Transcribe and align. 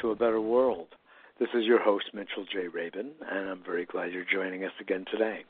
to 0.00 0.10
A 0.10 0.16
Better 0.16 0.40
World. 0.40 0.88
This 1.38 1.50
is 1.54 1.64
your 1.64 1.82
host, 1.82 2.06
Mitchell 2.14 2.46
J. 2.50 2.68
Rabin, 2.68 3.10
and 3.30 3.50
I'm 3.50 3.62
very 3.64 3.84
glad 3.84 4.12
you're 4.12 4.24
joining 4.24 4.64
us 4.64 4.72
again 4.80 5.04
today. 5.10 5.44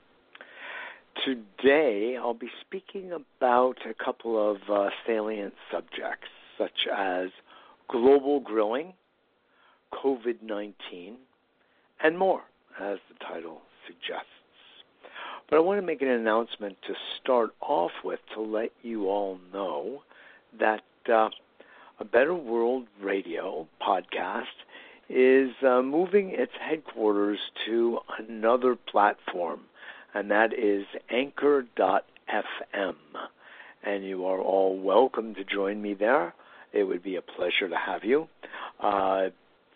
Today, 1.24 2.16
I'll 2.20 2.34
be 2.34 2.50
speaking 2.60 3.12
about 3.12 3.77
a 3.88 3.94
couple 4.05 4.50
of 4.50 4.58
uh, 4.68 4.91
salient 5.06 5.55
subjects, 5.70 6.28
such 6.58 6.88
as 6.92 7.28
global 7.88 8.41
grilling, 8.41 8.94
COVID 9.92 10.42
19, 10.42 11.16
and 12.02 12.19
more, 12.19 12.42
as 12.80 12.98
the 13.08 13.24
title 13.24 13.62
suggests. 13.86 14.27
But 15.48 15.56
I 15.56 15.60
want 15.60 15.80
to 15.80 15.86
make 15.86 16.02
an 16.02 16.08
announcement 16.08 16.77
to 16.86 16.94
start 17.20 17.50
off 17.60 17.92
with 18.02 18.20
to 18.34 18.41
let 18.41 18.70
you 18.82 19.08
all 19.08 19.38
know 19.52 20.02
that 20.58 20.82
uh, 21.12 21.28
A 22.00 22.04
Better 22.04 22.34
World 22.34 22.86
Radio 23.02 23.69
podcast 23.86 24.44
is 25.11 25.50
uh, 25.62 25.83
moving 25.83 26.30
its 26.30 26.52
headquarters 26.58 27.38
to 27.66 27.98
another 28.19 28.75
platform, 28.75 29.61
and 30.14 30.30
that 30.30 30.55
is 30.55 30.86
Anchor.fm. 31.10 32.94
And 33.83 34.05
you 34.05 34.25
are 34.25 34.41
all 34.41 34.78
welcome 34.80 35.34
to 35.34 35.44
join 35.44 35.83
me 35.83 35.92
there. 35.92 36.33
It 36.72 36.84
would 36.84 37.02
be 37.02 37.16
a 37.16 37.22
pleasure 37.22 37.69
to 37.69 37.77
have 37.77 38.03
you. 38.03 38.28
Uh, 38.82 39.28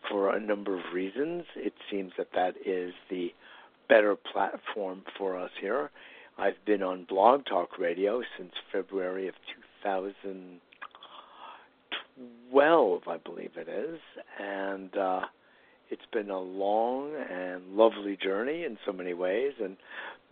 for 0.08 0.34
a 0.34 0.40
number 0.40 0.78
of 0.78 0.94
reasons, 0.94 1.44
it 1.56 1.74
seems 1.90 2.12
that 2.16 2.32
that 2.34 2.54
is 2.64 2.94
the 3.10 3.34
better 3.86 4.16
platform 4.16 5.02
for 5.18 5.38
us 5.38 5.50
here. 5.60 5.90
I've 6.38 6.64
been 6.64 6.82
on 6.82 7.04
Blog 7.04 7.44
Talk 7.44 7.78
Radio 7.78 8.22
since 8.38 8.52
February 8.72 9.28
of 9.28 9.34
2012, 12.16 13.02
I 13.08 13.16
believe 13.18 13.50
it 13.56 13.68
is, 13.68 13.98
and 14.40 14.96
uh, 14.96 15.20
it's 15.90 16.06
been 16.12 16.30
a 16.30 16.40
long 16.40 17.12
and 17.30 17.76
lovely 17.76 18.16
journey 18.22 18.64
in 18.64 18.78
so 18.86 18.92
many 18.92 19.14
ways. 19.14 19.52
And 19.62 19.76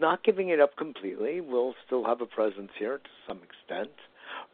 not 0.01 0.25
giving 0.25 0.51
it 0.51 0.61
up 0.61 0.77
completely, 0.77 1.41
we'll 1.41 1.75
still 1.87 2.05
have 2.05 2.21
a 2.21 2.27
presence 2.27 2.71
here 2.79 2.99
to 2.99 3.11
some 3.27 3.39
extent, 3.39 3.91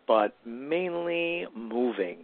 but 0.06 0.34
mainly 0.44 1.46
moving. 1.54 2.18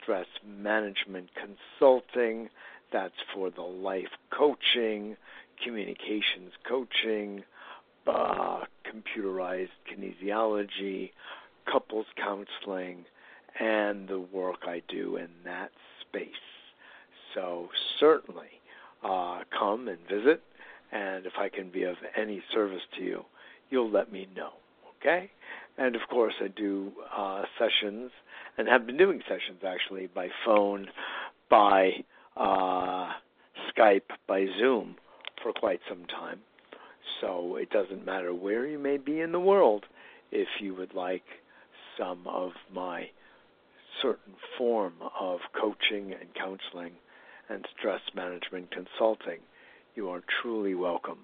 stress 0.00 0.26
management 0.46 1.30
consulting. 1.34 2.48
That's 2.92 3.14
for 3.32 3.50
the 3.50 3.62
life 3.62 4.10
coaching, 4.30 5.16
communications 5.62 6.52
coaching, 6.68 7.44
uh, 8.06 8.64
computerized 8.84 9.70
kinesiology, 9.90 11.10
couples 11.70 12.06
counseling, 12.16 13.04
and 13.60 14.08
the 14.08 14.18
work 14.18 14.60
I 14.66 14.82
do 14.88 15.16
in 15.16 15.28
that 15.44 15.70
space. 16.00 16.28
So 17.34 17.68
certainly 17.98 18.48
uh, 19.02 19.40
come 19.56 19.88
and 19.88 19.98
visit, 20.08 20.42
and 20.92 21.26
if 21.26 21.34
I 21.38 21.48
can 21.48 21.70
be 21.70 21.84
of 21.84 21.96
any 22.16 22.42
service 22.52 22.82
to 22.96 23.02
you, 23.02 23.24
you'll 23.70 23.90
let 23.90 24.12
me 24.12 24.28
know. 24.34 24.52
Okay? 25.00 25.30
And 25.76 25.96
of 25.96 26.02
course, 26.08 26.34
I 26.40 26.48
do 26.48 26.92
uh, 27.16 27.42
sessions 27.58 28.10
and 28.56 28.68
have 28.68 28.86
been 28.86 28.96
doing 28.96 29.20
sessions 29.28 29.62
actually 29.66 30.06
by 30.06 30.28
phone, 30.44 30.86
by 31.50 32.04
uh, 32.36 33.10
Skype, 33.76 34.02
by 34.26 34.46
Zoom 34.58 34.96
for 35.42 35.52
quite 35.52 35.80
some 35.88 36.04
time. 36.06 36.40
So 37.20 37.56
it 37.56 37.70
doesn't 37.70 38.04
matter 38.04 38.32
where 38.32 38.66
you 38.66 38.78
may 38.78 38.96
be 38.96 39.20
in 39.20 39.32
the 39.32 39.40
world 39.40 39.84
if 40.30 40.48
you 40.60 40.74
would 40.74 40.94
like 40.94 41.24
some 41.98 42.26
of 42.26 42.52
my 42.72 43.10
certain 44.02 44.34
form 44.58 44.94
of 45.18 45.40
coaching 45.58 46.12
and 46.12 46.34
counseling 46.34 46.92
and 47.48 47.66
stress 47.78 48.00
management 48.14 48.70
consulting, 48.70 49.38
you 49.94 50.08
are 50.08 50.22
truly 50.42 50.74
welcome 50.74 51.20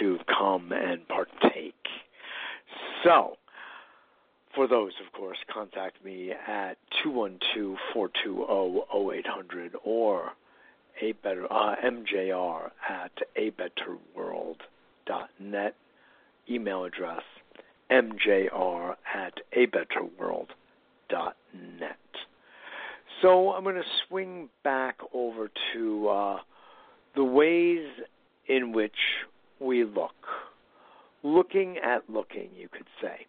to 0.00 0.18
come 0.28 0.72
and 0.72 1.06
partake. 1.08 1.74
So, 3.02 3.36
for 4.54 4.68
those, 4.68 4.92
of 5.04 5.12
course, 5.12 5.38
contact 5.52 6.02
me 6.04 6.32
at 6.32 6.76
212 7.02 7.76
420 7.92 9.18
0800 9.18 9.72
or 9.84 10.32
a 11.02 11.10
better 11.12 11.52
uh, 11.52 11.74
mjr 11.84 12.70
at 12.88 13.10
abetterworld.net 13.36 15.74
email 16.48 16.84
address 16.84 17.22
mjr 18.02 18.96
at 19.14 19.34
abetterworld.net 19.56 21.96
so 23.22 23.52
i'm 23.52 23.62
going 23.62 23.76
to 23.76 23.82
swing 24.08 24.48
back 24.62 24.98
over 25.12 25.50
to 25.72 26.08
uh, 26.08 26.38
the 27.14 27.24
ways 27.24 27.86
in 28.48 28.72
which 28.72 28.92
we 29.60 29.84
look. 29.84 30.14
Looking 31.22 31.78
at 31.78 32.08
looking 32.08 32.50
you 32.56 32.68
could 32.68 32.86
say. 33.00 33.26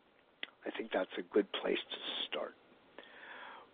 I 0.66 0.72
think 0.76 0.92
that's 0.94 1.10
a 1.18 1.34
good 1.34 1.48
place 1.62 1.78
to 1.78 1.98
start. 2.28 2.56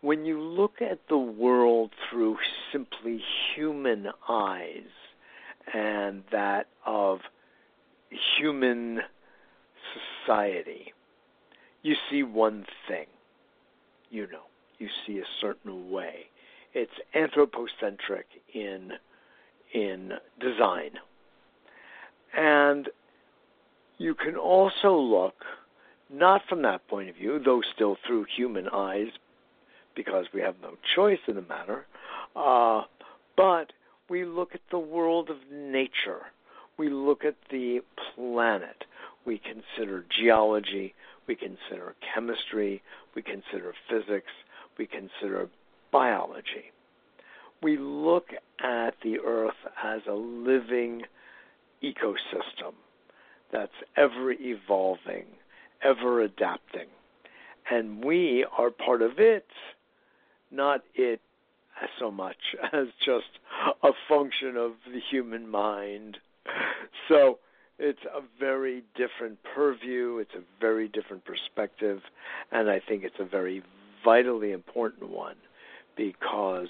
When 0.02 0.26
you 0.26 0.42
look 0.42 0.82
at 0.82 1.00
the 1.10 1.18
world 1.18 1.92
through 2.10 2.38
simply 2.72 3.22
human 3.56 4.08
eyes 4.28 4.90
and 5.74 6.24
that 6.32 6.68
of 6.86 7.20
human 8.38 9.00
society, 10.26 10.94
you 11.84 11.96
see 12.10 12.24
one 12.24 12.66
thing. 12.88 13.08
You 14.10 14.28
know, 14.32 14.44
you 14.78 14.88
see 15.06 15.20
a 15.20 15.26
certain 15.40 15.90
way. 15.90 16.26
It's 16.74 16.92
anthropocentric 17.14 18.26
in 18.54 18.94
in 19.74 20.14
design. 20.40 20.92
And 22.36 22.90
you 23.98 24.16
can 24.16 24.36
also 24.36 24.96
look 24.96 25.36
not 26.10 26.42
from 26.50 26.62
that 26.64 26.88
point 26.88 27.10
of 27.10 27.16
view, 27.16 27.40
though 27.44 27.62
still 27.74 27.98
through 28.06 28.26
human 28.36 28.68
eyes, 28.68 29.08
because 29.96 30.26
we 30.34 30.42
have 30.42 30.56
no 30.62 30.76
choice 30.96 31.20
in 31.28 31.36
the 31.36 31.42
matter. 31.42 31.86
Uh, 32.36 32.84
but 33.38 33.72
we 34.10 34.26
look 34.26 34.54
at 34.54 34.62
the 34.72 34.80
world 34.80 35.30
of 35.30 35.38
nature. 35.52 36.22
We 36.78 36.90
look 36.90 37.24
at 37.24 37.36
the 37.50 37.80
planet. 38.16 38.84
We 39.26 39.40
consider 39.40 40.06
geology. 40.10 40.94
We 41.28 41.36
consider 41.36 41.96
chemistry. 42.14 42.82
We 43.16 43.22
consider 43.22 43.74
physics. 43.90 44.32
We 44.78 44.88
consider 44.88 45.50
biology. 45.92 46.72
We 47.62 47.78
look 47.78 48.30
at 48.64 48.96
the 49.04 49.20
earth 49.20 49.54
as 49.84 50.02
a 50.10 50.14
living 50.14 51.04
ecosystem 51.84 52.74
that's 53.52 53.72
ever 53.96 54.32
evolving, 54.32 55.26
ever 55.84 56.22
adapting. 56.22 56.88
And 57.70 58.04
we 58.04 58.46
are 58.58 58.72
part 58.72 59.02
of 59.02 59.20
it 59.20 59.46
not 60.52 60.82
it 60.94 61.22
so 62.00 62.12
much 62.12 62.38
as 62.74 62.88
just 63.04 63.40
a 63.84 63.92
function 64.08 64.58
of 64.58 64.74
the 64.92 65.00
human 65.10 65.50
mind. 65.50 66.18
So 67.08 67.40
it's 67.82 68.04
a 68.06 68.22
very 68.40 68.84
different 68.96 69.40
purview, 69.56 70.20
it's 70.20 70.36
a 70.36 70.44
very 70.60 70.88
different 70.88 71.26
perspective, 71.26 72.02
and 72.52 72.70
I 72.70 72.80
think 72.80 73.04
it's 73.04 73.20
a 73.20 73.26
very 73.26 73.64
vitally 74.06 74.52
important 74.52 75.10
one 75.10 75.36
because 75.98 76.68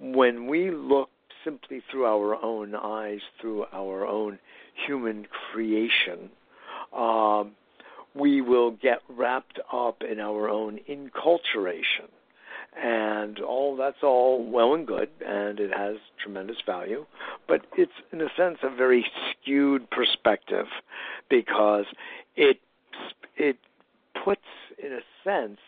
when 0.00 0.46
we 0.46 0.70
look 0.70 1.10
simply 1.44 1.82
through 1.90 2.06
our 2.06 2.42
own 2.42 2.74
eyes, 2.74 3.20
through 3.40 3.66
our 3.72 4.06
own 4.06 4.38
human 4.86 5.26
creation, 5.52 6.30
um, 6.96 7.52
we 8.14 8.40
will 8.40 8.70
get 8.70 9.02
wrapped 9.08 9.60
up 9.70 10.02
in 10.02 10.18
our 10.18 10.48
own 10.48 10.80
enculturation 10.88 12.08
and 12.82 13.40
all 13.40 13.76
that's 13.76 14.02
all 14.02 14.44
well 14.44 14.74
and 14.74 14.86
good 14.86 15.08
and 15.24 15.60
it 15.60 15.70
has 15.76 15.96
tremendous 16.22 16.56
value. 16.66 17.06
But 17.46 17.66
it's 17.76 17.92
in 18.12 18.20
a 18.20 18.28
sense 18.36 18.58
a 18.62 18.74
very 18.74 19.06
skewed 19.30 19.90
perspective 19.90 20.66
because 21.28 21.86
it 22.36 22.58
it 23.36 23.56
puts 24.24 24.42
in 24.82 24.92
a 24.92 25.00
sense 25.22 25.58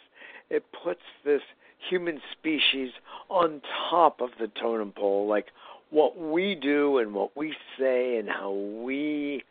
it 0.51 0.65
puts 0.85 1.01
this 1.25 1.43
human 1.89 2.21
species 2.33 2.91
on 3.29 3.61
top 3.91 4.21
of 4.21 4.31
the 4.41 4.49
totem 4.49 4.93
pole, 4.93 5.29
like 5.29 5.47
what 5.91 6.19
we 6.19 6.55
do 6.55 6.99
and 6.99 7.15
what 7.15 7.37
we 7.37 7.55
say 7.79 8.19
and 8.19 8.29
how 8.29 8.53
we 8.53 9.43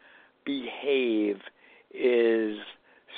behave 0.46 1.40
is 1.94 2.58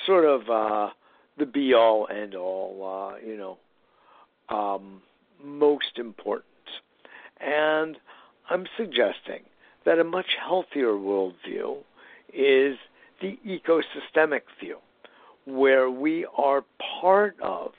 sort 0.06 0.24
of 0.24 0.48
uh, 0.48 0.90
the 1.36 1.46
be 1.46 1.74
all 1.74 2.08
end 2.08 2.34
all, 2.34 3.12
uh, 3.14 3.26
you 3.26 3.36
know, 3.36 3.58
um, 4.48 5.02
most 5.42 5.98
important. 5.98 6.44
And 7.40 7.96
I'm 8.50 8.66
suggesting 8.76 9.42
that 9.84 9.98
a 9.98 10.04
much 10.04 10.36
healthier 10.40 10.92
worldview 10.92 11.78
is 12.32 12.76
the 13.20 13.38
ecosystemic 13.46 14.42
view, 14.60 14.78
where 15.44 15.90
we 15.90 16.26
are 16.36 16.64
part 17.00 17.36
of, 17.40 17.72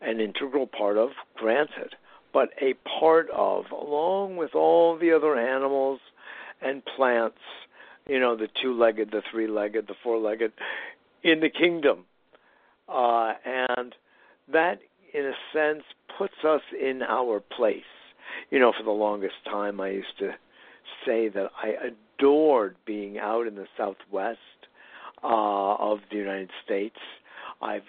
an 0.00 0.20
integral 0.20 0.66
part 0.66 0.96
of, 0.96 1.10
granted, 1.36 1.94
but 2.32 2.50
a 2.60 2.74
part 2.98 3.28
of, 3.30 3.64
along 3.70 4.36
with 4.36 4.54
all 4.54 4.96
the 4.96 5.12
other 5.12 5.36
animals 5.36 6.00
and 6.62 6.82
plants, 6.84 7.38
you 8.08 8.18
know, 8.18 8.36
the 8.36 8.48
two 8.60 8.72
legged, 8.72 9.10
the 9.10 9.22
three 9.30 9.46
legged, 9.46 9.86
the 9.86 9.94
four 10.02 10.18
legged, 10.18 10.52
in 11.22 11.40
the 11.40 11.50
kingdom. 11.50 12.04
Uh, 12.88 13.34
and 13.44 13.94
that, 14.52 14.80
in 15.14 15.26
a 15.26 15.32
sense, 15.52 15.82
puts 16.18 16.44
us 16.44 16.62
in 16.80 17.02
our 17.02 17.40
place. 17.40 17.82
You 18.50 18.58
know, 18.58 18.72
for 18.76 18.84
the 18.84 18.90
longest 18.90 19.34
time, 19.44 19.80
I 19.80 19.90
used 19.90 20.18
to 20.18 20.32
say 21.06 21.28
that 21.28 21.50
I 21.62 21.74
adored 22.18 22.76
being 22.84 23.18
out 23.18 23.46
in 23.46 23.54
the 23.54 23.66
Southwest 23.76 24.38
uh, 25.22 25.74
of 25.74 26.00
the 26.10 26.16
United 26.16 26.50
States. 26.64 26.96
I've, 27.60 27.84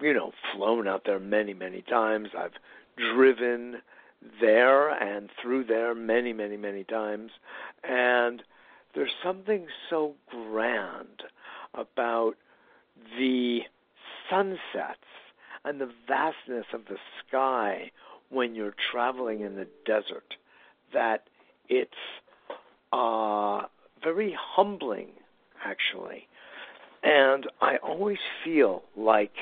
you 0.00 0.12
know, 0.12 0.32
flown 0.54 0.88
out 0.88 1.02
there 1.06 1.18
many, 1.18 1.54
many 1.54 1.82
times. 1.82 2.28
I've 2.36 2.52
driven 2.96 3.76
there 4.40 4.90
and 4.90 5.30
through 5.40 5.64
there 5.64 5.94
many, 5.94 6.32
many, 6.32 6.56
many 6.56 6.84
times. 6.84 7.30
And 7.82 8.42
there's 8.94 9.12
something 9.22 9.66
so 9.90 10.14
grand 10.30 11.22
about 11.74 12.34
the 13.18 13.60
sunsets 14.30 15.04
and 15.64 15.80
the 15.80 15.90
vastness 16.06 16.66
of 16.72 16.82
the 16.88 16.96
sky 17.26 17.90
when 18.30 18.54
you're 18.54 18.74
traveling 18.90 19.40
in 19.40 19.54
the 19.56 19.66
desert 19.86 20.34
that 20.92 21.24
it's 21.68 21.90
uh, 22.92 23.62
very 24.02 24.36
humbling, 24.38 25.08
actually. 25.64 26.28
And 27.02 27.46
I 27.60 27.76
always 27.76 28.18
feel 28.44 28.82
like 28.96 29.32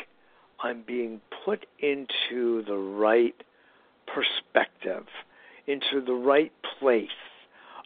I'm 0.60 0.82
being 0.86 1.20
put 1.44 1.66
into 1.80 2.64
the 2.64 2.76
right 2.76 3.34
perspective, 4.06 5.06
into 5.66 6.04
the 6.04 6.14
right 6.14 6.52
place, 6.78 7.08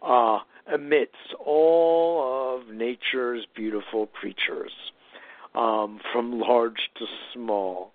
uh, 0.02 0.38
amidst 0.72 1.34
all 1.44 2.58
of 2.58 2.68
nature's 2.74 3.46
beautiful 3.54 4.06
creatures, 4.08 4.72
um, 5.54 6.00
from 6.12 6.38
large 6.38 6.90
to 6.98 7.06
small. 7.32 7.92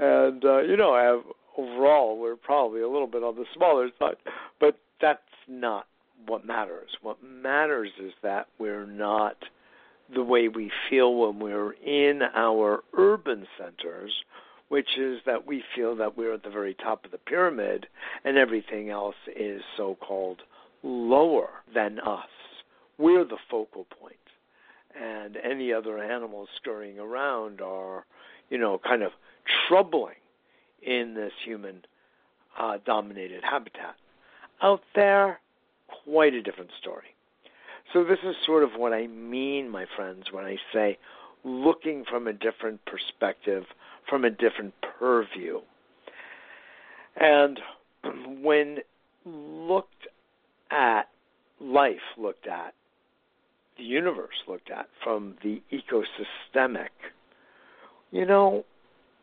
And, 0.00 0.44
uh, 0.44 0.62
you 0.62 0.76
know, 0.76 0.92
I 0.94 1.04
have, 1.04 1.20
overall, 1.58 2.18
we're 2.18 2.36
probably 2.36 2.80
a 2.80 2.88
little 2.88 3.06
bit 3.06 3.22
on 3.22 3.36
the 3.36 3.44
smaller 3.54 3.90
side, 3.98 4.16
but 4.58 4.78
that's 5.00 5.20
not 5.46 5.86
what 6.26 6.46
matters. 6.46 6.90
What 7.02 7.22
matters 7.22 7.90
is 8.02 8.12
that 8.22 8.46
we're 8.58 8.86
not 8.86 9.36
the 10.14 10.24
way 10.24 10.48
we 10.48 10.72
feel 10.88 11.14
when 11.14 11.38
we're 11.38 11.72
in 11.72 12.22
our 12.34 12.82
urban 12.96 13.46
centers, 13.58 14.12
which 14.68 14.96
is 14.98 15.18
that 15.26 15.46
we 15.46 15.62
feel 15.74 15.94
that 15.96 16.16
we're 16.16 16.34
at 16.34 16.44
the 16.44 16.50
very 16.50 16.74
top 16.74 17.04
of 17.04 17.10
the 17.10 17.18
pyramid 17.18 17.86
and 18.24 18.38
everything 18.38 18.88
else 18.88 19.16
is 19.36 19.62
so 19.76 19.96
called 20.00 20.42
lower 20.82 21.50
than 21.74 22.00
us. 22.00 22.28
We're 22.98 23.24
the 23.24 23.38
focal 23.50 23.86
point, 24.00 24.14
and 24.98 25.36
any 25.36 25.72
other 25.72 25.98
animals 25.98 26.48
scurrying 26.56 26.98
around 26.98 27.60
are, 27.60 28.04
you 28.48 28.58
know, 28.58 28.80
kind 28.82 29.02
of 29.02 29.12
troubling 29.68 30.14
in 30.82 31.14
this 31.14 31.32
human 31.44 31.82
uh, 32.58 32.78
dominated 32.84 33.42
habitat. 33.42 33.96
Out 34.62 34.82
there, 34.94 35.40
quite 36.04 36.34
a 36.34 36.42
different 36.42 36.70
story. 36.80 37.14
So, 37.92 38.04
this 38.04 38.18
is 38.24 38.36
sort 38.46 38.62
of 38.62 38.70
what 38.76 38.92
I 38.92 39.06
mean, 39.06 39.68
my 39.68 39.86
friends, 39.96 40.26
when 40.30 40.44
I 40.44 40.56
say 40.72 40.98
looking 41.44 42.04
from 42.08 42.26
a 42.26 42.32
different 42.32 42.80
perspective, 42.84 43.64
from 44.08 44.24
a 44.24 44.30
different 44.30 44.74
purview. 44.98 45.60
And 47.16 47.60
when 48.42 48.78
looked 49.24 50.08
at, 50.70 51.08
life 51.60 51.96
looked 52.16 52.46
at, 52.46 52.74
the 53.76 53.84
universe 53.84 54.44
looked 54.46 54.70
at 54.70 54.88
from 55.02 55.36
the 55.42 55.62
ecosystemic, 55.72 56.90
you 58.10 58.26
know, 58.26 58.64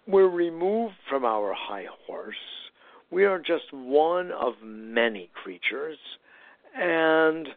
we're 0.07 0.29
removed 0.29 0.95
from 1.09 1.25
our 1.25 1.53
high 1.53 1.85
horse. 2.05 2.35
We 3.11 3.25
are 3.25 3.39
just 3.39 3.71
one 3.71 4.31
of 4.31 4.53
many 4.63 5.29
creatures 5.33 5.97
and 6.75 7.49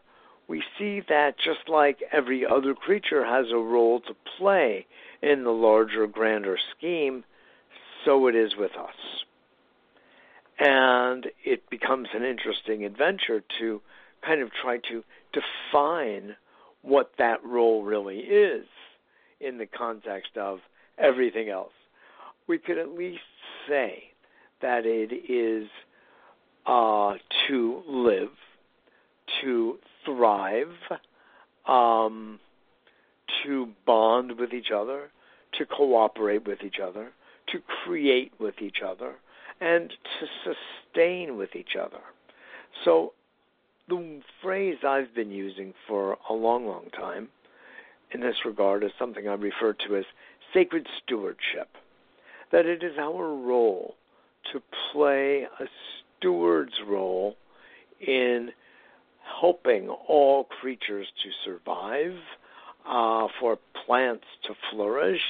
we 0.47 0.63
see 0.77 1.01
that 1.07 1.37
just 1.37 1.69
like 1.69 1.99
every 2.11 2.45
other 2.45 2.73
creature 2.73 3.23
has 3.23 3.45
a 3.51 3.57
role 3.57 4.01
to 4.01 4.15
play 4.37 4.85
in 5.21 5.43
the 5.43 5.51
larger, 5.51 6.07
grander 6.07 6.57
scheme, 6.77 7.23
so 8.03 8.27
it 8.27 8.35
is 8.35 8.51
with 8.57 8.71
us. 8.71 8.95
And 10.59 11.27
it 11.45 11.69
becomes 11.69 12.09
an 12.13 12.23
interesting 12.23 12.83
adventure 12.83 13.43
to 13.59 13.81
kind 14.25 14.41
of 14.41 14.49
try 14.61 14.77
to 14.89 15.03
define 15.31 16.35
what 16.81 17.11
that 17.17 17.43
role 17.45 17.83
really 17.83 18.19
is 18.19 18.65
in 19.39 19.57
the 19.57 19.65
context 19.65 20.35
of 20.35 20.59
everything 20.97 21.49
else. 21.49 21.71
We 22.47 22.57
could 22.57 22.77
at 22.77 22.89
least 22.89 23.21
say 23.67 24.03
that 24.61 24.85
it 24.85 25.13
is 25.31 25.67
uh, 26.65 27.13
to 27.47 27.83
live 27.87 28.29
to 29.41 29.79
thrive, 30.05 30.73
um, 31.67 32.39
to 33.43 33.69
bond 33.85 34.37
with 34.37 34.53
each 34.53 34.71
other, 34.75 35.09
to 35.57 35.65
cooperate 35.65 36.47
with 36.47 36.63
each 36.63 36.79
other, 36.83 37.11
to 37.47 37.59
create 37.83 38.31
with 38.39 38.55
each 38.61 38.77
other, 38.85 39.15
and 39.59 39.89
to 39.89 40.55
sustain 40.93 41.37
with 41.37 41.55
each 41.55 41.75
other. 41.79 42.01
So, 42.85 43.13
the 43.87 44.21
phrase 44.41 44.77
I've 44.87 45.13
been 45.13 45.31
using 45.31 45.73
for 45.87 46.17
a 46.29 46.33
long, 46.33 46.65
long 46.65 46.89
time 46.91 47.27
in 48.13 48.21
this 48.21 48.35
regard 48.45 48.83
is 48.83 48.91
something 48.97 49.27
I 49.27 49.33
refer 49.33 49.73
to 49.73 49.97
as 49.97 50.05
sacred 50.53 50.87
stewardship. 51.03 51.69
That 52.51 52.65
it 52.65 52.83
is 52.83 52.97
our 52.97 53.33
role 53.35 53.95
to 54.51 54.61
play 54.91 55.47
a 55.59 55.65
steward's 56.19 56.73
role 56.85 57.35
in 57.99 58.51
helping 59.39 59.89
all 59.89 60.43
creatures 60.43 61.07
to 61.23 61.29
survive, 61.45 62.17
uh, 62.85 63.27
for 63.39 63.57
plants 63.85 64.25
to 64.43 64.53
flourish, 64.71 65.21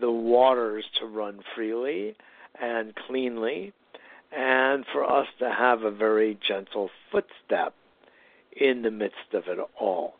the 0.00 0.10
waters 0.10 0.84
to 1.00 1.06
run 1.06 1.40
freely 1.54 2.16
and 2.60 2.94
cleanly, 2.94 3.72
and 4.32 4.84
for 4.92 5.04
us 5.04 5.26
to 5.38 5.50
have 5.50 5.82
a 5.82 5.90
very 5.90 6.38
gentle 6.46 6.90
footstep 7.10 7.74
in 8.52 8.82
the 8.82 8.90
midst 8.90 9.32
of 9.32 9.44
it 9.48 9.58
all. 9.78 10.14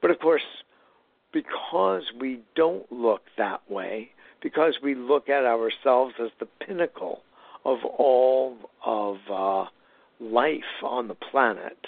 But 0.00 0.10
of 0.10 0.18
course, 0.18 0.42
because 1.32 2.02
we 2.18 2.40
don't 2.54 2.90
look 2.90 3.22
that 3.36 3.68
way, 3.70 4.12
because 4.42 4.78
we 4.82 4.94
look 4.94 5.28
at 5.28 5.44
ourselves 5.44 6.14
as 6.22 6.30
the 6.38 6.46
pinnacle 6.46 7.22
of 7.64 7.78
all 7.84 8.56
of 8.84 9.16
uh, 9.32 9.64
life 10.20 10.82
on 10.82 11.08
the 11.08 11.14
planet, 11.14 11.78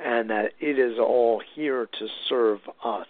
and 0.00 0.30
that 0.30 0.52
it 0.60 0.78
is 0.78 0.98
all 0.98 1.42
here 1.54 1.88
to 1.98 2.06
serve 2.28 2.60
us. 2.84 3.06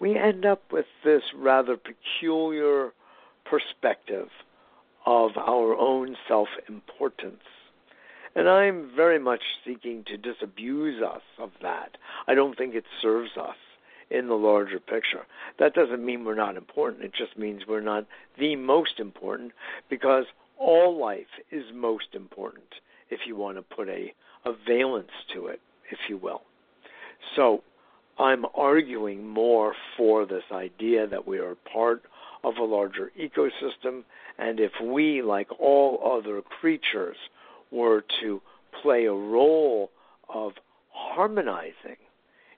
We 0.00 0.16
end 0.16 0.44
up 0.44 0.72
with 0.72 0.86
this 1.04 1.22
rather 1.34 1.76
peculiar 1.76 2.92
perspective 3.44 4.28
of 5.04 5.36
our 5.36 5.74
own 5.76 6.16
self 6.28 6.48
importance. 6.68 7.42
And 8.34 8.48
I'm 8.48 8.90
very 8.94 9.18
much 9.18 9.40
seeking 9.64 10.04
to 10.08 10.18
disabuse 10.18 11.02
us 11.02 11.22
of 11.38 11.52
that. 11.62 11.96
I 12.26 12.34
don't 12.34 12.58
think 12.58 12.74
it 12.74 12.84
serves 13.00 13.30
us 13.40 13.56
in 14.10 14.28
the 14.28 14.34
larger 14.34 14.78
picture. 14.78 15.26
That 15.58 15.74
doesn't 15.74 16.04
mean 16.04 16.24
we're 16.24 16.34
not 16.34 16.56
important. 16.56 17.04
It 17.04 17.12
just 17.16 17.38
means 17.38 17.62
we're 17.66 17.80
not 17.80 18.06
the 18.38 18.56
most 18.56 18.98
important 19.00 19.52
because 19.90 20.24
all 20.58 20.98
life 20.98 21.26
is 21.50 21.64
most 21.74 22.14
important 22.14 22.64
if 23.10 23.20
you 23.26 23.36
want 23.36 23.56
to 23.56 23.62
put 23.62 23.88
a, 23.88 24.12
a 24.44 24.52
valence 24.66 25.10
to 25.34 25.46
it 25.46 25.60
if 25.90 25.98
you 26.08 26.16
will. 26.16 26.42
So 27.34 27.62
I'm 28.18 28.44
arguing 28.54 29.26
more 29.26 29.74
for 29.96 30.24
this 30.24 30.44
idea 30.52 31.06
that 31.06 31.26
we 31.26 31.38
are 31.38 31.56
part 31.72 32.02
of 32.44 32.56
a 32.56 32.64
larger 32.64 33.10
ecosystem, 33.18 34.04
and 34.38 34.60
if 34.60 34.72
we, 34.82 35.22
like 35.22 35.48
all 35.58 36.18
other 36.18 36.42
creatures, 36.42 37.16
were 37.70 38.04
to 38.20 38.40
play 38.82 39.06
a 39.06 39.12
role 39.12 39.90
of 40.32 40.52
harmonizing 40.90 41.96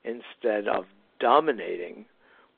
instead 0.05 0.69
of 0.69 0.85
dominating, 1.21 2.07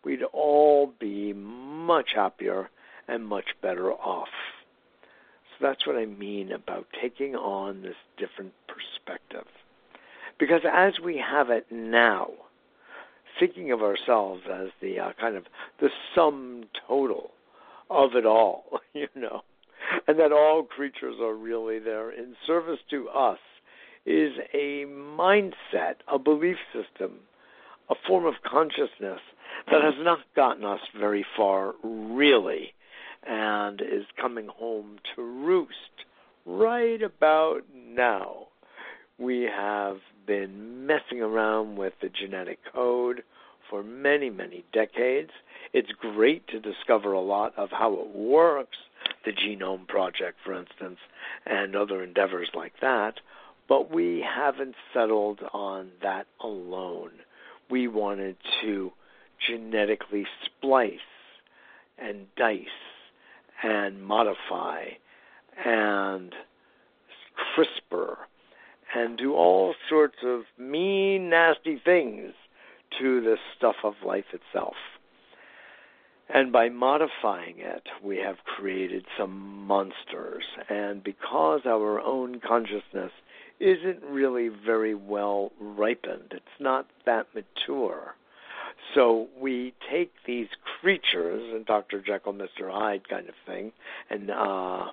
we'd 0.05 0.23
all 0.23 0.93
be 0.99 1.33
much 1.33 2.11
happier 2.15 2.71
and 3.09 3.27
much 3.27 3.57
better 3.63 3.93
off. 3.93 4.29
So 5.51 5.67
that's 5.67 5.87
what 5.87 5.97
I 5.97 6.07
mean 6.07 6.53
about 6.53 6.87
taking 7.01 7.35
on 7.35 7.83
this 7.83 7.97
different 8.17 8.53
perspective. 8.67 9.47
Because 10.39 10.63
as 10.71 10.95
we 11.05 11.19
have 11.19 11.51
it 11.51 11.67
now, 11.71 12.31
thinking 13.39 13.73
of 13.73 13.83
ourselves 13.83 14.43
as 14.51 14.69
the 14.81 14.99
uh, 14.99 15.13
kind 15.21 15.37
of 15.37 15.45
the 15.81 15.91
sum 16.15 16.65
total 16.89 17.31
of 17.91 18.15
it 18.15 18.25
all, 18.25 18.81
you 18.95 19.09
know, 19.15 19.43
and 20.07 20.19
that 20.19 20.33
all 20.33 20.63
creatures 20.63 21.17
are 21.21 21.35
really 21.35 21.79
there 21.79 22.11
in 22.11 22.37
service 22.47 22.79
to 22.91 23.09
us 23.09 23.39
is 24.07 24.33
a 24.55 24.85
mindset, 24.87 25.97
a 26.09 26.19
belief 26.19 26.57
system, 26.73 27.19
a 27.91 27.95
form 28.07 28.25
of 28.25 28.35
consciousness 28.45 29.21
that 29.71 29.83
has 29.83 29.95
not 29.99 30.21
gotten 30.37 30.65
us 30.65 30.81
very 30.99 31.27
far, 31.37 31.75
really, 31.83 32.73
and 33.27 33.81
is 33.81 34.05
coming 34.21 34.49
home 34.49 34.99
to 35.15 35.23
roost 35.23 35.75
right 36.47 37.03
about 37.03 37.63
now. 37.75 38.47
We 39.19 39.43
have 39.43 39.99
been 40.27 40.87
messing 40.87 41.21
around 41.21 41.77
with 41.77 41.93
the 42.01 42.09
genetic 42.09 42.61
code 42.73 43.23
for 43.69 43.83
many, 43.83 44.31
many 44.31 44.65
decades. 44.73 45.31
It's 45.73 45.93
great 45.93 46.47
to 46.49 46.61
discover 46.61 47.13
a 47.13 47.21
lot 47.21 47.53
of 47.57 47.71
how 47.71 47.93
it 47.95 48.17
works, 48.17 48.79
the 49.25 49.33
Genome 49.33 49.87
Project, 49.87 50.39
for 50.45 50.55
instance, 50.55 50.99
and 51.47 51.77
other 51.77 52.03
endeavors 52.03 52.49
like 52.55 52.73
that, 52.81 53.15
but 53.69 53.91
we 53.91 54.25
haven't 54.27 54.75
settled 54.93 55.41
on 55.53 55.91
that 56.03 56.27
alone. 56.41 57.13
We 57.71 57.89
wanted 57.89 58.37
to 58.63 58.93
genetically 59.47 60.27
splice 60.45 60.99
and 61.99 62.27
dice 62.37 62.67
and 63.63 64.03
modify 64.03 64.85
and 65.65 66.35
CRISPR 67.57 68.17
and 68.95 69.17
do 69.17 69.35
all 69.35 69.75
sorts 69.89 70.17
of 70.25 70.43
mean, 70.59 71.31
nasty 71.31 71.81
things 71.85 72.33
to 72.99 73.21
the 73.21 73.37
stuff 73.57 73.77
of 73.85 73.95
life 74.05 74.25
itself. 74.33 74.75
And 76.33 76.53
by 76.53 76.69
modifying 76.69 77.57
it, 77.59 77.83
we 78.03 78.19
have 78.19 78.37
created 78.45 79.05
some 79.19 79.67
monsters. 79.67 80.45
And 80.69 81.03
because 81.03 81.63
our 81.67 82.01
own 82.01 82.41
consciousness 82.41 83.13
isn't 83.61 84.03
really 84.03 84.49
very 84.49 84.95
well 84.95 85.53
ripened, 85.61 86.33
it's 86.33 86.45
not 86.59 86.87
that 87.07 87.27
mature. 87.35 88.15
So 88.95 89.29
we 89.39 89.75
take 89.91 90.11
these 90.27 90.49
creatures, 90.81 91.53
and 91.55 91.67
Dr. 91.67 92.01
Jekyll, 92.01 92.33
Mr. 92.33 92.71
Hyde 92.71 93.09
kind 93.09 93.29
of 93.29 93.35
thing, 93.47 93.73
and 94.09 94.31
uh, 94.31 94.87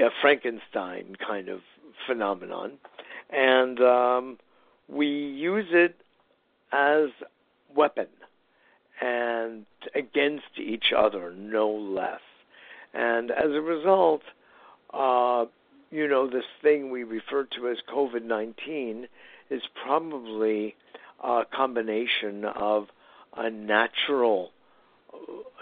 a 0.00 0.10
Frankenstein 0.20 1.16
kind 1.24 1.48
of 1.48 1.60
phenomenon, 2.06 2.72
and 3.30 3.80
um, 3.80 4.38
we 4.88 5.06
use 5.06 5.66
it 5.70 5.96
as 6.72 7.10
weapon 7.74 8.06
and 9.00 9.66
against 9.94 10.58
each 10.58 10.92
other, 10.96 11.32
no 11.32 11.68
less. 11.70 12.20
And 12.94 13.30
as 13.30 13.50
a 13.50 13.60
result, 13.60 14.22
uh, 14.92 15.44
you 15.90 16.06
know, 16.08 16.28
this 16.28 16.44
thing 16.62 16.90
we 16.90 17.04
refer 17.04 17.44
to 17.56 17.68
as 17.68 17.78
COVID 17.92 18.24
19 18.24 19.06
is 19.50 19.62
probably 19.84 20.76
a 21.22 21.42
combination 21.54 22.44
of 22.44 22.86
a 23.36 23.50
natural, 23.50 24.50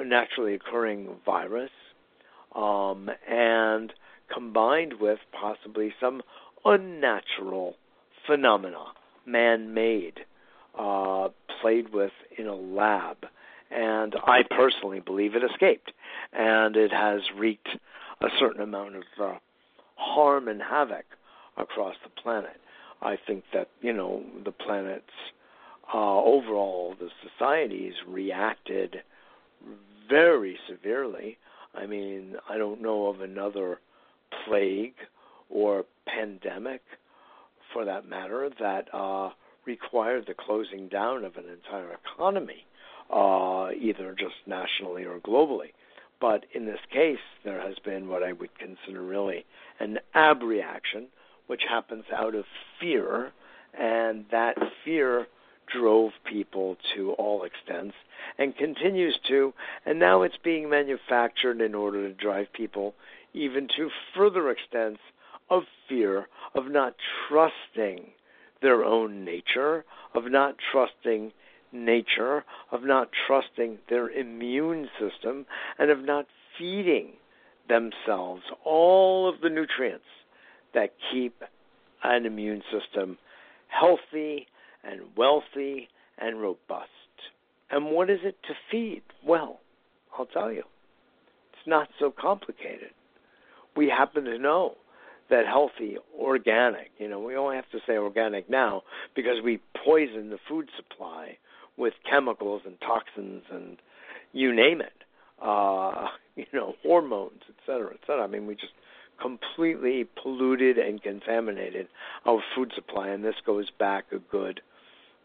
naturally 0.00 0.54
occurring 0.54 1.08
virus, 1.24 1.70
um, 2.54 3.10
and 3.28 3.92
combined 4.32 4.94
with 5.00 5.18
possibly 5.32 5.94
some 6.00 6.22
unnatural 6.64 7.76
phenomena, 8.26 8.84
man-made, 9.24 10.20
uh, 10.76 11.28
played 11.60 11.92
with 11.92 12.12
in 12.36 12.46
a 12.46 12.54
lab. 12.54 13.18
And 13.70 14.14
I 14.26 14.42
personally 14.48 15.00
believe 15.00 15.34
it 15.34 15.42
escaped, 15.44 15.92
and 16.32 16.76
it 16.76 16.92
has 16.92 17.20
wreaked 17.36 17.68
a 18.20 18.28
certain 18.38 18.62
amount 18.62 18.96
of 18.96 19.02
uh, 19.20 19.34
harm 19.96 20.48
and 20.48 20.62
havoc 20.62 21.04
across 21.56 21.96
the 22.04 22.10
planet. 22.22 22.60
I 23.02 23.16
think 23.26 23.44
that 23.52 23.68
you 23.80 23.92
know 23.92 24.22
the 24.44 24.52
planet's 24.52 25.04
uh, 25.92 26.18
overall 26.18 26.94
the 26.98 27.10
societies 27.22 27.94
reacted 28.08 29.02
very 30.08 30.58
severely. 30.68 31.38
I 31.74 31.86
mean, 31.86 32.36
I 32.48 32.56
don't 32.56 32.80
know 32.80 33.08
of 33.08 33.20
another 33.20 33.80
plague 34.46 34.94
or 35.50 35.84
pandemic, 36.06 36.82
for 37.72 37.84
that 37.84 38.08
matter, 38.08 38.50
that 38.58 38.92
uh, 38.94 39.30
required 39.66 40.24
the 40.26 40.34
closing 40.34 40.88
down 40.88 41.24
of 41.24 41.36
an 41.36 41.44
entire 41.48 41.96
economy, 42.04 42.64
uh, 43.12 43.68
either 43.78 44.14
just 44.18 44.34
nationally 44.46 45.04
or 45.04 45.18
globally. 45.18 45.72
But 46.20 46.44
in 46.52 46.66
this 46.66 46.80
case, 46.90 47.18
there 47.44 47.60
has 47.60 47.78
been 47.78 48.08
what 48.08 48.22
I 48.22 48.32
would 48.32 48.58
consider 48.58 49.02
really 49.02 49.44
an 49.78 49.98
abreaction, 50.14 51.08
which 51.46 51.62
happens 51.68 52.04
out 52.12 52.34
of 52.34 52.44
fear, 52.80 53.32
and 53.78 54.24
that 54.30 54.56
fear 54.84 55.26
drove 55.66 56.12
people 56.24 56.76
to 56.94 57.12
all 57.12 57.42
extents 57.42 57.94
and 58.38 58.56
continues 58.56 59.18
to, 59.28 59.52
and 59.84 59.98
now 59.98 60.22
it's 60.22 60.36
being 60.38 60.70
manufactured 60.70 61.60
in 61.60 61.74
order 61.74 62.08
to 62.08 62.14
drive 62.14 62.52
people 62.52 62.94
even 63.34 63.68
to 63.76 63.90
further 64.14 64.48
extents 64.48 65.00
of 65.50 65.64
fear, 65.88 66.28
of 66.54 66.70
not 66.70 66.94
trusting 67.28 68.10
their 68.62 68.84
own 68.84 69.24
nature, 69.24 69.84
of 70.14 70.30
not 70.30 70.56
trusting 70.72 71.32
nature, 71.72 72.44
of 72.70 72.84
not 72.84 73.08
trusting 73.26 73.78
their 73.88 74.08
immune 74.08 74.88
system, 74.98 75.46
and 75.78 75.90
of 75.90 76.04
not 76.04 76.26
feeding 76.58 77.12
themselves 77.68 78.42
all 78.64 79.28
of 79.28 79.40
the 79.40 79.48
nutrients 79.48 80.04
that 80.74 80.94
keep 81.12 81.42
an 82.02 82.26
immune 82.26 82.62
system 82.70 83.18
healthy 83.68 84.46
and 84.84 85.00
wealthy 85.16 85.88
and 86.18 86.40
robust. 86.40 86.88
And 87.70 87.86
what 87.86 88.10
is 88.10 88.20
it 88.22 88.36
to 88.44 88.54
feed? 88.70 89.02
Well, 89.26 89.58
I'll 90.16 90.26
tell 90.26 90.52
you, 90.52 90.62
it's 91.52 91.66
not 91.66 91.88
so 91.98 92.12
complicated. 92.16 92.90
We 93.76 93.88
happen 93.88 94.24
to 94.24 94.38
know 94.38 94.76
that 95.28 95.46
healthy, 95.46 95.96
organic, 96.18 96.90
you 96.98 97.08
know, 97.08 97.18
we 97.18 97.36
only 97.36 97.56
have 97.56 97.68
to 97.72 97.80
say 97.86 97.96
organic 97.96 98.48
now 98.48 98.82
because 99.16 99.42
we 99.44 99.58
poison 99.84 100.30
the 100.30 100.38
food 100.48 100.68
supply 100.76 101.36
with 101.76 101.94
chemicals 102.08 102.62
and 102.64 102.80
toxins 102.80 103.42
and 103.50 103.76
you 104.32 104.54
name 104.54 104.80
it, 104.80 104.92
uh, 105.42 106.08
you 106.36 106.46
know, 106.52 106.74
hormones, 106.82 107.42
et 107.48 107.56
cetera, 107.66 107.92
et 107.92 108.00
cetera. 108.06 108.24
I 108.24 108.26
mean, 108.26 108.46
we 108.46 108.54
just 108.54 108.72
completely 109.20 110.06
polluted 110.22 110.78
and 110.78 111.02
contaminated 111.02 111.88
our 112.26 112.42
food 112.54 112.72
supply, 112.74 113.08
and 113.08 113.24
this 113.24 113.36
goes 113.44 113.70
back 113.78 114.06
a 114.12 114.18
good– 114.18 114.60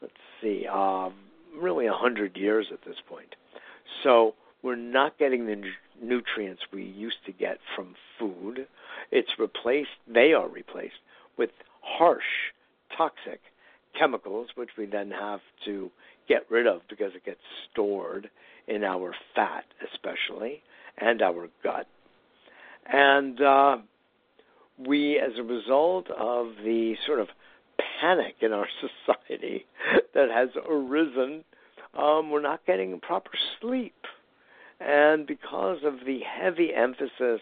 let's 0.02 0.14
see, 0.42 0.66
uh, 0.72 1.10
really 1.60 1.86
a 1.86 1.94
hundred 1.94 2.36
years 2.36 2.68
at 2.72 2.84
this 2.86 2.98
point. 3.08 3.36
So 4.04 4.36
we're 4.64 4.76
not 4.76 5.18
getting 5.18 5.46
the 5.46 5.62
nutrients 6.02 6.64
we 6.74 6.84
used 6.84 7.24
to 7.26 7.32
get 7.32 7.60
from 7.76 7.96
food. 8.20 8.68
It's 9.12 9.32
replaced, 9.38 9.90
they 10.08 10.34
are 10.34 10.48
replaced 10.48 10.96
with 11.38 11.52
harsh, 11.82 12.24
toxic 12.98 13.42
chemicals, 13.98 14.50
which 14.56 14.72
we 14.78 14.86
then 14.86 15.12
have 15.12 15.42
to 15.66 15.92
get 16.28 16.50
rid 16.50 16.68
of 16.68 16.82
because 16.90 17.12
it 17.16 17.26
gets 17.26 17.40
stored 17.72 18.30
in 18.68 18.84
our 18.84 19.14
fat, 19.36 19.66
especially, 19.94 20.62
and 20.98 21.22
our 21.22 21.48
gut. 21.64 21.88
And 22.92 23.42
uh, 23.42 23.78
we, 24.78 25.20
as 25.20 25.38
a 25.38 25.44
result 25.44 26.10
of 26.10 26.48
the 26.64 26.96
sort 27.06 27.20
of 27.20 27.28
panic 28.02 28.36
in 28.42 28.52
our 28.52 28.68
society 29.06 29.66
that 30.14 30.30
has 30.30 30.50
arisen. 30.68 31.44
Um, 31.98 32.30
we're 32.30 32.42
not 32.42 32.66
getting 32.66 33.00
proper 33.00 33.32
sleep. 33.60 33.96
And 34.80 35.28
because 35.28 35.80
of 35.84 36.06
the 36.06 36.20
heavy 36.22 36.74
emphasis 36.74 37.42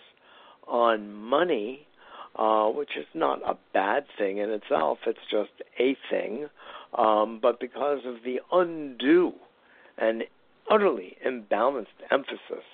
on 0.67 1.13
money, 1.13 1.87
uh, 2.35 2.67
which 2.67 2.97
is 2.97 3.05
not 3.13 3.41
a 3.45 3.57
bad 3.73 4.05
thing 4.17 4.37
in 4.39 4.49
itself, 4.49 4.99
it's 5.07 5.19
just 5.31 5.51
a 5.79 5.95
thing. 6.09 6.47
Um, 6.97 7.39
but 7.41 7.59
because 7.59 7.99
of 8.05 8.15
the 8.23 8.39
undue 8.51 9.33
and 9.97 10.23
utterly 10.69 11.17
imbalanced 11.25 11.87
emphasis 12.11 12.65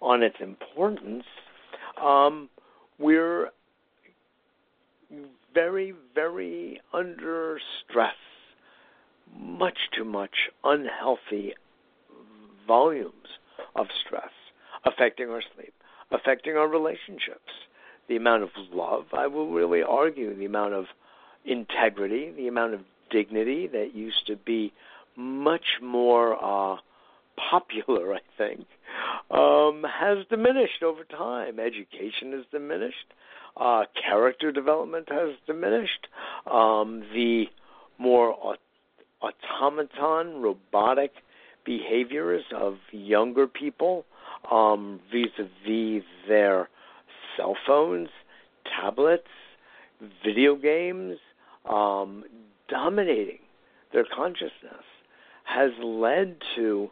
on 0.00 0.22
its 0.22 0.36
importance, 0.40 1.24
um, 2.02 2.48
we're 2.98 3.50
very, 5.54 5.94
very 6.14 6.80
under 6.92 7.58
stress, 7.84 8.14
much 9.36 9.78
too 9.96 10.04
much 10.04 10.50
unhealthy 10.64 11.54
volumes 12.66 13.12
of 13.74 13.86
stress 14.06 14.30
affecting 14.84 15.28
our 15.28 15.42
sleep, 15.54 15.74
affecting 16.10 16.56
our 16.56 16.68
relationships, 16.68 17.50
the 18.08 18.16
amount 18.16 18.42
of 18.42 18.50
love, 18.72 19.04
I 19.12 19.26
will 19.26 19.50
really 19.50 19.82
argue, 19.82 20.34
the 20.36 20.46
amount 20.46 20.74
of 20.74 20.86
integrity, 21.44 22.32
the 22.36 22.48
amount 22.48 22.74
of 22.74 22.80
dignity 23.10 23.66
that 23.66 23.94
used 23.94 24.26
to 24.26 24.36
be 24.36 24.72
much 25.16 25.80
more 25.82 26.36
uh, 26.42 26.76
popular, 27.50 28.14
I 28.14 28.20
think, 28.36 28.66
um, 29.30 29.84
has 29.84 30.18
diminished 30.30 30.82
over 30.82 31.04
time. 31.04 31.58
Education 31.58 32.32
has 32.32 32.44
diminished. 32.50 33.12
Uh, 33.56 33.84
character 34.08 34.52
development 34.52 35.08
has 35.10 35.30
diminished. 35.46 36.06
Um, 36.50 37.00
the 37.12 37.46
more 37.98 38.32
aut- 38.40 38.60
automaton, 39.20 40.40
robotic 40.40 41.12
behaviors 41.64 42.44
of 42.54 42.76
younger 42.92 43.46
people 43.46 44.04
um, 44.50 45.00
vis-a-vis 45.12 46.04
their 46.28 46.68
cell 47.36 47.56
phones, 47.66 48.08
tablets, 48.80 49.26
video 50.24 50.54
games, 50.54 51.18
um, 51.68 52.24
dominating 52.68 53.38
their 53.92 54.04
consciousness 54.04 54.84
has 55.44 55.70
led 55.82 56.36
to 56.56 56.90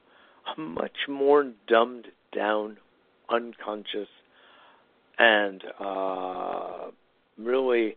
a 0.57 0.61
much 0.61 1.09
more 1.09 1.53
dumbed 1.67 2.07
down, 2.35 2.79
unconscious, 3.29 4.09
and 5.19 5.63
uh, 5.81 6.91
really 7.39 7.97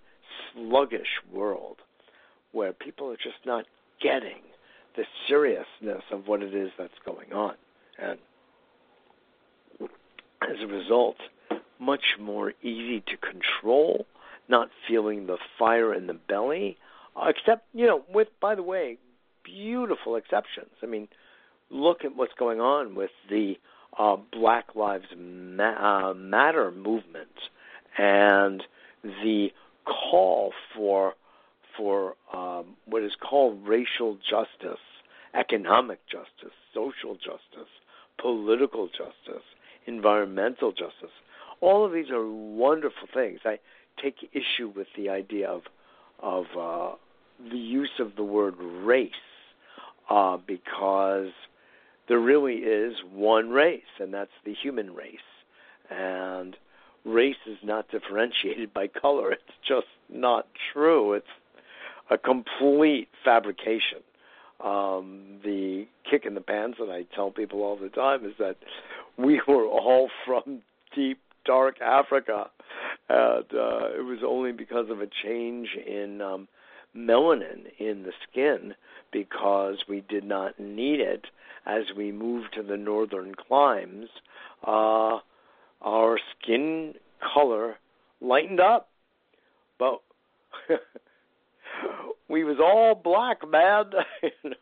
sluggish 0.54 1.22
world 1.32 1.78
where 2.52 2.74
people 2.74 3.10
are 3.12 3.18
just 3.18 3.46
not 3.46 3.66
getting 4.02 4.42
the 4.96 5.04
seriousness 5.28 6.04
of 6.12 6.28
what 6.28 6.42
it 6.42 6.54
is 6.54 6.72
that's 6.78 6.94
going 7.06 7.32
on. 7.32 7.56
And 7.98 8.18
as 10.42 10.58
a 10.62 10.68
result, 10.68 11.18
much 11.80 12.18
more 12.20 12.54
easy 12.62 13.02
to 13.02 13.18
control, 13.18 14.06
not 14.48 14.70
feeling 14.88 15.28
the 15.28 15.38
fire 15.58 15.94
in 15.94 16.08
the 16.08 16.14
belly, 16.14 16.78
except, 17.28 17.66
you 17.74 17.86
know, 17.86 18.04
with, 18.14 18.28
by 18.40 18.56
the 18.56 18.64
way, 18.64 18.98
beautiful 19.44 20.16
exceptions. 20.16 20.72
I 20.84 20.86
mean, 20.86 21.08
look 21.70 22.06
at 22.06 22.16
what's 22.16 22.34
going 22.38 22.60
on 22.60 22.96
with 22.96 23.12
the 23.30 23.56
uh, 23.98 24.18
Black 24.32 24.76
Lives 24.76 25.06
Ma- 25.18 26.10
uh, 26.10 26.14
Matter 26.14 26.72
movement 26.72 27.30
and 27.98 28.64
the 29.04 29.50
call 29.86 30.54
for 30.76 31.14
for 31.78 32.16
um, 32.34 32.76
what 32.86 33.04
is 33.04 33.14
called 33.16 33.66
racial 33.66 34.18
justice, 34.30 34.82
economic 35.34 36.00
justice, 36.08 36.54
social 36.74 37.16
justice, 37.16 37.70
political 38.22 38.88
justice, 38.88 39.44
environmental 39.86 40.72
justice. 40.72 41.14
All 41.62 41.86
of 41.86 41.94
these 41.94 42.10
are 42.10 42.28
wonderful 42.28 43.08
things. 43.14 43.40
I 43.46 43.60
take 44.02 44.16
issue 44.34 44.72
with 44.76 44.88
the 44.98 45.10
idea 45.10 45.50
of 45.50 45.62
of 46.22 46.46
uh, 46.58 46.96
the 47.52 47.58
use 47.58 47.92
of 48.00 48.16
the 48.16 48.24
word 48.24 48.56
race 48.60 49.12
uh, 50.10 50.38
because 50.46 51.30
there 52.08 52.20
really 52.20 52.56
is 52.56 52.96
one 53.14 53.50
race, 53.50 53.82
and 54.00 54.14
that's 54.14 54.32
the 54.46 54.54
human 54.54 54.94
race. 54.94 55.18
And 55.90 56.56
race 57.06 57.38
is 57.48 57.58
not 57.64 57.90
differentiated 57.90 58.74
by 58.74 58.88
color. 58.88 59.32
It's 59.50 59.68
just 59.68 59.88
not 60.10 60.48
true. 60.74 61.14
It's 61.14 61.28
a 62.10 62.18
complete 62.18 63.08
fabrication. 63.24 64.00
Um, 64.64 65.40
the 65.44 65.86
kick 66.10 66.26
in 66.26 66.34
the 66.34 66.42
pants 66.42 66.78
that 66.80 66.90
I 66.90 67.06
tell 67.16 67.32
people 67.32 67.62
all 67.62 67.78
the 67.78 67.90
time 67.90 68.26
is 68.26 68.34
that 68.40 68.58
we 69.18 69.42
were 69.48 69.66
all 69.66 70.10
from 70.26 70.62
deep, 70.96 71.20
dark 71.46 71.80
Africa, 71.82 72.50
and 73.08 73.46
uh, 73.54 73.98
it 73.98 74.06
was 74.06 74.20
only 74.26 74.52
because 74.52 74.90
of 74.90 75.02
a 75.02 75.08
change 75.24 75.70
in 75.76 76.22
um, 76.22 76.48
melanin 76.96 77.68
in 77.78 78.04
the 78.04 78.14
skin 78.30 78.76
because 79.12 79.78
we 79.88 80.02
did 80.02 80.24
not 80.24 80.60
need 80.60 81.00
it 81.00 81.26
as 81.66 81.84
we 81.96 82.12
moved 82.12 82.54
to 82.54 82.64
the 82.64 82.78
northern 82.78 83.36
climes. 83.36 84.10
Uh, 84.66 85.20
our 85.82 86.20
skin 86.38 86.94
color 87.34 87.76
lightened 88.22 88.60
up, 88.60 88.90
but 89.78 90.02
we 92.30 92.44
was 92.44 92.58
all 92.60 92.96
black, 92.96 93.48
man. 93.50 93.92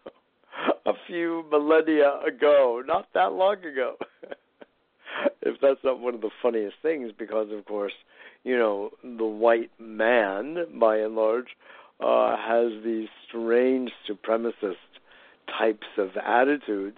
a 0.85 0.93
few 1.05 1.45
millennia 1.51 2.19
ago, 2.25 2.81
not 2.85 3.07
that 3.13 3.33
long 3.33 3.57
ago. 3.57 3.95
if 5.41 5.59
that's 5.61 5.83
not 5.83 5.99
one 5.99 6.15
of 6.15 6.21
the 6.21 6.29
funniest 6.41 6.75
things, 6.81 7.11
because 7.17 7.47
of 7.51 7.65
course, 7.65 7.93
you 8.43 8.57
know, 8.57 8.91
the 9.03 9.25
white 9.25 9.71
man, 9.79 10.79
by 10.79 10.97
and 10.97 11.15
large, 11.15 11.47
uh, 11.99 12.35
has 12.37 12.71
these 12.83 13.07
strange 13.27 13.91
supremacist 14.09 14.75
types 15.57 15.87
of 15.97 16.09
attitudes. 16.17 16.97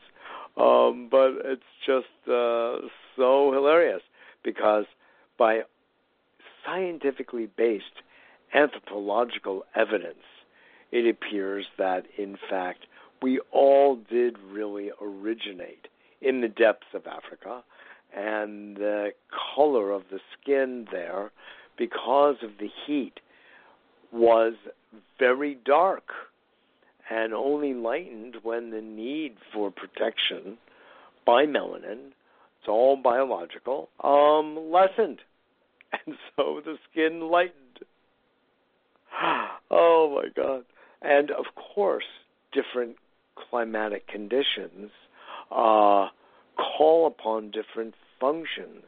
Um, 0.57 1.07
but 1.09 1.31
it's 1.45 1.61
just 1.85 2.07
uh, 2.27 2.87
so 3.15 3.51
hilarious 3.53 4.01
because 4.43 4.85
by 5.37 5.61
scientifically 6.65 7.47
based 7.57 7.85
anthropological 8.53 9.63
evidence, 9.75 10.25
it 10.91 11.07
appears 11.07 11.65
that 11.77 12.03
in 12.17 12.37
fact 12.49 12.85
we 13.21 13.39
all 13.51 13.97
did 14.09 14.37
really 14.39 14.91
originate 15.01 15.87
in 16.21 16.41
the 16.41 16.47
depths 16.47 16.87
of 16.93 17.07
Africa, 17.07 17.63
and 18.15 18.75
the 18.77 19.09
color 19.55 19.91
of 19.91 20.03
the 20.11 20.19
skin 20.33 20.87
there, 20.91 21.31
because 21.77 22.35
of 22.43 22.51
the 22.59 22.69
heat, 22.85 23.19
was 24.11 24.53
very 25.19 25.57
dark 25.65 26.03
and 27.09 27.33
only 27.33 27.73
lightened 27.73 28.37
when 28.43 28.69
the 28.69 28.81
need 28.81 29.35
for 29.53 29.71
protection 29.71 30.57
by 31.25 31.45
melanin, 31.45 32.11
it's 32.59 32.67
all 32.67 32.97
biological, 32.97 33.89
um, 34.03 34.71
lessened. 34.71 35.19
And 36.05 36.15
so 36.35 36.61
the 36.63 36.77
skin 36.91 37.29
lightened. 37.29 37.55
Oh 39.71 40.19
my 40.23 40.29
God. 40.35 40.63
And 41.01 41.29
of 41.29 41.45
course, 41.55 42.05
different 42.51 42.95
climatic 43.35 44.07
conditions 44.07 44.89
uh, 45.51 46.07
call 46.57 47.05
upon 47.05 47.51
different 47.51 47.93
functions 48.19 48.83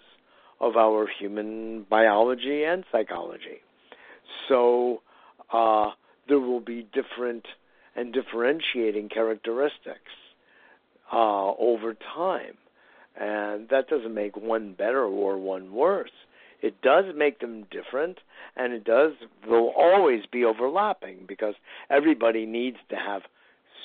of 0.60 0.76
our 0.78 1.08
human 1.08 1.86
biology 1.90 2.64
and 2.64 2.84
psychology. 2.92 3.62
So 4.48 5.02
uh, 5.54 5.92
there 6.28 6.40
will 6.40 6.60
be 6.60 6.88
different 6.94 7.46
and 7.96 8.14
differentiating 8.14 9.10
characteristics 9.10 10.12
uh, 11.12 11.52
over 11.56 11.94
time. 11.94 12.58
And 13.20 13.68
that 13.70 13.90
doesn't 13.90 14.14
make 14.14 14.38
one 14.38 14.74
better 14.74 15.04
or 15.04 15.38
one 15.38 15.74
worse. 15.74 16.12
It 16.62 16.82
does 16.82 17.06
make 17.16 17.40
them 17.40 17.66
different, 17.72 18.20
and 18.56 18.72
it 18.72 18.84
does 18.84 19.14
will 19.48 19.74
always 19.76 20.26
be 20.32 20.46
overlapping 20.46 21.26
because 21.28 21.56
everybody 21.90 22.46
needs 22.46 22.78
to 22.90 22.96
have 22.96 23.24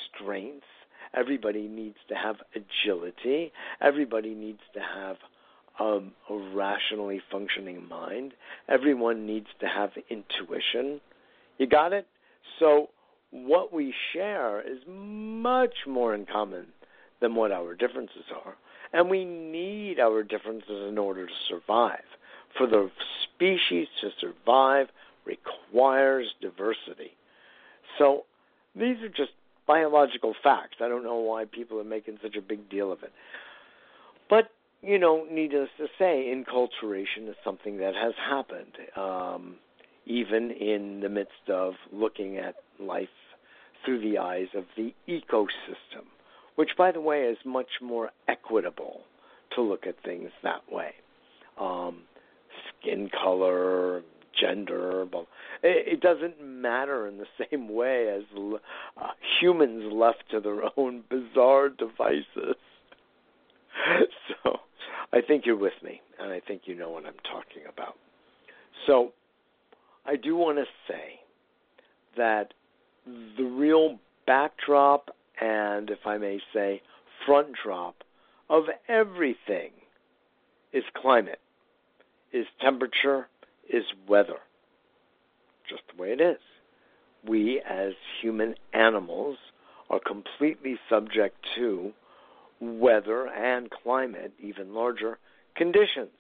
strength, 0.07 0.67
everybody 1.15 1.69
needs 1.69 1.97
to 2.09 2.15
have 2.15 2.37
agility, 2.55 3.53
everybody 3.81 4.35
needs 4.35 4.61
to 4.75 4.81
have 4.81 5.17
um, 5.81 6.13
a 6.31 6.37
rationally 6.55 7.21
functioning 7.31 7.89
mind, 7.89 8.33
everyone 8.69 9.27
needs 9.27 9.49
to 9.61 9.67
have 9.67 9.91
intuition. 10.11 11.01
You 11.59 11.67
got 11.67 11.93
it? 11.93 12.07
So 12.59 12.91
what 13.31 13.73
we 13.73 13.95
share 14.13 14.61
is 14.61 14.79
much 14.87 15.75
more 15.87 16.15
in 16.15 16.27
common 16.27 16.67
than 17.21 17.35
what 17.35 17.53
our 17.53 17.75
differences 17.75 18.25
are. 18.35 18.55
And 18.93 19.11
we 19.11 19.25
need 19.25 19.99
our 19.99 20.23
differences 20.23 20.89
in 20.89 20.99
order 20.99 21.27
to 21.27 21.33
survive. 21.49 22.05
For 22.57 22.67
the 22.67 22.91
species 23.25 23.89
to 24.01 24.11
survive 24.21 24.89
requires 25.25 26.27
diversity. 26.41 27.13
So 27.99 28.25
these 28.75 29.03
are 29.03 29.09
just 29.09 29.33
biological 29.67 30.35
facts. 30.43 30.77
I 30.81 30.89
don't 30.89 31.03
know 31.03 31.17
why 31.17 31.45
people 31.45 31.81
are 31.81 31.85
making 31.85 32.19
such 32.23 32.37
a 32.37 32.41
big 32.41 32.71
deal 32.71 32.93
of 32.93 33.03
it. 33.03 33.13
But, 34.31 34.51
you 34.83 34.99
know, 34.99 35.27
needless 35.31 35.69
to 35.79 35.87
say, 35.99 36.33
enculturation 36.35 37.29
is 37.29 37.37
something 37.45 37.79
that 37.79 37.95
has 37.95 38.15
happened. 38.29 38.73
Um, 38.97 39.57
even 40.07 40.51
in 40.53 41.01
the 41.01 41.09
midst 41.09 41.49
of 41.49 41.75
looking 41.93 42.39
at 42.39 42.55
life 42.79 43.09
through 43.85 44.01
the 44.01 44.19
eyes 44.19 44.49
of 44.55 44.65
the 44.77 44.95
ecosystem, 45.09 46.05
which, 46.55 46.71
by 46.79 46.91
the 46.93 47.01
way, 47.01 47.23
is 47.25 47.39
much 47.45 47.81
more 47.83 48.11
equitable 48.29 49.03
to 49.55 49.63
look 49.63 49.87
at 49.87 50.03
things 50.03 50.31
that 50.43 50.63
way. 50.71 50.93
Um, 51.59 52.03
skin 52.81 53.11
color, 53.23 54.03
gender, 54.39 55.07
but 55.11 55.27
it 55.63 56.01
doesn't 56.01 56.43
matter 56.43 57.07
in 57.09 57.19
the 57.19 57.27
same 57.51 57.69
way 57.69 58.09
as 58.09 58.23
uh, 58.97 59.09
humans 59.41 59.93
left 59.93 60.25
to 60.31 60.41
their 60.41 60.63
own 60.77 61.03
bizarre 61.11 61.69
devices. 61.69 62.57
so 64.45 64.61
I 65.13 65.21
think 65.21 65.47
you're 65.47 65.57
with 65.57 65.83
me, 65.83 66.01
and 66.21 66.33
I 66.33 66.41
think 66.41 66.63
you 66.65 66.75
know 66.75 66.91
what 66.91 67.07
I'm 67.07 67.15
talking 67.25 67.63
about. 67.69 67.97
So 68.87 69.13
I 70.07 70.17
do 70.17 70.37
want 70.37 70.59
to 70.59 70.65
say 70.87 71.21
that 72.17 72.55
the 73.07 73.45
real 73.45 73.99
backdrop 74.27 75.11
and, 75.41 75.91
if 75.91 76.07
I 76.07 76.19
may 76.19 76.41
say, 76.55 76.81
front 77.27 77.49
drop 77.63 77.97
of 78.49 78.65
everything 78.89 79.73
is 80.73 80.85
climate, 80.95 81.41
is 82.33 82.47
temperature, 82.61 83.29
is 83.69 83.85
weather. 84.09 84.39
Just 85.69 85.83
the 85.95 86.01
way 86.01 86.13
it 86.13 86.21
is. 86.21 86.39
We, 87.27 87.61
as 87.69 87.93
human 88.23 88.55
animals, 88.73 89.39
are 89.91 90.01
completely 90.01 90.79
subject 90.89 91.37
to 91.57 91.93
weather 92.61 93.27
and 93.27 93.71
climate, 93.71 94.33
even 94.41 94.75
larger 94.75 95.19
conditions. 95.57 96.11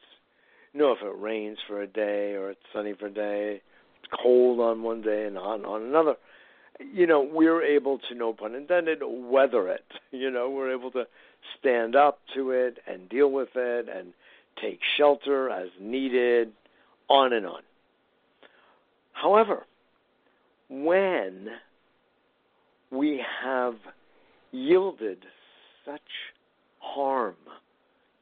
You 0.72 0.80
know, 0.80 0.92
if 0.92 1.02
it 1.02 1.20
rains 1.20 1.58
for 1.66 1.80
a 1.80 1.86
day 1.86 2.34
or 2.34 2.50
it's 2.50 2.60
sunny 2.72 2.94
for 2.98 3.06
a 3.06 3.10
day, 3.10 3.62
cold 4.10 4.60
on 4.60 4.82
one 4.82 5.02
day 5.02 5.26
and 5.26 5.38
on 5.38 5.64
on 5.64 5.82
another, 5.82 6.16
you 6.92 7.06
know, 7.06 7.22
we're 7.22 7.62
able 7.62 7.98
to, 8.08 8.14
no 8.14 8.32
pun 8.32 8.54
intended, 8.54 8.98
weather 9.02 9.68
it. 9.68 9.84
You 10.10 10.30
know, 10.30 10.50
we're 10.50 10.72
able 10.72 10.90
to 10.92 11.06
stand 11.58 11.96
up 11.96 12.20
to 12.34 12.50
it 12.50 12.78
and 12.86 13.08
deal 13.08 13.30
with 13.30 13.48
it 13.54 13.88
and 13.88 14.12
take 14.60 14.80
shelter 14.96 15.50
as 15.50 15.68
needed, 15.80 16.52
on 17.08 17.32
and 17.32 17.46
on. 17.46 17.62
However, 19.12 19.66
when 20.68 21.48
we 22.90 23.22
have 23.42 23.74
yielded 24.52 25.24
such 25.84 26.00
harm 26.78 27.36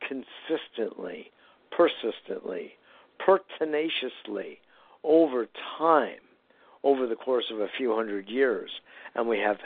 consistently, 0.01 1.31
persistently, 1.71 2.73
pertinaciously 3.19 4.59
over 5.05 5.47
time, 5.79 6.19
over 6.83 7.07
the 7.07 7.17
course 7.17 7.47
of 7.53 7.61
a 7.61 7.69
few 7.77 7.95
hundred 7.95 8.29
years, 8.29 8.71
and 9.15 9.29
we 9.29 9.39
have 9.39 9.59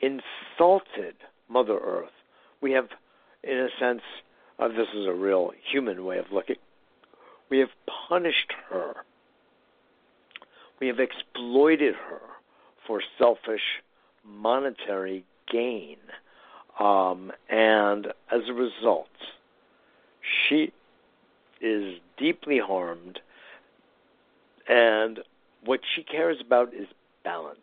insulted 0.00 1.14
Mother 1.48 1.78
Earth. 1.78 2.10
We 2.60 2.72
have, 2.72 2.88
in 3.42 3.58
a 3.58 3.68
sense, 3.78 4.02
uh, 4.58 4.68
this 4.68 4.88
is 4.94 5.06
a 5.06 5.12
real 5.12 5.52
human 5.70 6.04
way 6.04 6.18
of 6.18 6.26
looking, 6.32 6.56
we 7.50 7.58
have 7.58 7.70
punished 8.08 8.52
her. 8.68 8.94
We 10.80 10.86
have 10.88 11.00
exploited 11.00 11.94
her 11.94 12.20
for 12.86 13.02
selfish 13.18 13.82
monetary 14.24 15.24
gain. 15.50 15.96
Um, 16.78 17.32
and 17.48 18.08
as 18.30 18.42
a 18.48 18.52
result, 18.52 19.08
she 20.20 20.72
is 21.60 21.98
deeply 22.16 22.58
harmed, 22.58 23.20
and 24.68 25.20
what 25.64 25.80
she 25.94 26.02
cares 26.02 26.36
about 26.44 26.74
is 26.74 26.86
balance. 27.24 27.60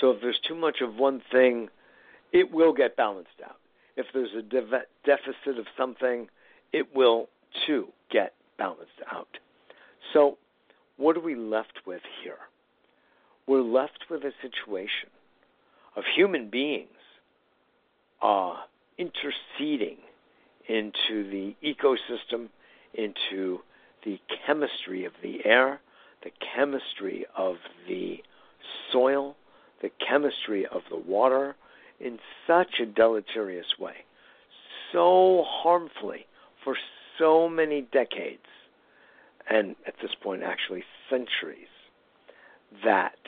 So 0.00 0.10
if 0.10 0.20
there's 0.20 0.40
too 0.46 0.54
much 0.54 0.80
of 0.82 0.96
one 0.96 1.22
thing, 1.32 1.68
it 2.32 2.52
will 2.52 2.72
get 2.72 2.96
balanced 2.96 3.40
out. 3.44 3.56
If 3.96 4.06
there's 4.12 4.34
a 4.36 4.42
de- 4.42 4.84
deficit 5.04 5.58
of 5.58 5.66
something, 5.76 6.28
it 6.72 6.94
will 6.94 7.28
too 7.66 7.88
get 8.10 8.34
balanced 8.58 9.00
out. 9.10 9.38
So, 10.12 10.36
what 10.98 11.16
are 11.16 11.20
we 11.20 11.34
left 11.34 11.80
with 11.86 12.02
here? 12.22 12.38
We're 13.46 13.62
left 13.62 14.06
with 14.10 14.22
a 14.24 14.32
situation 14.42 15.10
of 15.94 16.04
human 16.14 16.50
beings 16.50 16.90
uh, 18.22 18.56
interceding 18.98 19.98
into 20.68 21.30
the 21.30 21.54
ecosystem, 21.62 22.48
into 22.94 23.60
the 24.06 24.18
chemistry 24.46 25.04
of 25.04 25.12
the 25.22 25.44
air, 25.44 25.80
the 26.22 26.30
chemistry 26.54 27.26
of 27.36 27.56
the 27.88 28.22
soil, 28.92 29.36
the 29.82 29.90
chemistry 30.08 30.64
of 30.64 30.82
the 30.88 30.96
water 30.96 31.56
in 32.00 32.18
such 32.46 32.80
a 32.80 32.86
deleterious 32.86 33.66
way, 33.78 33.96
so 34.92 35.44
harmfully 35.46 36.24
for 36.62 36.76
so 37.18 37.48
many 37.48 37.82
decades, 37.82 38.46
and 39.50 39.74
at 39.86 39.94
this 40.00 40.12
point, 40.22 40.42
actually 40.42 40.84
centuries, 41.10 41.68
that 42.84 43.18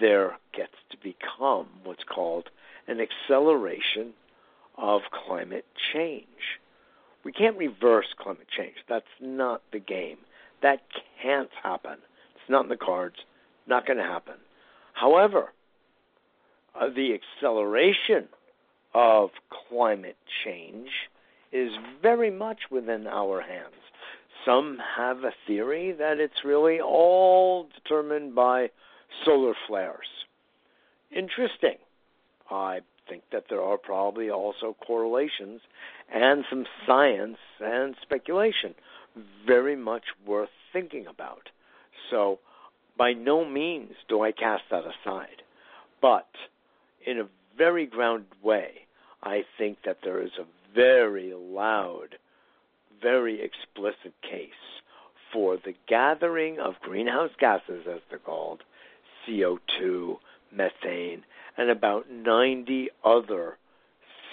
there 0.00 0.36
gets 0.54 0.74
to 0.90 0.96
become 0.98 1.66
what's 1.82 2.04
called 2.04 2.50
an 2.86 2.98
acceleration 3.00 4.12
of 4.76 5.02
climate 5.26 5.66
change. 5.92 6.60
We 7.24 7.32
can't 7.32 7.56
reverse 7.56 8.06
climate 8.18 8.46
change. 8.56 8.76
That's 8.88 9.04
not 9.20 9.62
the 9.72 9.78
game. 9.78 10.18
That 10.62 10.80
can't 11.22 11.50
happen. 11.62 11.98
It's 12.34 12.50
not 12.50 12.64
in 12.64 12.68
the 12.68 12.76
cards. 12.76 13.16
Not 13.66 13.86
going 13.86 13.98
to 13.98 14.04
happen. 14.04 14.36
However, 14.94 15.52
uh, 16.74 16.88
the 16.88 17.14
acceleration 17.14 18.28
of 18.94 19.30
climate 19.68 20.16
change 20.44 20.88
is 21.52 21.70
very 22.02 22.30
much 22.30 22.58
within 22.70 23.06
our 23.06 23.40
hands. 23.40 23.74
Some 24.44 24.78
have 24.96 25.18
a 25.24 25.32
theory 25.46 25.92
that 25.92 26.18
it's 26.18 26.44
really 26.44 26.80
all 26.80 27.68
determined 27.74 28.34
by 28.34 28.70
solar 29.24 29.54
flares. 29.66 30.06
Interesting. 31.10 31.76
I 32.50 32.80
think 33.08 33.22
that 33.32 33.44
there 33.48 33.62
are 33.62 33.78
probably 33.78 34.30
also 34.30 34.76
correlations 34.86 35.60
and 36.12 36.44
some 36.50 36.64
science 36.86 37.38
and 37.60 37.94
speculation 38.02 38.74
very 39.46 39.76
much 39.76 40.04
worth 40.26 40.50
thinking 40.72 41.06
about. 41.06 41.48
So, 42.10 42.38
by 42.96 43.12
no 43.12 43.44
means 43.44 43.92
do 44.08 44.22
I 44.22 44.32
cast 44.32 44.64
that 44.70 44.82
aside. 44.84 45.42
But 46.00 46.28
in 47.06 47.18
a 47.18 47.28
very 47.56 47.86
grounded 47.86 48.32
way, 48.42 48.70
I 49.22 49.42
think 49.56 49.78
that 49.84 49.98
there 50.02 50.22
is 50.22 50.30
a 50.38 50.74
very 50.74 51.32
loud, 51.34 52.16
very 53.02 53.40
explicit 53.42 54.14
case 54.22 54.50
for 55.32 55.56
the 55.56 55.74
gathering 55.88 56.58
of 56.58 56.74
greenhouse 56.82 57.30
gases, 57.38 57.86
as 57.90 58.00
they're 58.08 58.18
called, 58.18 58.62
CO2, 59.26 60.16
methane, 60.52 61.22
and 61.58 61.70
about 61.70 62.10
90 62.10 62.88
other 63.04 63.58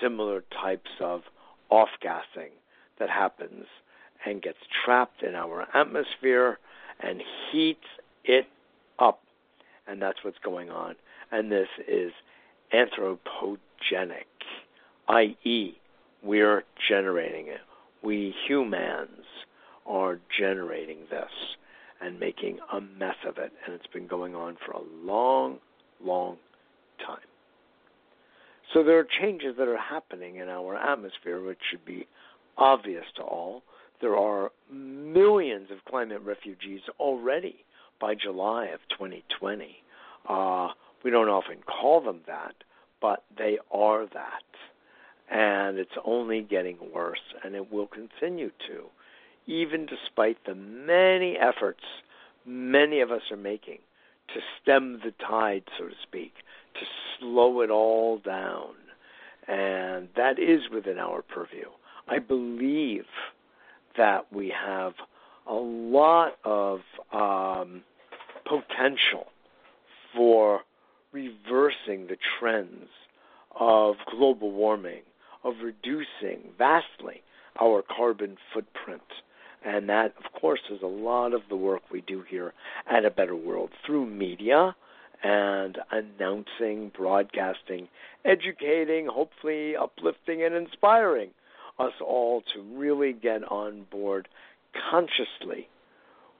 similar 0.01 0.43
types 0.61 0.91
of 1.01 1.23
off 1.69 1.89
gassing 2.01 2.51
that 2.99 3.09
happens 3.09 3.65
and 4.25 4.41
gets 4.41 4.59
trapped 4.85 5.23
in 5.23 5.35
our 5.35 5.67
atmosphere 5.73 6.59
and 6.99 7.21
heats 7.51 7.85
it 8.23 8.47
up. 8.99 9.21
And 9.87 10.01
that's 10.01 10.19
what's 10.23 10.37
going 10.43 10.69
on. 10.69 10.95
And 11.31 11.51
this 11.51 11.67
is 11.87 12.11
anthropogenic, 12.73 14.25
i.e., 15.09 15.77
we're 16.23 16.63
generating 16.89 17.47
it. 17.47 17.61
We 18.03 18.33
humans 18.47 19.25
are 19.85 20.19
generating 20.39 20.99
this 21.09 21.29
and 22.01 22.19
making 22.19 22.59
a 22.71 22.81
mess 22.81 23.15
of 23.27 23.37
it. 23.37 23.51
And 23.65 23.75
it's 23.75 23.87
been 23.87 24.07
going 24.07 24.35
on 24.35 24.57
for 24.65 24.71
a 24.71 24.81
long, 25.03 25.57
long 26.03 26.37
time. 27.05 27.17
So 28.73 28.83
there 28.83 28.99
are 28.99 29.07
changes 29.21 29.55
that 29.57 29.67
are 29.67 29.77
happening 29.77 30.37
in 30.37 30.49
our 30.49 30.75
atmosphere, 30.75 31.41
which 31.41 31.59
should 31.69 31.85
be 31.85 32.07
obvious 32.57 33.05
to 33.17 33.23
all. 33.23 33.63
There 34.01 34.17
are 34.17 34.51
millions 34.71 35.69
of 35.71 35.85
climate 35.85 36.21
refugees 36.23 36.81
already 36.99 37.63
by 38.01 38.15
July 38.15 38.65
of 38.67 38.79
2020. 38.89 39.77
Uh, 40.27 40.69
we 41.03 41.11
don't 41.11 41.29
often 41.29 41.57
call 41.65 42.01
them 42.01 42.21
that, 42.27 42.55
but 42.99 43.23
they 43.37 43.57
are 43.71 44.05
that 44.07 44.43
and 45.29 45.77
it's 45.77 45.91
only 46.03 46.41
getting 46.41 46.77
worse, 46.93 47.19
and 47.43 47.55
it 47.55 47.71
will 47.71 47.87
continue 47.87 48.51
to, 48.67 48.85
even 49.47 49.85
despite 49.85 50.37
the 50.45 50.55
many 50.55 51.37
efforts 51.37 51.83
many 52.45 53.01
of 53.01 53.11
us 53.11 53.21
are 53.31 53.37
making 53.37 53.79
to 54.33 54.39
stem 54.61 54.99
the 55.03 55.13
tide, 55.25 55.63
so 55.77 55.87
to 55.87 55.95
speak, 56.03 56.33
to 56.73 56.85
slow 57.19 57.61
it 57.61 57.69
all 57.69 58.17
down. 58.19 58.73
And 59.47 60.09
that 60.15 60.39
is 60.39 60.61
within 60.73 60.97
our 60.97 61.21
purview. 61.21 61.69
I 62.07 62.19
believe 62.19 63.05
that 63.97 64.31
we 64.31 64.49
have 64.49 64.93
a 65.47 65.53
lot 65.53 66.37
of 66.43 66.79
um, 67.13 67.83
potential 68.43 69.27
for 70.15 70.61
reversing 71.11 72.07
the 72.07 72.17
trends 72.39 72.89
of 73.59 73.95
global 74.11 74.51
warming, 74.51 75.01
of 75.43 75.53
reducing 75.63 76.51
vastly 76.57 77.21
our 77.61 77.83
carbon 77.83 78.37
footprint. 78.53 79.01
And 79.65 79.89
that, 79.89 80.13
of 80.23 80.39
course, 80.39 80.59
is 80.69 80.83
a 80.83 80.87
lot 80.87 81.33
of 81.33 81.41
the 81.49 81.55
work 81.55 81.81
we 81.91 82.01
do 82.01 82.23
here 82.29 82.53
at 82.87 83.03
A 83.03 83.09
Better 83.09 83.35
World 83.35 83.71
through 83.85 84.05
media 84.05 84.75
and 85.23 85.79
announcing, 85.91 86.91
broadcasting, 86.95 87.87
educating, 88.23 89.07
hopefully 89.07 89.75
uplifting 89.75 90.43
and 90.43 90.53
inspiring 90.53 91.31
us 91.79 91.93
all 91.99 92.43
to 92.53 92.61
really 92.77 93.11
get 93.11 93.43
on 93.43 93.85
board 93.89 94.27
consciously 94.91 95.67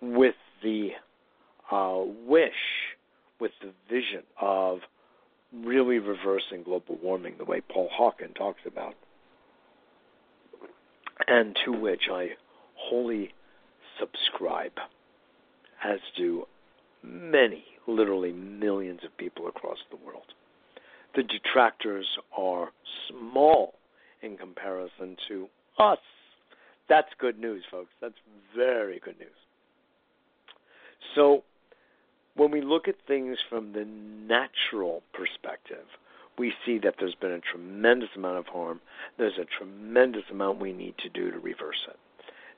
with 0.02 0.36
the 0.62 0.90
uh, 1.72 2.04
wish, 2.28 2.52
with 3.40 3.52
the 3.62 3.72
vision 3.90 4.22
of 4.40 4.80
really 5.52 5.98
reversing 5.98 6.62
global 6.64 7.00
warming 7.02 7.36
the 7.40 7.46
way 7.46 7.62
Paul 7.62 7.90
Hawken 8.00 8.36
talks 8.36 8.62
about, 8.68 8.94
and 11.28 11.56
to 11.66 11.72
which 11.72 12.04
I 12.12 12.32
wholly 12.90 13.34
subscribe, 14.00 14.74
as 15.84 16.00
do 16.18 16.46
many, 17.04 17.64
literally 17.88 18.32
millions 18.32 19.02
of 19.06 19.16
people 19.18 19.48
across 19.48 19.78
the 19.90 19.98
world. 19.98 20.34
The 21.16 21.24
detractors 21.24 22.08
are 22.38 22.72
small 23.10 23.76
in 24.22 24.38
comparison 24.38 25.16
to 25.28 25.48
us. 25.80 26.00
That's 26.90 27.10
good 27.20 27.40
news, 27.40 27.64
folks. 27.72 27.92
That's 28.02 28.16
very 28.56 29.00
good 29.00 29.18
news. 29.20 29.30
So, 31.16 31.44
when 32.36 32.52
we 32.52 32.62
look 32.62 32.88
at 32.88 32.96
things 33.08 33.38
from 33.50 33.72
the 33.72 33.86
natural 33.86 35.02
perspective, 35.14 35.86
we 36.38 36.54
see 36.66 36.80
that 36.80 36.96
there's 37.00 37.16
been 37.16 37.32
a 37.32 37.40
tremendous 37.40 38.10
amount 38.16 38.40
of 38.40 38.48
harm. 38.48 38.82
There's 39.18 39.38
a 39.40 39.46
tremendous 39.58 40.24
amount 40.30 40.60
we 40.60 40.74
need 40.74 40.96
to 40.98 41.10
do 41.10 41.32
to 41.32 41.40
reverse 41.40 41.88
it. 41.88 41.98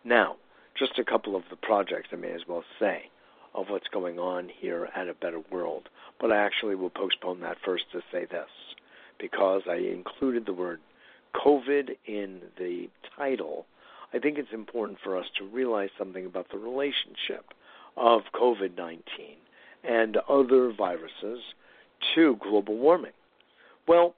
Now, 0.03 0.35
just 0.77 0.99
a 0.99 1.03
couple 1.03 1.35
of 1.35 1.43
the 1.49 1.55
projects 1.55 2.09
I 2.11 2.15
may 2.17 2.31
as 2.31 2.47
well 2.47 2.63
say 2.79 3.09
of 3.53 3.69
what's 3.69 3.87
going 3.87 4.19
on 4.19 4.49
here 4.49 4.89
at 4.95 5.07
A 5.07 5.13
Better 5.13 5.41
World, 5.51 5.89
but 6.19 6.31
I 6.31 6.37
actually 6.37 6.75
will 6.75 6.89
postpone 6.89 7.39
that 7.41 7.57
first 7.65 7.85
to 7.91 8.01
say 8.11 8.25
this 8.25 8.49
because 9.19 9.63
I 9.67 9.77
included 9.77 10.45
the 10.45 10.53
word 10.53 10.79
COVID 11.35 11.97
in 12.05 12.41
the 12.57 12.89
title. 13.17 13.65
I 14.13 14.19
think 14.19 14.37
it's 14.37 14.53
important 14.53 14.99
for 15.03 15.17
us 15.17 15.25
to 15.39 15.45
realize 15.45 15.89
something 15.97 16.25
about 16.25 16.51
the 16.51 16.59
relationship 16.59 17.45
of 17.95 18.21
COVID 18.33 18.77
19 18.77 19.01
and 19.83 20.17
other 20.29 20.71
viruses 20.71 21.39
to 22.13 22.37
global 22.41 22.77
warming. 22.77 23.13
Well, 23.87 24.13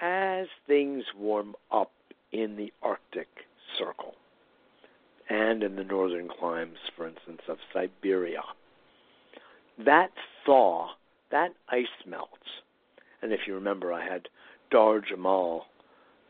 as 0.00 0.48
things 0.66 1.04
warm 1.16 1.54
up 1.70 1.92
in 2.32 2.56
the 2.56 2.72
Arctic 2.82 3.28
Circle 3.78 4.14
and 5.28 5.62
in 5.62 5.76
the 5.76 5.84
northern 5.84 6.28
climes, 6.28 6.78
for 6.96 7.06
instance, 7.06 7.42
of 7.48 7.58
Siberia, 7.72 8.42
that 9.84 10.10
thaw, 10.44 10.88
that 11.30 11.52
ice 11.68 11.86
melts. 12.06 12.32
And 13.22 13.32
if 13.32 13.40
you 13.46 13.54
remember, 13.54 13.92
I 13.92 14.04
had 14.04 14.28
Dahr 14.70 15.00
Jamail, 15.00 15.62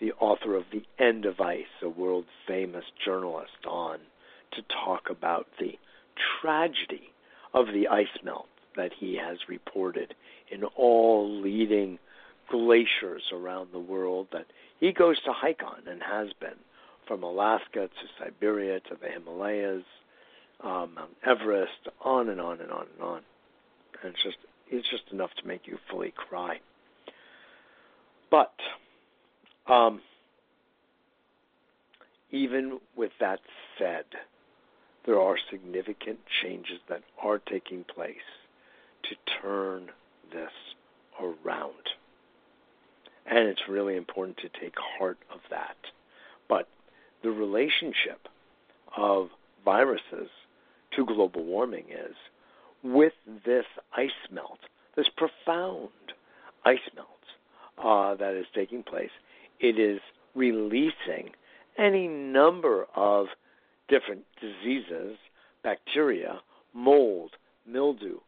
the 0.01 0.13
author 0.13 0.55
of 0.55 0.65
The 0.73 0.83
End 1.03 1.25
of 1.25 1.41
Ice, 1.41 1.65
a 1.83 1.89
world 1.89 2.25
famous 2.47 2.85
journalist, 3.05 3.67
on 3.67 3.99
to 4.53 4.63
talk 4.85 5.11
about 5.11 5.47
the 5.59 5.79
tragedy 6.41 7.13
of 7.55 7.67
the 7.67 7.89
ice 7.89 8.07
melt 8.25 8.49
that 8.77 8.93
he 8.99 9.17
has 9.17 9.39
reported 9.49 10.15
in 10.51 10.65
all 10.65 11.41
leading 11.41 11.99
glaciers 12.51 13.23
around 13.33 13.69
the 13.73 13.79
world 13.79 14.29
that 14.33 14.47
he 14.81 14.93
goes 14.93 15.21
to 15.23 15.33
hike 15.33 15.63
on 15.65 15.87
and 15.87 16.03
has 16.03 16.29
been 16.41 16.57
from 17.09 17.23
Alaska 17.23 17.88
to 17.88 18.25
Siberia 18.25 18.79
to 18.81 18.97
the 19.01 19.09
Himalayas, 19.09 19.83
um, 20.62 20.92
Mount 20.94 21.16
Everest, 21.25 21.88
on 22.05 22.29
and 22.29 22.40
on 22.40 22.61
and 22.61 22.71
on 22.71 22.87
and 22.94 23.03
on. 23.03 23.21
And 24.03 24.14
it's 24.14 24.23
just 24.23 24.37
it's 24.71 24.88
just 24.90 25.05
enough 25.11 25.31
to 25.40 25.49
make 25.49 25.66
you 25.66 25.79
fully 25.90 26.12
cry. 26.14 26.61
But 28.31 28.53
um, 29.66 30.03
even 32.31 32.79
with 32.94 33.12
that 33.21 33.40
said, 33.79 34.05
there 35.07 35.18
are 35.18 35.37
significant 35.51 36.18
changes 36.42 36.79
that 36.88 37.03
are 37.23 37.38
taking 37.38 37.85
place 37.85 38.16
to 39.05 39.16
turn 39.40 39.88
this 40.31 40.53
around. 41.18 41.73
And 43.25 43.49
it's 43.49 43.62
really 43.68 43.97
important 43.97 44.37
to 44.38 44.61
take 44.61 44.75
heart 44.99 45.18
of 45.33 45.40
that. 45.51 45.77
But 46.49 46.68
the 47.23 47.31
relationship 47.31 48.29
of 48.97 49.29
viruses 49.65 50.29
to 50.97 51.05
global 51.05 51.45
warming 51.45 51.85
is 51.91 52.15
with 52.83 53.13
this 53.45 53.65
ice 53.97 54.11
melt, 54.31 54.59
this 54.97 55.09
profound 55.17 55.89
ice 56.65 56.79
melt 56.95 57.09
uh, 57.83 58.15
that 58.17 58.35
is 58.35 58.47
taking 58.55 58.83
place, 58.83 59.11
it 59.61 59.79
is 59.79 60.01
releasing 60.35 61.31
any 61.77 62.09
number 62.09 62.87
of 62.95 63.27
different 63.89 64.25
diseases, 64.41 65.17
bacteria, 65.63 66.41
mold, 66.75 67.31
mildew, 67.67 68.19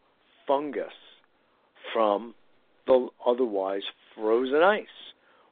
fungus 0.46 0.92
from 1.92 2.34
the 2.86 3.08
otherwise 3.26 3.82
frozen 4.14 4.62
ice, 4.62 4.86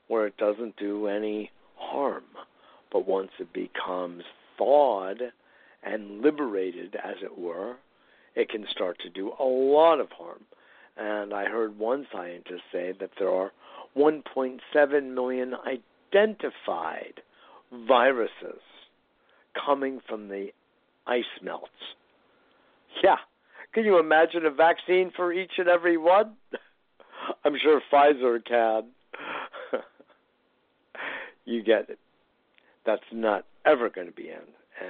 where 0.08 0.26
it 0.26 0.36
doesn't 0.36 0.76
do 0.76 1.06
any 1.06 1.50
harm. 1.76 2.24
But 2.92 3.06
once 3.06 3.30
it 3.38 3.52
becomes 3.52 4.24
thawed 4.56 5.20
and 5.82 6.22
liberated, 6.22 6.96
as 6.96 7.16
it 7.22 7.38
were, 7.38 7.76
it 8.34 8.48
can 8.48 8.66
start 8.70 8.98
to 9.00 9.10
do 9.10 9.32
a 9.38 9.44
lot 9.44 10.00
of 10.00 10.10
harm. 10.10 10.44
And 10.96 11.32
I 11.32 11.44
heard 11.44 11.78
one 11.78 12.06
scientist 12.12 12.62
say 12.72 12.92
that 12.98 13.10
there 13.18 13.30
are 13.30 13.52
1.7 13.96 15.14
million 15.14 15.54
identified 16.14 17.20
viruses 17.86 18.60
coming 19.64 20.00
from 20.08 20.28
the 20.28 20.48
ice 21.06 21.24
melts. 21.42 21.70
Yeah. 23.02 23.16
Can 23.72 23.84
you 23.84 23.98
imagine 23.98 24.46
a 24.46 24.50
vaccine 24.50 25.12
for 25.14 25.32
each 25.32 25.52
and 25.58 25.68
every 25.68 25.96
one? 25.96 26.34
I'm 27.44 27.56
sure 27.62 27.80
Pfizer 27.92 28.44
can. 28.44 28.84
you 31.44 31.62
get 31.62 31.90
it. 31.90 31.98
That's 32.86 33.02
not 33.12 33.44
ever 33.64 33.90
going 33.90 34.06
to 34.06 34.12
be 34.12 34.28
an 34.28 34.40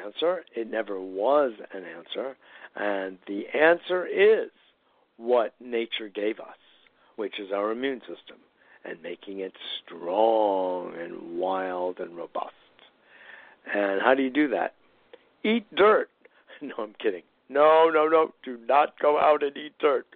answer. 0.04 0.44
It 0.54 0.70
never 0.70 1.00
was 1.00 1.52
an 1.72 1.84
answer. 1.84 2.36
And 2.76 3.18
the 3.26 3.46
answer 3.48 4.06
is 4.06 4.50
what 5.16 5.54
nature 5.60 6.08
gave 6.08 6.38
us, 6.38 6.56
which 7.16 7.40
is 7.40 7.50
our 7.52 7.72
immune 7.72 8.00
system, 8.00 8.36
and 8.84 9.02
making 9.02 9.40
it 9.40 9.52
strong 9.84 10.92
and 10.98 11.38
wild 11.38 11.98
and 11.98 12.16
robust. 12.16 12.54
And 13.74 14.00
how 14.00 14.14
do 14.14 14.22
you 14.22 14.30
do 14.30 14.48
that? 14.48 14.74
Eat 15.44 15.66
dirt. 15.74 16.08
No, 16.60 16.74
I'm 16.78 16.94
kidding. 17.00 17.22
No, 17.48 17.88
no, 17.88 18.08
no. 18.08 18.34
Do 18.44 18.58
not 18.66 18.98
go 19.00 19.16
out 19.16 19.44
and 19.44 19.56
eat 19.56 19.78
dirt. 19.78 20.06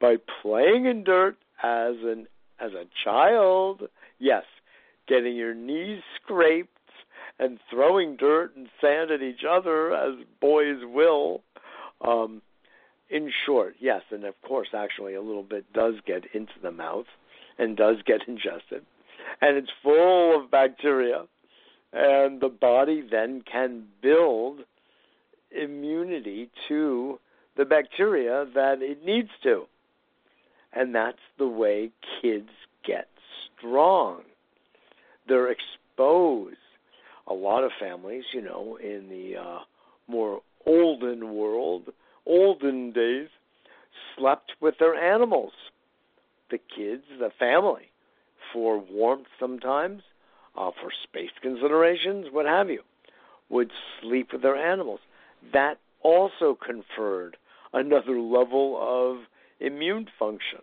By 0.00 0.16
playing 0.40 0.86
in 0.86 1.04
dirt 1.04 1.36
as 1.62 1.96
an 2.02 2.26
as 2.58 2.72
a 2.72 2.86
child, 3.04 3.82
yes, 4.18 4.44
getting 5.06 5.36
your 5.36 5.52
knees 5.54 6.00
scraped 6.16 6.73
and 7.38 7.58
throwing 7.70 8.16
dirt 8.16 8.56
and 8.56 8.68
sand 8.80 9.10
at 9.10 9.22
each 9.22 9.44
other 9.48 9.94
as 9.94 10.14
boys 10.40 10.78
will. 10.84 11.42
Um, 12.00 12.42
in 13.10 13.30
short, 13.46 13.74
yes, 13.80 14.02
and 14.10 14.24
of 14.24 14.34
course, 14.42 14.68
actually, 14.74 15.14
a 15.14 15.20
little 15.20 15.42
bit 15.42 15.72
does 15.72 15.94
get 16.06 16.24
into 16.34 16.52
the 16.62 16.70
mouth 16.70 17.06
and 17.58 17.76
does 17.76 17.96
get 18.06 18.20
ingested, 18.28 18.84
and 19.40 19.56
it's 19.56 19.70
full 19.82 20.42
of 20.42 20.50
bacteria, 20.50 21.24
and 21.92 22.40
the 22.40 22.48
body 22.48 23.02
then 23.08 23.42
can 23.50 23.84
build 24.02 24.60
immunity 25.50 26.50
to 26.68 27.20
the 27.56 27.64
bacteria 27.64 28.46
that 28.54 28.82
it 28.82 29.04
needs 29.04 29.30
to. 29.42 29.64
And 30.72 30.94
that's 30.94 31.18
the 31.38 31.46
way 31.46 31.92
kids 32.20 32.50
get 32.84 33.08
strong. 33.58 34.22
They're 35.28 35.52
exposed. 35.52 36.56
A 37.26 37.34
lot 37.34 37.64
of 37.64 37.70
families, 37.80 38.24
you 38.32 38.42
know, 38.42 38.76
in 38.76 39.08
the 39.08 39.36
uh, 39.40 39.58
more 40.08 40.40
olden 40.66 41.34
world, 41.34 41.90
olden 42.26 42.92
days, 42.92 43.28
slept 44.16 44.52
with 44.60 44.74
their 44.78 44.94
animals. 44.94 45.52
The 46.50 46.58
kids, 46.58 47.04
the 47.18 47.30
family, 47.38 47.90
for 48.52 48.78
warmth 48.78 49.26
sometimes, 49.40 50.02
uh, 50.56 50.70
for 50.80 50.90
space 51.02 51.30
considerations, 51.42 52.26
what 52.30 52.46
have 52.46 52.70
you, 52.70 52.82
would 53.48 53.70
sleep 54.00 54.32
with 54.32 54.42
their 54.42 54.56
animals 54.56 55.00
that 55.52 55.78
also 56.02 56.56
conferred 56.56 57.36
another 57.72 58.20
level 58.20 58.78
of 58.80 59.24
immune 59.60 60.06
function. 60.18 60.60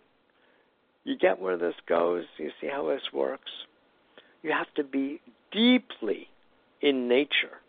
You 1.04 1.18
get 1.18 1.42
where 1.42 1.58
this 1.58 1.76
goes? 1.88 2.26
You 2.38 2.52
see 2.62 2.68
how 2.68 2.88
this 2.88 3.02
works? 3.14 3.52
You 4.44 4.52
have 4.52 4.74
to 4.76 4.84
be 4.84 5.20
deeply 5.52 6.28
in 6.82 7.08
nature, 7.08 7.60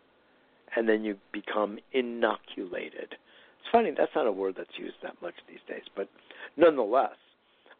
and 0.74 0.88
then 0.88 1.04
you 1.04 1.16
become 1.32 1.78
inoculated. 1.92 3.12
It's 3.12 3.70
funny, 3.70 3.92
that's 3.96 4.14
not 4.14 4.26
a 4.26 4.32
word 4.32 4.54
that's 4.56 4.78
used 4.78 4.96
that 5.02 5.20
much 5.20 5.34
these 5.48 5.58
days, 5.68 5.84
but 5.96 6.08
nonetheless, 6.56 7.16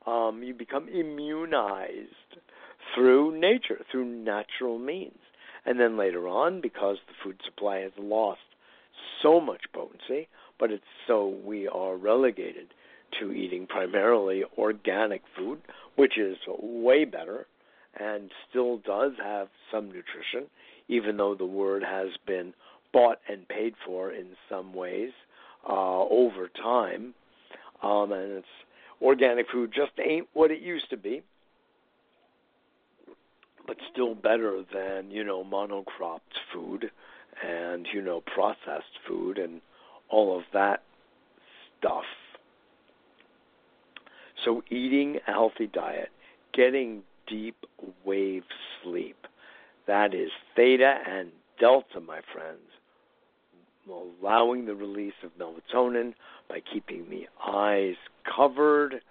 um, 0.06 0.42
you 0.42 0.54
become 0.54 0.88
immunized 0.88 2.38
through 2.94 3.38
nature, 3.38 3.80
through 3.90 4.04
natural 4.04 4.78
means. 4.78 5.18
And 5.64 5.78
then 5.78 5.96
later 5.96 6.26
on, 6.26 6.60
because 6.60 6.96
the 7.06 7.14
food 7.22 7.40
supply 7.44 7.78
has 7.78 7.92
lost 7.96 8.40
so 9.22 9.40
much 9.40 9.62
potency, 9.72 10.28
but 10.58 10.72
it's 10.72 10.82
so 11.06 11.28
we 11.44 11.68
are 11.68 11.96
relegated 11.96 12.68
to 13.20 13.32
eating 13.32 13.66
primarily 13.66 14.42
organic 14.58 15.22
food, 15.36 15.60
which 15.96 16.18
is 16.18 16.36
way 16.60 17.04
better 17.04 17.46
and 17.98 18.30
still 18.48 18.78
does 18.78 19.12
have 19.22 19.48
some 19.70 19.86
nutrition, 19.86 20.48
even 20.92 21.16
though 21.16 21.35
the 21.35 21.46
word 21.46 21.83
has 21.83 22.09
been 22.26 22.52
bought 22.92 23.18
and 23.28 23.48
paid 23.48 23.74
for 23.87 24.12
in 24.12 24.26
some 24.48 24.74
ways 24.74 25.11
uh, 25.68 26.00
over 26.02 26.48
time. 26.48 27.14
Um, 27.83 28.12
and 28.12 28.33
it's 28.33 28.46
organic 29.00 29.46
food 29.50 29.72
just 29.74 29.92
ain't 30.05 30.28
what 30.35 30.50
it 30.50 30.61
used 30.61 30.90
to 30.90 30.96
be, 30.96 31.22
but 33.66 33.76
still 33.92 34.14
better 34.14 34.62
than 34.72 35.11
you 35.11 35.24
know 35.24 35.42
monocropped 35.42 36.20
food 36.52 36.90
and 37.44 37.87
you 37.92 38.02
know 38.02 38.22
processed 38.35 38.98
food 39.09 39.38
and 39.38 39.61
all 40.11 40.37
of 40.37 40.44
that 40.52 40.83
stuff. 41.78 42.05
So 44.44 44.62
eating 44.70 45.18
a 45.26 45.33
healthy 45.33 45.66
diet, 45.66 46.11
getting 46.52 47.02
deep 47.26 47.57
wave 48.05 48.42
sleep, 48.83 49.21
that 49.92 50.14
is 50.14 50.31
theta 50.57 51.00
and 51.07 51.28
delta, 51.61 52.00
my 52.00 52.20
friends. 52.33 52.61
Allowing 53.87 54.64
the 54.64 54.74
release 54.74 55.12
of 55.22 55.33
melatonin 55.38 56.14
by 56.48 56.61
keeping 56.72 57.11
the 57.11 57.26
eyes 57.46 57.96
covered, 58.24 59.02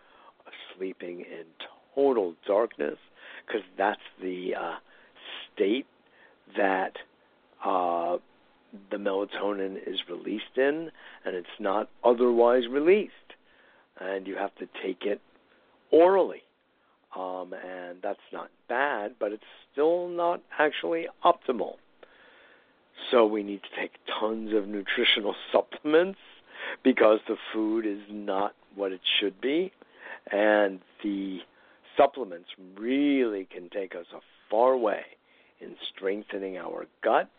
sleeping 0.75 1.19
in 1.19 1.45
total 1.93 2.33
darkness, 2.47 2.97
because 3.45 3.61
that's 3.77 4.01
the 4.23 4.55
uh, 4.59 4.75
state 5.53 5.85
that 6.57 6.93
uh, 7.63 8.17
the 8.89 8.97
melatonin 8.97 9.77
is 9.85 9.99
released 10.09 10.57
in, 10.57 10.89
and 11.25 11.35
it's 11.35 11.47
not 11.59 11.89
otherwise 12.03 12.63
released. 12.67 13.13
And 13.99 14.25
you 14.25 14.35
have 14.35 14.55
to 14.55 14.67
take 14.83 15.03
it 15.03 15.21
orally. 15.91 16.41
Um, 17.15 17.53
and 17.53 17.97
that's 18.01 18.19
not 18.31 18.49
bad, 18.69 19.15
but 19.19 19.31
it's 19.33 19.43
still 19.71 20.07
not 20.07 20.41
actually 20.57 21.07
optimal. 21.25 21.75
So 23.09 23.25
we 23.25 23.43
need 23.43 23.61
to 23.63 23.81
take 23.81 23.91
tons 24.19 24.53
of 24.53 24.67
nutritional 24.67 25.35
supplements 25.51 26.19
because 26.83 27.19
the 27.27 27.35
food 27.53 27.85
is 27.85 28.01
not 28.09 28.53
what 28.75 28.91
it 28.91 29.01
should 29.19 29.41
be. 29.41 29.71
And 30.31 30.79
the 31.03 31.39
supplements 31.97 32.49
really 32.77 33.47
can 33.51 33.69
take 33.69 33.95
us 33.95 34.05
a 34.15 34.19
far 34.49 34.77
way 34.77 35.01
in 35.59 35.75
strengthening 35.95 36.57
our 36.57 36.85
gut 37.03 37.29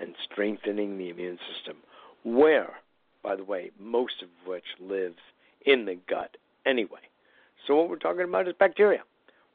and 0.00 0.14
strengthening 0.30 0.96
the 0.96 1.10
immune 1.10 1.38
system, 1.52 1.76
where, 2.24 2.74
by 3.22 3.36
the 3.36 3.44
way, 3.44 3.70
most 3.78 4.22
of 4.22 4.28
which 4.46 4.64
lives 4.80 5.18
in 5.66 5.84
the 5.84 5.96
gut 6.08 6.36
anyway. 6.64 7.00
So, 7.66 7.74
what 7.74 7.90
we're 7.90 7.96
talking 7.96 8.22
about 8.22 8.46
is 8.48 8.54
bacteria. 8.58 9.02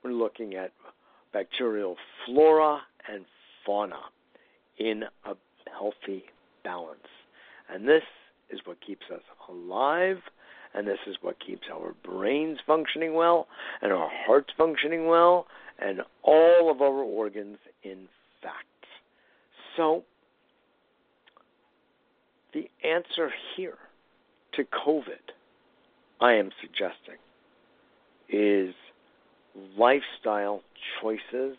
We're 0.04 0.12
looking 0.12 0.56
at 0.56 0.72
bacterial 1.32 1.96
flora 2.26 2.82
and 3.12 3.26
fauna 3.66 4.00
in 4.78 5.04
a 5.26 5.36
healthy 5.72 6.26
balance. 6.64 7.00
And 7.72 7.88
this 7.88 8.04
is 8.50 8.60
what 8.66 8.78
keeps 8.86 9.06
us 9.14 9.22
alive, 9.50 10.18
and 10.74 10.88
this 10.88 11.00
is 11.08 11.16
what 11.22 11.38
keeps 11.40 11.68
our 11.72 11.94
brains 12.04 12.60
functioning 12.68 13.14
well, 13.14 13.48
and 13.82 13.92
our 13.94 14.10
hearts 14.26 14.50
functioning 14.58 15.08
well, 15.08 15.48
and 15.80 16.02
all 16.22 16.70
of 16.70 16.82
our 16.82 16.90
organs 16.90 17.58
in 17.84 18.08
fact. 18.42 18.66
So, 19.78 20.04
the 22.54 22.70
answer 22.84 23.32
here 23.56 23.78
to 24.54 24.64
COVID, 24.64 25.32
I 26.22 26.34
am 26.34 26.52
suggesting, 26.62 27.18
is 28.30 28.76
lifestyle 29.78 30.62
choices 31.02 31.58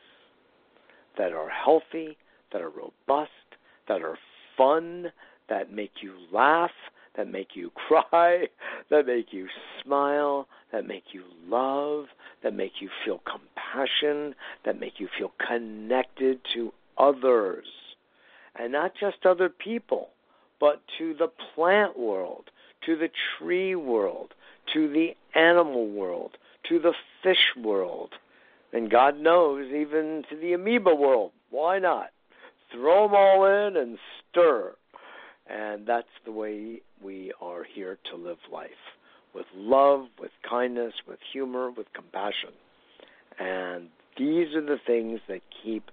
that 1.16 1.32
are 1.32 1.48
healthy, 1.48 2.16
that 2.52 2.60
are 2.60 2.70
robust, 2.70 3.30
that 3.88 4.02
are 4.02 4.18
fun, 4.56 5.12
that 5.48 5.72
make 5.72 6.02
you 6.02 6.14
laugh, 6.32 6.70
that 7.16 7.28
make 7.30 7.54
you 7.54 7.70
cry, 7.88 8.48
that 8.90 9.06
make 9.06 9.32
you 9.32 9.48
smile, 9.82 10.48
that 10.72 10.86
make 10.86 11.04
you 11.12 11.22
love, 11.48 12.06
that 12.42 12.54
make 12.54 12.80
you 12.80 12.88
feel 13.04 13.20
compassion, 13.24 14.34
that 14.64 14.78
make 14.78 14.98
you 14.98 15.08
feel 15.18 15.32
connected 15.46 16.40
to 16.54 16.72
others. 16.98 17.66
And 18.56 18.72
not 18.72 18.92
just 18.98 19.26
other 19.26 19.48
people, 19.48 20.10
but 20.60 20.82
to 20.98 21.14
the 21.14 21.28
plant 21.54 21.98
world, 21.98 22.50
to 22.86 22.96
the 22.96 23.10
tree 23.38 23.74
world, 23.74 24.34
to 24.72 24.88
the 24.88 25.16
animal 25.34 25.88
world, 25.88 26.36
to 26.68 26.78
the 26.78 26.94
fish 27.22 27.52
world, 27.56 28.10
and 28.72 28.90
God 28.90 29.20
knows, 29.20 29.66
even 29.72 30.24
to 30.30 30.36
the 30.36 30.52
amoeba 30.52 30.94
world. 30.94 31.32
Why 31.50 31.78
not? 31.78 32.10
Throw 32.72 33.06
them 33.06 33.14
all 33.14 33.44
in 33.44 33.76
and 33.76 33.98
stir. 34.30 34.74
And 35.46 35.86
that's 35.86 36.08
the 36.24 36.32
way 36.32 36.80
we 37.02 37.32
are 37.40 37.64
here 37.64 37.98
to 38.10 38.16
live 38.16 38.38
life 38.50 38.70
with 39.34 39.46
love, 39.54 40.06
with 40.20 40.30
kindness, 40.48 40.94
with 41.06 41.18
humor, 41.32 41.70
with 41.70 41.92
compassion. 41.92 42.50
And 43.38 43.88
these 44.16 44.54
are 44.54 44.64
the 44.64 44.78
things 44.86 45.20
that 45.28 45.40
keep 45.62 45.90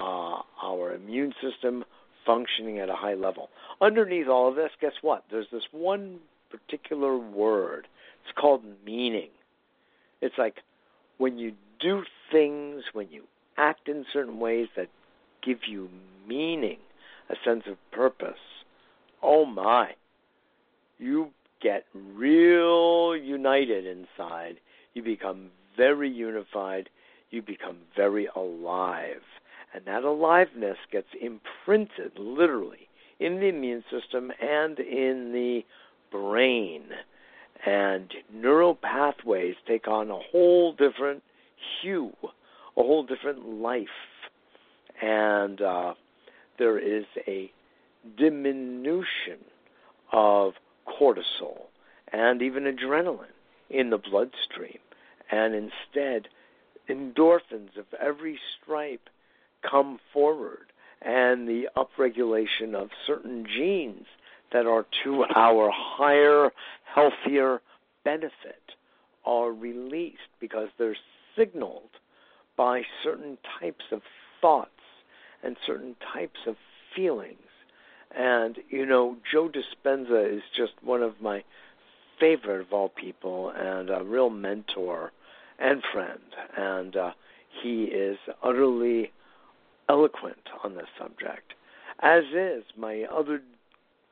uh, 0.00 0.42
our 0.62 0.94
immune 0.94 1.32
system 1.40 1.84
functioning 2.26 2.80
at 2.80 2.90
a 2.90 2.94
high 2.94 3.14
level. 3.14 3.50
Underneath 3.80 4.26
all 4.28 4.48
of 4.48 4.56
this, 4.56 4.72
guess 4.80 4.94
what? 5.00 5.24
There's 5.30 5.46
this 5.52 5.62
one 5.70 6.18
particular 6.50 7.16
word. 7.16 7.86
It's 8.24 8.36
called 8.36 8.62
meaning. 8.84 9.28
It's 10.20 10.38
like 10.38 10.56
when 11.18 11.38
you 11.38 11.52
do 11.80 12.02
things, 12.32 12.84
when 12.92 13.08
you 13.10 13.24
act 13.56 13.88
in 13.88 14.04
certain 14.12 14.38
ways 14.38 14.68
that 14.76 14.88
give 15.44 15.58
you 15.68 15.88
meaning, 16.26 16.78
a 17.30 17.34
sense 17.44 17.64
of 17.66 17.76
purpose, 17.92 18.38
oh 19.22 19.44
my, 19.44 19.90
you 20.98 21.30
get 21.62 21.84
real 21.94 23.16
united 23.16 23.86
inside. 23.86 24.56
You 24.94 25.02
become 25.02 25.50
very 25.76 26.10
unified. 26.10 26.88
You 27.30 27.42
become 27.42 27.78
very 27.96 28.28
alive. 28.34 29.22
And 29.74 29.84
that 29.86 30.04
aliveness 30.04 30.78
gets 30.90 31.08
imprinted 31.20 32.12
literally 32.18 32.88
in 33.18 33.40
the 33.40 33.46
immune 33.46 33.84
system 33.90 34.32
and 34.40 34.78
in 34.78 35.32
the 35.32 35.64
brain. 36.10 36.84
And 37.64 38.12
neural 38.32 38.74
pathways 38.74 39.56
take 39.66 39.88
on 39.88 40.10
a 40.10 40.18
whole 40.18 40.72
different 40.72 41.22
hue, 41.80 42.12
a 42.22 42.82
whole 42.82 43.04
different 43.04 43.60
life. 43.60 43.88
And 45.02 45.60
uh, 45.60 45.94
there 46.58 46.78
is 46.78 47.04
a 47.26 47.50
diminution 48.16 49.44
of 50.12 50.54
cortisol 50.86 51.66
and 52.12 52.40
even 52.40 52.64
adrenaline 52.64 53.26
in 53.70 53.90
the 53.90 53.98
bloodstream. 53.98 54.78
And 55.30 55.54
instead, 55.54 56.28
endorphins 56.88 57.76
of 57.76 57.86
every 58.00 58.38
stripe 58.62 59.08
come 59.68 59.98
forward 60.12 60.72
and 61.02 61.48
the 61.48 61.68
upregulation 61.76 62.74
of 62.74 62.90
certain 63.06 63.46
genes 63.46 64.06
that 64.52 64.66
are 64.66 64.86
to 65.04 65.24
our 65.34 65.70
higher, 65.72 66.50
healthier 66.94 67.60
benefit 68.04 68.62
are 69.24 69.50
released 69.50 70.18
because 70.40 70.68
they're 70.78 70.96
signaled 71.36 71.90
by 72.56 72.82
certain 73.02 73.36
types 73.60 73.84
of 73.92 74.00
thoughts 74.40 74.70
and 75.42 75.56
certain 75.66 75.96
types 76.14 76.40
of 76.46 76.56
feelings 76.94 77.38
and, 78.16 78.58
you 78.70 78.86
know, 78.86 79.16
Joe 79.30 79.50
Dispenza 79.50 80.36
is 80.36 80.42
just 80.56 80.72
one 80.82 81.02
of 81.02 81.20
my 81.20 81.44
favorite 82.18 82.62
of 82.62 82.72
all 82.72 82.88
people 82.88 83.50
and 83.50 83.90
a 83.90 84.02
real 84.02 84.30
mentor 84.30 85.12
and 85.58 85.82
friend. 85.92 86.20
And 86.56 86.96
uh, 86.96 87.10
he 87.62 87.84
is 87.84 88.16
utterly 88.42 89.12
eloquent 89.88 90.48
on 90.64 90.74
this 90.74 90.86
subject, 90.98 91.52
as 92.00 92.24
is 92.34 92.64
my 92.76 93.04
other 93.12 93.40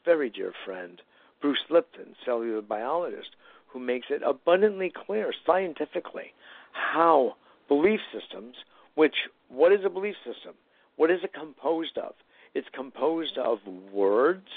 very 0.05 0.31
dear 0.31 0.53
friend, 0.65 1.01
Bruce 1.41 1.65
Lipton, 1.71 2.15
cellular 2.25 2.63
biologist, 2.63 3.31
who 3.69 3.81
makes 3.81 4.07
it 4.11 4.23
abundantly 4.25 4.93
clear 4.95 5.33
scientifically 5.47 6.33
how 6.73 7.35
belief 7.69 8.01
systems, 8.13 8.57
which, 8.95 9.15
what 9.49 9.73
is 9.73 9.85
a 9.85 9.91
belief 9.91 10.15
system? 10.25 10.55
What 10.97 11.11
is 11.11 11.21
it 11.25 11.33
composed 11.33 11.99
of? 11.99 12.15
It's 12.55 12.69
composed 12.73 13.37
of 13.37 13.59
words, 13.93 14.49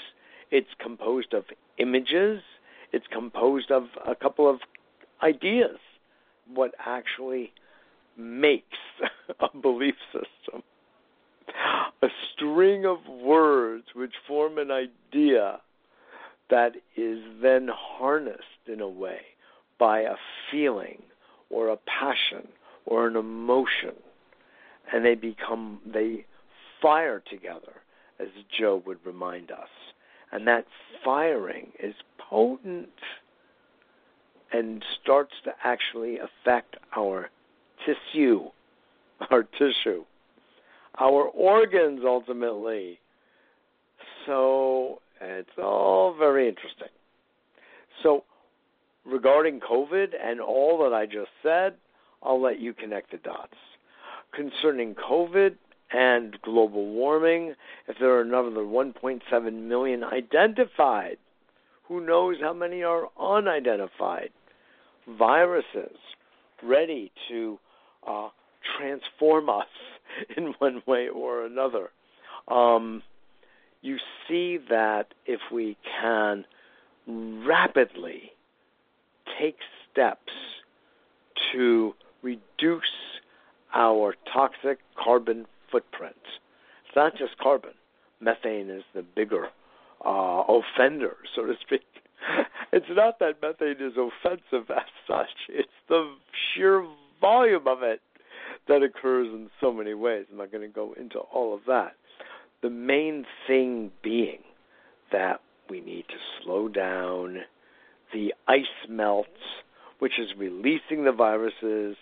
it's 0.50 0.68
composed 0.78 1.34
of 1.34 1.44
images, 1.78 2.42
it's 2.92 3.06
composed 3.12 3.70
of 3.70 3.84
a 4.06 4.14
couple 4.14 4.48
of 4.48 4.60
ideas. 5.22 5.78
What 6.52 6.74
actually 6.78 7.52
makes 8.16 8.78
a 9.40 9.56
belief 9.56 9.96
system? 10.12 10.62
A 12.02 12.08
string 12.32 12.86
of 12.86 12.98
words 13.08 13.86
which 13.94 14.14
form 14.26 14.58
an 14.58 14.70
idea 14.70 15.60
that 16.50 16.76
is 16.96 17.18
then 17.42 17.68
harnessed 17.72 18.42
in 18.66 18.80
a 18.80 18.88
way 18.88 19.20
by 19.78 20.00
a 20.00 20.14
feeling 20.50 21.02
or 21.50 21.68
a 21.68 21.76
passion 21.76 22.48
or 22.86 23.06
an 23.06 23.16
emotion. 23.16 23.94
And 24.92 25.04
they 25.04 25.14
become 25.14 25.80
they 25.84 26.24
fire 26.80 27.20
together 27.28 27.74
as 28.18 28.28
Joe 28.56 28.82
would 28.86 28.98
remind 29.04 29.50
us. 29.50 29.68
And 30.32 30.46
that 30.46 30.66
firing 31.04 31.72
is 31.82 31.94
potent 32.18 32.88
and 34.52 34.84
starts 35.02 35.34
to 35.44 35.52
actually 35.64 36.18
affect 36.18 36.76
our 36.96 37.30
tissue 37.84 38.50
our 39.30 39.42
tissue 39.42 40.04
our 41.00 41.24
organs 41.24 42.00
ultimately 42.04 42.98
so 44.28 45.00
it's 45.20 45.48
all 45.58 46.14
very 46.16 46.48
interesting. 46.48 46.88
So, 48.02 48.24
regarding 49.04 49.60
COVID 49.60 50.08
and 50.22 50.40
all 50.40 50.78
that 50.82 50.94
I 50.94 51.06
just 51.06 51.30
said, 51.42 51.74
I'll 52.22 52.40
let 52.40 52.60
you 52.60 52.74
connect 52.74 53.10
the 53.10 53.16
dots. 53.16 53.54
Concerning 54.34 54.94
COVID 54.94 55.56
and 55.92 56.40
global 56.42 56.86
warming, 56.92 57.54
if 57.88 57.96
there 57.98 58.10
are 58.10 58.20
another 58.20 58.50
1.7 58.50 59.52
million 59.62 60.04
identified, 60.04 61.16
who 61.84 62.04
knows 62.04 62.36
how 62.40 62.52
many 62.52 62.82
are 62.82 63.08
unidentified? 63.18 64.30
Viruses 65.18 65.96
ready 66.62 67.10
to 67.28 67.58
uh, 68.06 68.28
transform 68.76 69.48
us 69.48 69.66
in 70.36 70.54
one 70.58 70.82
way 70.86 71.08
or 71.08 71.44
another. 71.44 71.90
Um, 72.48 73.02
you 73.82 73.98
see 74.28 74.58
that 74.70 75.14
if 75.26 75.40
we 75.52 75.76
can 76.00 76.44
rapidly 77.06 78.32
take 79.40 79.56
steps 79.90 80.32
to 81.52 81.94
reduce 82.22 82.82
our 83.74 84.14
toxic 84.32 84.78
carbon 85.02 85.46
footprint, 85.70 86.16
it's 86.86 86.96
not 86.96 87.12
just 87.16 87.38
carbon. 87.38 87.72
Methane 88.20 88.70
is 88.70 88.82
the 88.94 89.02
bigger 89.02 89.48
uh, 90.04 90.42
offender, 90.48 91.16
so 91.34 91.46
to 91.46 91.54
speak. 91.60 91.82
It's 92.70 92.86
not 92.90 93.18
that 93.20 93.40
methane 93.40 93.80
is 93.80 93.94
offensive 93.96 94.70
as 94.70 94.82
such, 95.06 95.30
it's 95.48 95.68
the 95.88 96.14
sheer 96.52 96.84
volume 97.18 97.66
of 97.66 97.82
it 97.82 98.02
that 98.68 98.82
occurs 98.82 99.28
in 99.28 99.50
so 99.60 99.72
many 99.72 99.94
ways. 99.94 100.26
I'm 100.30 100.38
not 100.38 100.52
going 100.52 100.66
to 100.66 100.72
go 100.72 100.94
into 100.98 101.18
all 101.18 101.54
of 101.54 101.60
that. 101.66 101.92
The 102.62 102.70
main 102.70 103.24
thing 103.46 103.90
being 104.02 104.40
that 105.12 105.40
we 105.68 105.80
need 105.80 106.04
to 106.08 106.14
slow 106.42 106.68
down. 106.68 107.38
The 108.12 108.34
ice 108.46 108.64
melts, 108.88 109.28
which 109.98 110.18
is 110.18 110.28
releasing 110.36 111.04
the 111.04 111.12
viruses 111.12 111.96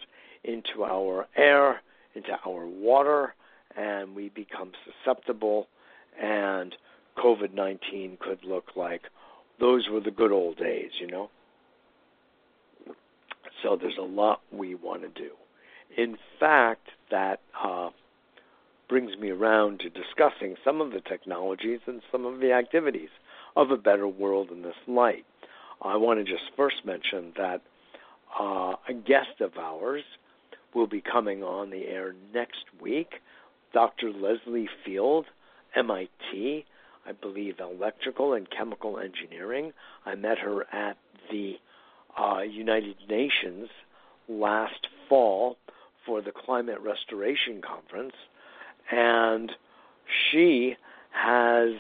into 0.45 0.85
our 0.85 1.27
air, 1.37 1.81
into 2.15 2.31
our 2.47 2.67
water, 2.67 3.35
and 3.77 4.15
we 4.15 4.29
become 4.29 4.73
susceptible. 4.85 5.69
And 6.21 6.75
COVID 7.19 7.55
19 7.55 8.19
could 8.21 8.45
look 8.45 8.77
like 8.77 9.03
those 9.59 9.89
were 9.91 10.01
the 10.01 10.11
good 10.11 10.33
old 10.33 10.59
days, 10.59 10.91
you 11.01 11.07
know? 11.07 11.31
So 13.63 13.77
there's 13.81 13.99
a 13.99 14.05
lot 14.05 14.41
we 14.53 14.75
want 14.75 15.03
to 15.03 15.09
do. 15.09 15.31
In 15.97 16.19
fact, 16.39 16.89
that 17.11 17.41
uh, 17.59 17.91
brings 18.89 19.17
me 19.17 19.31
around 19.31 19.81
to 19.81 19.89
discussing 19.89 20.57
some 20.63 20.81
of 20.81 20.93
the 20.93 21.01
technologies 21.01 21.81
and 21.87 22.03
some 22.13 22.27
of 22.27 22.41
the 22.41 22.53
activities 22.53 23.09
of 23.57 23.71
a 23.71 23.77
better 23.77 24.07
world 24.07 24.51
in 24.51 24.63
this 24.63 24.77
light. 24.87 25.25
I 25.83 25.97
want 25.97 26.19
to 26.19 26.25
just 26.25 26.45
first 26.57 26.85
mention 26.85 27.33
that 27.37 27.63
uh, 28.39 28.75
a 28.89 28.93
guest 28.93 29.41
of 29.41 29.57
ours 29.57 30.03
will 30.75 30.87
be 30.87 31.01
coming 31.01 31.43
on 31.43 31.71
the 31.71 31.87
air 31.87 32.15
next 32.35 32.65
week, 32.81 33.15
Dr. 33.73 34.13
Leslie 34.13 34.69
Field, 34.85 35.27
MIT, 35.75 36.67
I 37.07 37.13
believe 37.13 37.61
electrical 37.61 38.35
and 38.35 38.49
chemical 38.51 38.99
engineering. 38.99 39.73
I 40.05 40.15
met 40.17 40.39
her 40.39 40.67
at 40.75 40.99
the 41.31 41.55
uh, 42.19 42.41
United 42.41 42.97
Nations 43.09 43.69
last 44.29 44.89
fall 45.09 45.57
for 46.07 46.23
the 46.23 46.33
Climate 46.33 46.79
Restoration 46.81 47.61
Conference 47.61 48.15
and 48.91 49.53
she 50.31 50.77
has 51.11 51.71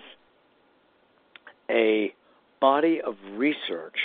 a 1.70 2.12
body 2.60 3.00
of 3.00 3.14
research 3.36 3.96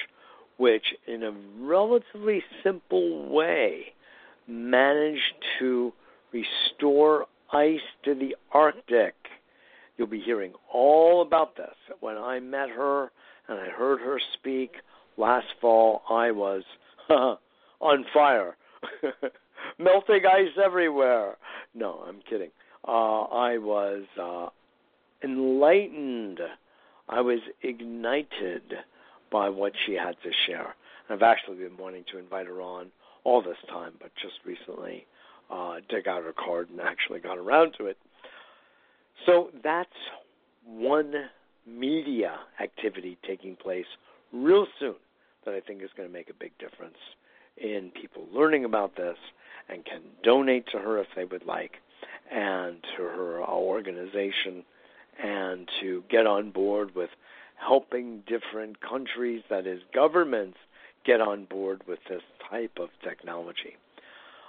which, 0.58 0.94
in 1.08 1.24
a 1.24 1.32
relatively 1.60 2.44
simple 2.64 3.28
way, 3.30 3.86
managed 4.48 5.34
to 5.58 5.92
restore 6.32 7.26
ice 7.52 7.80
to 8.06 8.14
the 8.14 8.36
Arctic. 8.52 9.16
You'll 9.98 10.08
be 10.08 10.20
hearing 10.20 10.54
all 10.72 11.24
about 11.24 11.56
this. 11.58 11.74
When 12.00 12.16
I 12.16 12.40
met 12.40 12.70
her 12.70 13.12
and 13.48 13.60
I 13.60 13.70
heard 13.70 14.02
her 14.02 14.20
speak 14.36 14.74
last 15.18 15.48
fall, 15.60 16.04
I 16.10 16.30
was 16.30 16.64
on 17.10 18.06
fire. 18.14 18.56
Melting 19.80 20.26
ice 20.26 20.58
everywhere. 20.64 21.38
No, 21.74 22.04
I'm 22.08 22.22
kidding 22.30 22.52
uh, 22.88 23.22
I 23.24 23.58
was 23.58 24.04
uh, 24.20 24.48
enlightened. 25.24 26.40
I 27.10 27.22
was 27.22 27.40
ignited 27.62 28.74
by 29.32 29.50
what 29.50 29.74
she 29.86 29.94
had 29.94 30.16
to 30.24 30.32
share. 30.48 30.76
And 31.08 31.16
I've 31.16 31.22
actually 31.22 31.58
been 31.58 31.78
wanting 31.78 32.06
to 32.12 32.18
invite 32.18 32.48
her 32.48 32.62
on 32.62 32.92
all 33.24 33.42
this 33.42 33.58
time, 33.70 33.94
but 34.02 34.12
just 34.22 34.36
recently 34.46 35.06
uh, 35.50 35.76
dig 35.90 36.08
out 36.08 36.24
her 36.24 36.34
card 36.34 36.70
and 36.70 36.82
actually 36.82 37.20
got 37.20 37.38
around 37.38 37.76
to 37.78 37.86
it. 37.86 37.98
So 39.26 39.50
that's 39.64 39.90
one 40.66 41.14
media 41.68 42.40
activity 42.60 43.18
taking 43.28 43.56
place 43.56 43.86
real 44.34 44.66
soon 44.80 44.96
that 45.46 45.54
I 45.54 45.60
think 45.60 45.84
is 45.84 45.90
going 45.96 46.10
to 46.10 46.14
make 46.14 46.30
a 46.30 46.34
big 46.34 46.58
difference 46.58 46.98
in 47.62 47.92
people 47.92 48.26
learning 48.34 48.66
about 48.66 48.96
this 48.96 49.18
and 49.70 49.86
can 49.86 50.02
donate 50.24 50.68
to 50.68 50.80
her 50.80 50.98
if 51.00 51.08
they 51.16 51.26
would 51.26 51.46
like 51.46 51.78
and 52.32 52.78
to 52.96 53.04
her 53.04 53.44
organization 53.44 54.64
and 55.22 55.70
to 55.82 56.04
get 56.10 56.26
on 56.26 56.52
board 56.52 56.96
with 56.96 57.10
helping 57.56 58.24
different 58.26 58.82
countries, 58.82 59.44
that 59.50 59.68
is, 59.68 59.82
governments, 59.94 60.58
get 61.06 61.22
on 61.22 61.46
board 61.46 61.82
with 61.88 62.00
this 62.10 62.22
type 62.50 62.78
of 62.80 62.90
technology. 63.04 63.76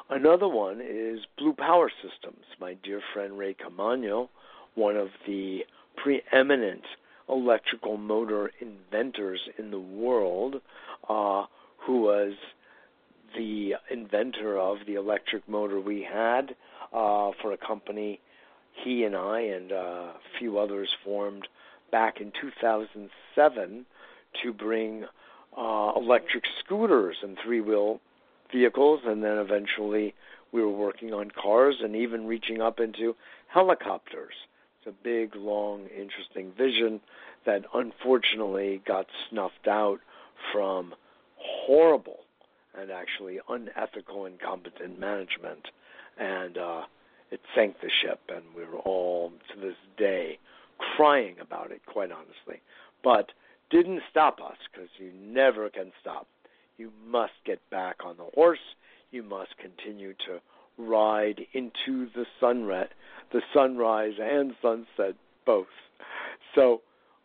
Another 0.09 0.49
one 0.49 0.81
is 0.81 1.21
Blue 1.39 1.53
Power 1.53 1.91
Systems. 2.03 2.45
My 2.61 2.75
dear 2.83 3.01
friend 3.13 3.39
Ray 3.39 3.55
Camano, 3.55 4.29
one 4.75 4.97
of 4.97 5.09
the 5.27 5.61
preeminent 5.97 6.83
electrical 7.29 7.97
motor 7.97 8.51
inventors 8.61 9.41
in 9.59 9.71
the 9.71 9.81
world, 9.81 10.57
uh, 11.09 11.45
who 11.79 12.03
was 12.03 12.35
the 13.37 13.75
inventor 13.91 14.59
of 14.59 14.79
the 14.87 14.95
electric 14.95 15.49
motor 15.49 15.81
we 15.81 16.03
had 16.03 16.55
uh, 16.93 17.31
for 17.41 17.53
a 17.53 17.57
company 17.57 18.21
he 18.73 19.05
and 19.05 19.15
I 19.15 19.41
and 19.41 19.73
uh, 19.73 19.75
a 19.75 20.15
few 20.39 20.59
others 20.59 20.89
formed 21.05 21.47
back 21.91 22.21
in 22.21 22.33
2007 22.41 23.87
to 24.43 24.53
bring 24.53 25.05
uh, 25.57 25.93
electric 25.97 26.45
scooters 26.65 27.17
and 27.23 27.37
three 27.45 27.61
wheel 27.61 28.01
vehicles, 28.51 29.01
and 29.05 29.23
then 29.23 29.39
eventually 29.39 30.15
we 30.53 30.63
were 30.63 30.71
working 30.71 31.13
on 31.13 31.31
cars 31.31 31.77
and 31.83 31.95
even 31.95 32.27
reaching 32.27 32.61
up 32.61 32.81
into 32.81 33.15
helicopters. 33.49 34.35
It's 34.79 34.89
a 34.89 35.05
big, 35.05 35.37
long, 35.37 35.87
interesting 35.87 36.53
vision 36.57 37.01
that 37.47 37.65
unfortunately 37.75 38.83
got 38.87 39.07
snuffed 39.29 39.69
out 39.69 39.99
from 40.53 40.95
horrible 41.37 42.21
and 42.79 42.91
actually 42.91 43.39
unethical, 43.49 44.27
incompetent 44.27 44.99
management 44.99 45.69
and 46.19 46.59
uh, 46.59 46.83
it 47.31 47.41
sank 47.55 47.77
the 47.81 47.91
ship, 48.03 48.21
and 48.29 48.43
we 48.55 48.65
were 48.65 48.79
all 48.81 49.33
to 49.53 49.61
this 49.61 49.77
day 49.97 50.39
crying 50.97 51.37
about 51.41 51.71
it, 51.71 51.81
quite 51.87 52.11
honestly. 52.13 52.61
But 53.03 53.33
didn't 53.71 54.03
stop 54.11 54.39
us 54.41 54.57
because 54.71 54.91
you 54.99 55.11
never 55.19 55.71
can 55.71 55.93
stop. 56.01 56.27
You 56.77 56.93
must 57.07 57.33
get 57.47 57.59
back 57.71 57.97
on 58.05 58.17
the 58.17 58.25
horse. 58.35 58.59
you 59.11 59.23
must 59.23 59.51
continue 59.59 60.15
to 60.27 60.41
ride 60.79 61.41
into 61.53 62.09
the 62.15 62.25
sunrise, 62.41 62.89
the 63.33 63.43
sunrise 63.55 64.15
and 64.21 64.55
sunset 64.61 65.15
both. 65.45 65.67
So 66.55 66.81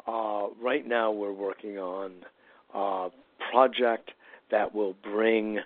uh, 0.07 0.47
right 0.61 0.85
now 0.87 1.11
we're 1.11 1.33
working 1.33 1.77
on 1.77 2.11
a 2.73 3.09
project 3.51 4.11
that 4.51 4.73
will 4.73 4.95
bring 5.03 5.59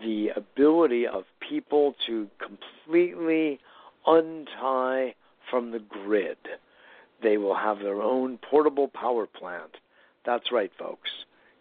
the 0.00 0.28
ability 0.36 1.06
of 1.06 1.24
people 1.48 1.94
to 2.06 2.28
completely 2.38 3.58
untie 4.06 5.14
from 5.50 5.70
the 5.70 5.78
grid. 5.78 6.36
They 7.22 7.38
will 7.38 7.56
have 7.56 7.78
their 7.78 8.02
own 8.02 8.38
portable 8.50 8.88
power 8.88 9.26
plant. 9.26 9.76
That's 10.24 10.52
right, 10.52 10.70
folks. 10.78 11.10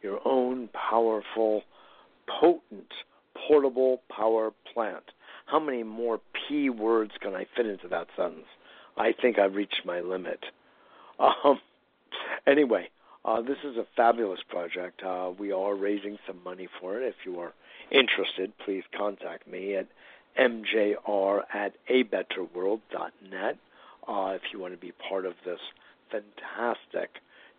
Your 0.01 0.19
own 0.25 0.69
powerful, 0.73 1.63
potent, 2.27 2.91
portable 3.47 4.01
power 4.15 4.51
plant. 4.73 5.03
How 5.45 5.59
many 5.59 5.83
more 5.83 6.19
P 6.47 6.69
words 6.69 7.11
can 7.21 7.35
I 7.35 7.45
fit 7.55 7.65
into 7.65 7.87
that 7.89 8.07
sentence? 8.17 8.47
I 8.97 9.13
think 9.21 9.39
I've 9.39 9.55
reached 9.55 9.81
my 9.85 10.01
limit. 10.01 10.39
Um, 11.19 11.59
anyway, 12.47 12.89
uh, 13.25 13.41
this 13.41 13.57
is 13.63 13.75
a 13.77 13.85
fabulous 13.95 14.39
project. 14.49 15.01
Uh, 15.03 15.31
we 15.37 15.51
are 15.51 15.75
raising 15.75 16.17
some 16.27 16.41
money 16.43 16.67
for 16.79 17.01
it. 17.01 17.07
If 17.07 17.15
you 17.25 17.39
are 17.39 17.53
interested, 17.91 18.53
please 18.63 18.83
contact 18.95 19.47
me 19.47 19.75
at 19.75 19.87
mjr 20.39 21.41
at 21.53 21.73
abetterworld.net 21.89 23.57
uh, 24.07 24.33
if 24.35 24.41
you 24.51 24.59
want 24.59 24.73
to 24.73 24.79
be 24.79 24.91
part 25.09 25.25
of 25.25 25.33
this 25.45 25.59
fantastic 26.11 27.09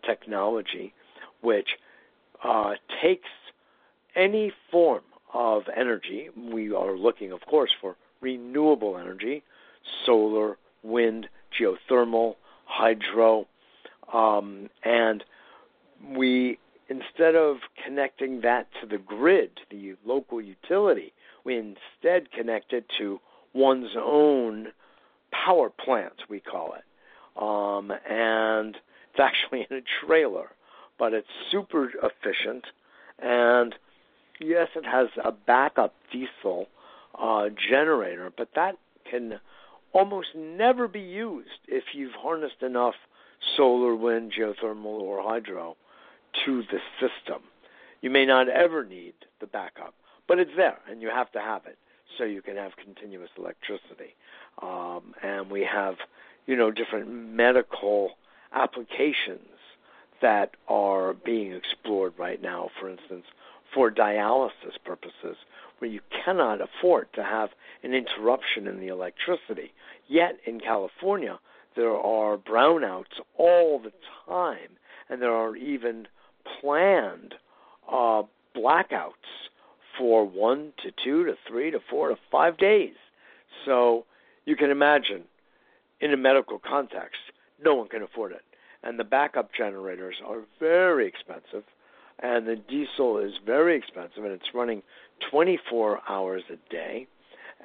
technology, 0.07 0.93
which 1.41 1.69
uh, 2.45 2.75
takes 3.03 3.29
any 4.15 4.53
form 4.71 5.03
of 5.35 5.63
energy. 5.75 6.29
We 6.37 6.73
are 6.73 6.97
looking, 6.97 7.33
of 7.33 7.41
course, 7.49 7.71
for 7.81 7.97
renewable 8.21 8.99
energy, 8.99 9.43
solar, 10.05 10.59
wind, 10.83 11.29
geothermal, 11.59 12.37
hydro, 12.67 13.47
um, 14.13 14.71
and 14.85 15.25
we 16.15 16.59
instead 16.89 17.35
of 17.35 17.57
connecting 17.85 18.41
that 18.43 18.69
to 18.81 18.87
the 18.87 18.99
grid, 18.99 19.51
the 19.71 19.95
local 20.05 20.41
utility, 20.41 21.13
we 21.45 21.57
instead 21.57 22.31
connect 22.31 22.73
it 22.73 22.87
to 22.99 23.21
one's 23.55 23.91
own 23.97 24.69
power 25.33 25.71
plant, 25.71 26.15
we 26.29 26.41
call 26.41 26.75
it. 26.75 26.85
Um, 27.43 27.93
and 28.09 28.77
it's 28.77 29.19
actually 29.19 29.67
in 29.71 29.77
a 29.79 30.07
trailer, 30.07 30.49
but 30.99 31.13
it's 31.13 31.29
super 31.51 31.91
efficient. 32.03 32.65
And 33.19 33.75
yes, 34.41 34.69
it 34.77 34.85
has 34.85 35.09
a 35.23 35.33
backup 35.33 35.95
diesel 36.13 36.69
uh, 37.19 37.49
generator, 37.71 38.33
but 38.37 38.49
that 38.55 38.77
can 39.11 39.41
almost 39.93 40.29
never 40.37 40.89
be 40.89 41.01
used 41.01 41.49
if 41.67 41.85
you've 41.95 42.13
harnessed 42.13 42.63
enough 42.63 42.95
solar, 43.57 43.95
wind, 43.95 44.33
geothermal, 44.39 44.85
or 45.01 45.23
hydro 45.23 45.77
to 46.45 46.63
the 46.63 46.81
system. 47.01 47.43
You 48.01 48.11
may 48.11 48.27
not 48.27 48.49
ever 48.49 48.85
need 48.85 49.15
the 49.41 49.47
backup, 49.47 49.95
but 50.29 50.39
it's 50.39 50.51
there, 50.57 50.79
and 50.89 51.03
you 51.03 51.09
have 51.09 51.31
to 51.33 51.41
have 51.41 51.67
it 51.67 51.79
so 52.17 52.25
you 52.25 52.43
can 52.43 52.57
have 52.57 52.73
continuous 52.77 53.31
electricity. 53.39 54.15
Um, 54.63 55.15
and 55.23 55.51
we 55.51 55.63
have, 55.65 55.97
you 56.47 56.57
know, 56.57 56.71
different 56.71 57.09
medical 57.11 58.13
applications 58.53 59.49
that 60.23 60.53
are 60.69 61.13
being 61.13 61.53
explored 61.53 62.15
right 62.19 62.41
now. 62.41 62.71
For 62.81 62.89
instance, 62.89 63.25
for 63.75 63.91
dialysis 63.91 64.79
purposes, 64.85 65.37
where 65.79 65.91
you 65.91 66.01
cannot 66.25 66.61
afford 66.61 67.13
to 67.15 67.23
have 67.23 67.51
an 67.83 67.93
interruption 67.93 68.67
in 68.67 68.81
the 68.81 68.89
electricity. 68.89 69.73
Yet 70.09 70.39
in 70.47 70.61
California, 70.61 71.39
there 71.75 71.95
are 71.95 72.39
brownouts 72.39 73.21
all 73.37 73.79
the 73.79 73.93
time, 74.27 74.79
and 75.11 75.21
there 75.21 75.35
are 75.35 75.55
even 75.57 76.09
planned 76.61 77.35
uh, 77.91 78.23
blackouts 78.57 79.13
for 79.99 80.25
one 80.25 80.73
to 80.83 80.91
two 81.05 81.25
to 81.25 81.35
three 81.49 81.71
to 81.71 81.79
four 81.91 82.09
to 82.09 82.17
five 82.31 82.59
days. 82.59 82.95
So 83.65 84.05
you 84.45 84.57
can 84.57 84.71
imagine, 84.71 85.25
in 86.01 86.13
a 86.13 86.17
medical 86.17 86.59
context, 86.59 87.21
no 87.63 87.75
one 87.75 87.89
can 87.89 88.03
afford 88.03 88.33
it. 88.33 88.43
And 88.83 88.99
the 88.99 89.05
backup 89.05 89.51
generators 89.57 90.17
are 90.25 90.43
very 90.61 91.09
expensive, 91.09 91.65
and 92.21 92.47
the 92.47 92.57
diesel 92.57 93.19
is 93.19 93.33
very 93.45 93.77
expensive, 93.77 94.25
and 94.25 94.33
it's 94.33 94.55
running 94.55 94.83
24 95.31 96.01
hours 96.09 96.43
a 96.51 96.73
day, 96.73 97.07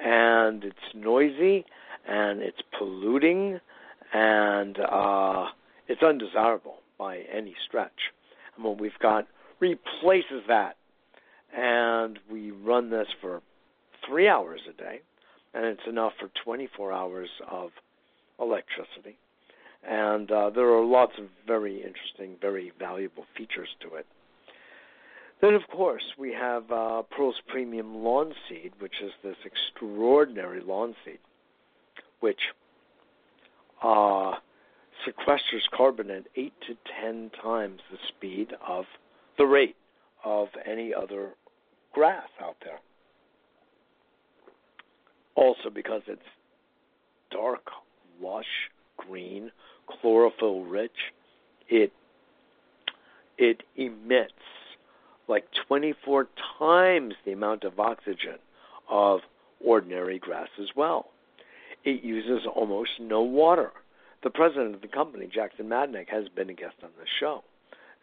and 0.04 0.64
it's 0.64 0.78
noisy, 0.96 1.66
and 2.08 2.42
it's 2.42 2.62
polluting, 2.78 3.60
and 4.14 4.78
uh, 4.80 5.48
it's 5.88 6.02
undesirable 6.02 6.78
by 6.98 7.20
any 7.32 7.56
stretch. 7.68 8.12
What 8.64 8.80
we've 8.80 8.92
got 9.00 9.28
replaces 9.60 10.44
that 10.48 10.78
and 11.56 12.20
we 12.32 12.52
run 12.52 12.90
this 12.90 13.08
for 13.20 13.42
three 14.08 14.28
hours 14.28 14.62
a 14.70 14.74
day, 14.74 15.02
and 15.54 15.66
it's 15.66 15.88
enough 15.88 16.14
for 16.20 16.30
24 16.44 16.92
hours 16.92 17.30
of 17.50 17.72
electricity. 18.40 19.18
And 19.88 20.32
uh, 20.32 20.52
there 20.52 20.70
are 20.70 20.86
lots 20.86 21.14
of 21.18 21.26
very 21.48 21.78
interesting, 21.78 22.38
very 22.40 22.72
valuable 22.80 23.26
features 23.36 23.70
to 23.82 23.96
it. 23.96 24.06
Then, 25.42 25.56
of 25.56 25.64
course, 25.72 26.04
we 26.20 26.34
have 26.34 26.72
uh, 26.72 27.02
Pearl's 27.04 27.42
Premium 27.48 28.04
Lawn 28.04 28.34
Seed, 28.48 28.74
which 28.80 29.02
is 29.04 29.12
this 29.24 29.38
extraordinary 29.44 30.62
lawn 30.62 30.96
seed, 31.04 31.18
which 32.20 32.40
uh, 33.82 34.34
sequesters 35.08 35.70
carbon 35.76 36.10
at 36.10 36.24
eight 36.36 36.54
to 36.68 36.76
ten 37.02 37.32
times 37.42 37.80
the 37.92 37.98
speed 38.10 38.54
of 38.66 38.86
the 39.38 39.46
rate 39.46 39.76
of 40.24 40.48
any 40.66 40.94
other 40.94 41.32
grass 41.94 42.28
out 42.42 42.58
there. 42.64 42.80
Also, 45.36 45.70
because 45.74 46.02
it's 46.08 46.22
dark, 47.32 47.66
lush, 48.22 48.70
green, 48.98 49.52
chlorophyll 49.88 50.64
rich, 50.66 50.92
it 51.70 51.92
it 53.38 53.64
emits 53.76 54.34
like 55.28 55.46
24 55.68 56.28
times 56.60 57.16
the 57.26 57.32
amount 57.32 57.64
of 57.64 57.80
oxygen 57.80 58.38
of 58.90 59.22
ordinary 59.66 60.20
grass 60.20 60.50
as 60.62 60.68
well. 60.76 61.08
It 61.84 62.04
uses 62.04 62.46
almost 62.54 62.92
no 63.00 63.22
water. 63.22 63.72
The 64.24 64.30
president 64.30 64.76
of 64.76 64.82
the 64.82 64.88
company, 64.88 65.28
Jackson 65.28 65.68
Madnick, 65.68 66.10
has 66.10 66.30
been 66.30 66.50
a 66.50 66.54
guest 66.54 66.76
on 66.84 66.90
the 67.00 67.08
show, 67.20 67.44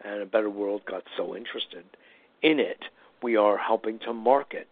and 0.04 0.20
A 0.20 0.26
Better 0.26 0.50
World 0.50 0.82
got 0.84 1.04
so 1.16 1.36
interested 1.36 1.84
in 2.42 2.58
it 2.58 2.84
we 3.22 3.36
are 3.36 3.56
helping 3.56 3.98
to 4.00 4.12
market 4.12 4.68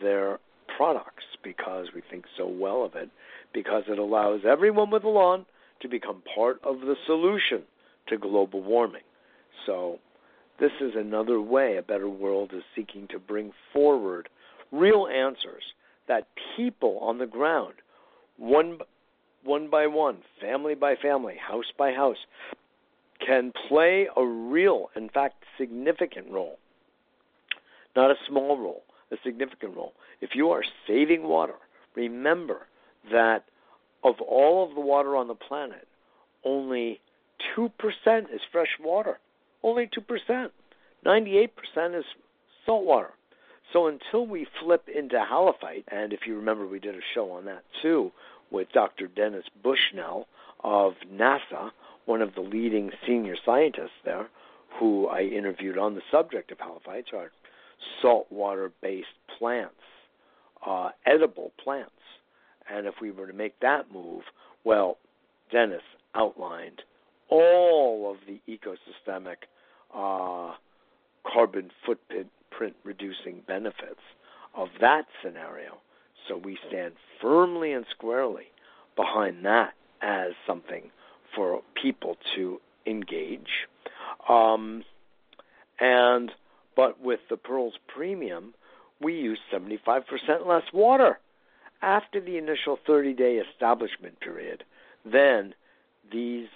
their 0.00 0.38
products 0.76 1.24
because 1.42 1.88
we 1.94 2.02
think 2.10 2.24
so 2.36 2.46
well 2.46 2.84
of 2.84 2.94
it, 2.94 3.10
because 3.52 3.84
it 3.88 3.98
allows 3.98 4.42
everyone 4.46 4.90
with 4.90 5.04
a 5.04 5.08
lawn 5.08 5.44
to 5.80 5.88
become 5.88 6.22
part 6.34 6.60
of 6.62 6.80
the 6.80 6.96
solution 7.06 7.62
to 8.08 8.18
global 8.18 8.62
warming. 8.62 9.02
So, 9.66 9.98
this 10.58 10.72
is 10.80 10.92
another 10.96 11.40
way 11.40 11.76
a 11.76 11.82
better 11.82 12.08
world 12.08 12.52
is 12.54 12.62
seeking 12.74 13.06
to 13.08 13.18
bring 13.18 13.52
forward 13.72 14.28
real 14.72 15.06
answers 15.06 15.62
that 16.08 16.26
people 16.56 16.98
on 17.00 17.18
the 17.18 17.26
ground, 17.26 17.74
one 18.36 18.78
one 19.48 19.68
by 19.68 19.86
one, 19.86 20.18
family 20.40 20.74
by 20.74 20.94
family, 20.94 21.36
house 21.36 21.72
by 21.76 21.92
house, 21.92 22.18
can 23.26 23.52
play 23.68 24.06
a 24.16 24.24
real, 24.24 24.90
in 24.94 25.08
fact, 25.08 25.42
significant 25.58 26.30
role 26.30 26.58
not 27.98 28.12
a 28.12 28.14
small 28.28 28.56
role, 28.56 28.84
a 29.10 29.16
significant 29.24 29.76
role. 29.76 29.92
If 30.20 30.30
you 30.34 30.50
are 30.50 30.62
saving 30.86 31.24
water, 31.24 31.56
remember 31.96 32.68
that 33.10 33.44
of 34.04 34.20
all 34.20 34.66
of 34.66 34.76
the 34.76 34.80
water 34.80 35.16
on 35.16 35.26
the 35.26 35.34
planet, 35.34 35.88
only 36.44 37.00
2% 37.56 37.70
is 38.32 38.40
fresh 38.52 38.68
water. 38.80 39.18
Only 39.64 39.88
2%. 39.88 40.50
98% 41.04 41.98
is 41.98 42.04
salt 42.64 42.84
water. 42.84 43.10
So 43.72 43.88
until 43.88 44.26
we 44.26 44.46
flip 44.62 44.88
into 44.88 45.16
halophyte, 45.16 45.84
and 45.88 46.12
if 46.12 46.20
you 46.24 46.36
remember, 46.36 46.68
we 46.68 46.78
did 46.78 46.94
a 46.94 47.00
show 47.14 47.32
on 47.32 47.46
that 47.46 47.64
too 47.82 48.12
with 48.50 48.68
Dr. 48.72 49.06
Dennis 49.06 49.44
Bushnell 49.62 50.26
of 50.64 50.94
NASA, 51.12 51.70
one 52.06 52.22
of 52.22 52.34
the 52.34 52.40
leading 52.40 52.90
senior 53.06 53.36
scientists 53.44 54.00
there, 54.04 54.28
who 54.78 55.06
I 55.08 55.22
interviewed 55.22 55.78
on 55.78 55.94
the 55.94 56.02
subject 56.10 56.50
of 56.50 56.58
halophytes, 56.58 57.12
are 57.14 57.30
saltwater 58.02 58.72
based 58.80 59.06
plants, 59.38 59.74
uh, 60.66 60.90
edible 61.06 61.52
plants. 61.62 61.92
And 62.70 62.86
if 62.86 62.94
we 63.00 63.10
were 63.10 63.26
to 63.26 63.32
make 63.32 63.58
that 63.60 63.92
move, 63.92 64.22
well, 64.64 64.98
Dennis 65.50 65.82
outlined 66.14 66.82
all 67.30 68.10
of 68.10 68.18
the 68.26 68.40
ecosystemic 68.50 69.36
uh, 69.94 70.54
carbon 71.30 71.70
footprint 71.84 72.76
reducing 72.84 73.42
benefits 73.46 74.00
of 74.54 74.68
that 74.80 75.06
scenario. 75.22 75.78
So 76.28 76.36
we 76.36 76.58
stand 76.68 76.94
firmly 77.20 77.72
and 77.72 77.86
squarely 77.90 78.44
behind 78.96 79.44
that 79.44 79.74
as 80.02 80.32
something 80.46 80.90
for 81.34 81.62
people 81.80 82.16
to 82.36 82.60
engage. 82.86 83.66
Um, 84.28 84.84
and 85.80 86.30
but 86.76 87.00
with 87.00 87.20
the 87.28 87.36
Pearls 87.36 87.74
Premium, 87.88 88.54
we 89.00 89.14
use 89.14 89.38
75% 89.52 90.04
less 90.46 90.62
water 90.72 91.18
after 91.82 92.20
the 92.20 92.36
initial 92.36 92.78
30-day 92.88 93.36
establishment 93.52 94.20
period. 94.20 94.64
Then 95.04 95.54
these 96.12 96.48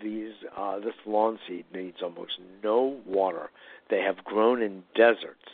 these 0.00 0.32
uh, 0.56 0.78
this 0.78 0.94
lawn 1.06 1.38
seed 1.48 1.64
needs 1.74 1.98
almost 2.02 2.32
no 2.62 2.98
water. 3.04 3.50
They 3.90 4.00
have 4.00 4.24
grown 4.24 4.62
in 4.62 4.84
deserts. 4.94 5.48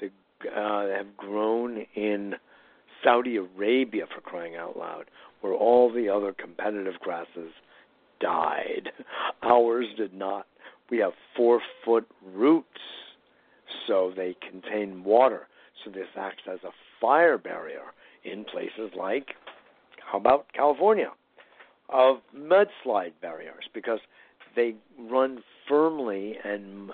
They 0.00 0.10
uh, 0.48 0.88
have 0.88 1.16
grown 1.16 1.86
in 1.94 2.34
Saudi 3.06 3.36
Arabia 3.36 4.04
for 4.12 4.20
crying 4.20 4.56
out 4.56 4.76
loud, 4.76 5.04
where 5.40 5.54
all 5.54 5.92
the 5.92 6.08
other 6.08 6.32
competitive 6.32 6.98
grasses 6.98 7.52
died. 8.20 8.90
Ours 9.44 9.86
did 9.96 10.12
not. 10.12 10.46
We 10.90 10.98
have 10.98 11.12
four 11.36 11.60
foot 11.84 12.08
roots, 12.34 12.66
so 13.86 14.12
they 14.16 14.34
contain 14.50 15.04
water. 15.04 15.46
So 15.84 15.90
this 15.92 16.08
acts 16.18 16.42
as 16.52 16.58
a 16.64 16.72
fire 17.00 17.38
barrier 17.38 17.92
in 18.24 18.44
places 18.44 18.90
like, 18.98 19.28
how 20.04 20.18
about 20.18 20.46
California, 20.52 21.12
of 21.88 22.16
mudslide 22.36 23.12
barriers 23.22 23.66
because 23.72 24.00
they 24.56 24.74
run 24.98 25.44
firmly 25.68 26.34
and 26.42 26.90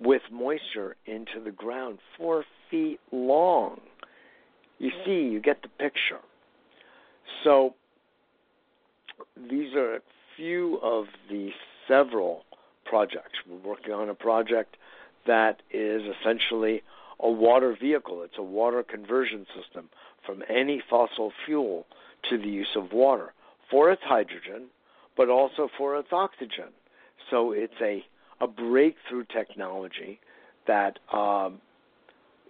with 0.00 0.22
moisture 0.32 0.96
into 1.04 1.44
the 1.44 1.50
ground, 1.50 1.98
four 2.16 2.44
feet 2.70 2.98
long. 3.12 3.78
You 4.80 4.90
see, 5.04 5.28
you 5.28 5.40
get 5.40 5.60
the 5.62 5.68
picture. 5.68 6.18
So 7.44 7.74
these 9.36 9.74
are 9.74 9.96
a 9.96 10.00
few 10.36 10.78
of 10.82 11.04
the 11.28 11.50
several 11.86 12.44
projects. 12.86 13.38
We're 13.46 13.58
working 13.58 13.92
on 13.92 14.08
a 14.08 14.14
project 14.14 14.78
that 15.26 15.60
is 15.70 16.02
essentially 16.20 16.82
a 17.20 17.30
water 17.30 17.76
vehicle. 17.78 18.22
It's 18.22 18.38
a 18.38 18.42
water 18.42 18.82
conversion 18.82 19.46
system 19.54 19.90
from 20.24 20.42
any 20.48 20.82
fossil 20.88 21.30
fuel 21.44 21.84
to 22.30 22.38
the 22.38 22.48
use 22.48 22.74
of 22.74 22.92
water 22.92 23.34
for 23.70 23.90
its 23.90 24.02
hydrogen, 24.02 24.68
but 25.14 25.28
also 25.28 25.68
for 25.76 25.98
its 25.98 26.08
oxygen. 26.10 26.72
So 27.30 27.52
it's 27.52 27.74
a, 27.82 28.02
a 28.40 28.48
breakthrough 28.48 29.24
technology 29.30 30.20
that 30.66 30.98
um, 31.12 31.60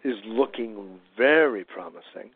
is 0.04 0.16
looking 0.24 1.00
very 1.16 1.64
promising. 1.64 2.30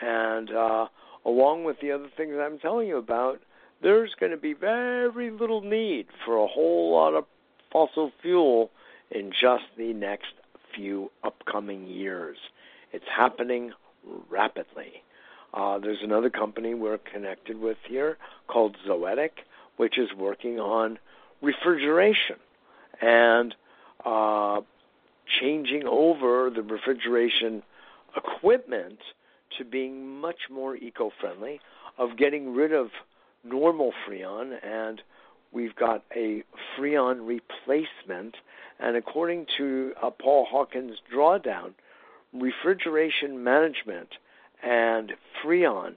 And 0.00 0.50
uh, 0.50 0.88
along 1.24 1.64
with 1.64 1.80
the 1.80 1.92
other 1.92 2.08
things 2.16 2.34
I'm 2.38 2.58
telling 2.58 2.88
you 2.88 2.98
about, 2.98 3.40
there's 3.82 4.14
going 4.18 4.32
to 4.32 4.38
be 4.38 4.54
very 4.54 5.30
little 5.30 5.60
need 5.60 6.06
for 6.24 6.36
a 6.36 6.46
whole 6.46 6.92
lot 6.92 7.14
of 7.14 7.24
fossil 7.72 8.10
fuel 8.22 8.70
in 9.10 9.30
just 9.30 9.64
the 9.76 9.92
next 9.92 10.32
few 10.74 11.10
upcoming 11.22 11.86
years. 11.86 12.38
It's 12.92 13.04
happening 13.14 13.72
rapidly. 14.30 15.02
Uh, 15.52 15.78
there's 15.78 16.02
another 16.02 16.30
company 16.30 16.74
we're 16.74 16.98
connected 16.98 17.60
with 17.60 17.76
here 17.86 18.16
called 18.48 18.76
Zoetic, 18.86 19.30
which 19.76 19.98
is 19.98 20.08
working 20.16 20.58
on 20.58 20.98
refrigeration 21.42 22.36
and 23.00 23.54
uh, 24.04 24.60
changing 25.40 25.84
over 25.86 26.50
the 26.50 26.62
refrigeration 26.62 27.62
equipment 28.16 28.98
to 29.58 29.64
being 29.64 30.20
much 30.20 30.48
more 30.50 30.76
eco-friendly, 30.76 31.60
of 31.98 32.16
getting 32.16 32.54
rid 32.54 32.72
of 32.72 32.88
normal 33.44 33.92
Freon, 34.06 34.58
and 34.64 35.00
we've 35.52 35.76
got 35.76 36.02
a 36.14 36.42
Freon 36.76 37.26
replacement. 37.26 38.36
And 38.80 38.96
according 38.96 39.46
to 39.58 39.92
uh, 40.02 40.10
Paul 40.10 40.46
Hawken's 40.50 40.98
drawdown, 41.14 41.74
refrigeration 42.32 43.44
management 43.44 44.08
and 44.62 45.12
Freon, 45.42 45.96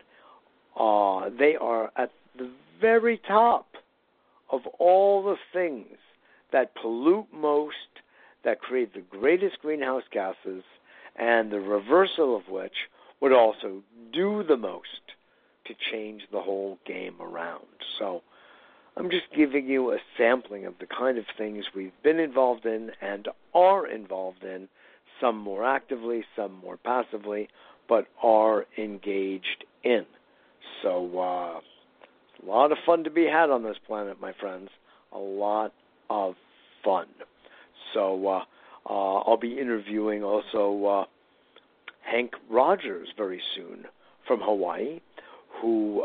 uh, 0.79 1.29
they 1.37 1.55
are 1.55 1.91
at 1.95 2.11
the 2.37 2.51
very 2.79 3.19
top 3.27 3.65
of 4.51 4.61
all 4.77 5.23
the 5.23 5.37
things 5.51 5.97
that 6.51 6.75
pollute 6.75 7.27
most, 7.33 7.75
that 8.43 8.61
create 8.61 8.93
the 8.93 9.01
greatest 9.01 9.59
greenhouse 9.61 10.03
gases, 10.11 10.63
and 11.15 11.51
the 11.51 11.59
reversal 11.59 12.35
of 12.35 12.47
which 12.49 12.73
would 13.19 13.33
also 13.33 13.81
do 14.13 14.43
the 14.43 14.57
most 14.57 14.87
to 15.65 15.73
change 15.91 16.21
the 16.31 16.41
whole 16.41 16.77
game 16.85 17.15
around. 17.19 17.65
So 17.99 18.21
I'm 18.95 19.09
just 19.09 19.25
giving 19.35 19.67
you 19.67 19.91
a 19.91 19.97
sampling 20.17 20.65
of 20.65 20.75
the 20.79 20.87
kind 20.87 21.17
of 21.17 21.25
things 21.37 21.65
we've 21.75 21.91
been 22.03 22.19
involved 22.19 22.65
in 22.65 22.91
and 23.01 23.27
are 23.53 23.87
involved 23.87 24.43
in, 24.43 24.69
some 25.19 25.37
more 25.37 25.65
actively, 25.65 26.23
some 26.35 26.53
more 26.53 26.77
passively, 26.77 27.49
but 27.89 28.07
are 28.21 28.65
engaged 28.77 29.65
in. 29.83 30.05
So 30.81 31.19
uh, 31.19 31.59
a 32.41 32.45
lot 32.45 32.71
of 32.71 32.77
fun 32.85 33.03
to 33.03 33.09
be 33.09 33.25
had 33.25 33.49
on 33.49 33.63
this 33.63 33.77
planet, 33.85 34.21
my 34.21 34.33
friends. 34.39 34.69
A 35.11 35.17
lot 35.17 35.73
of 36.09 36.35
fun. 36.83 37.07
So 37.93 38.27
uh, 38.27 38.43
uh, 38.89 39.19
I'll 39.19 39.37
be 39.37 39.59
interviewing 39.59 40.23
also 40.23 40.85
uh, 40.85 41.05
Hank 42.01 42.31
Rogers 42.49 43.09
very 43.17 43.41
soon 43.55 43.85
from 44.27 44.41
Hawaii, 44.41 44.99
who 45.61 46.03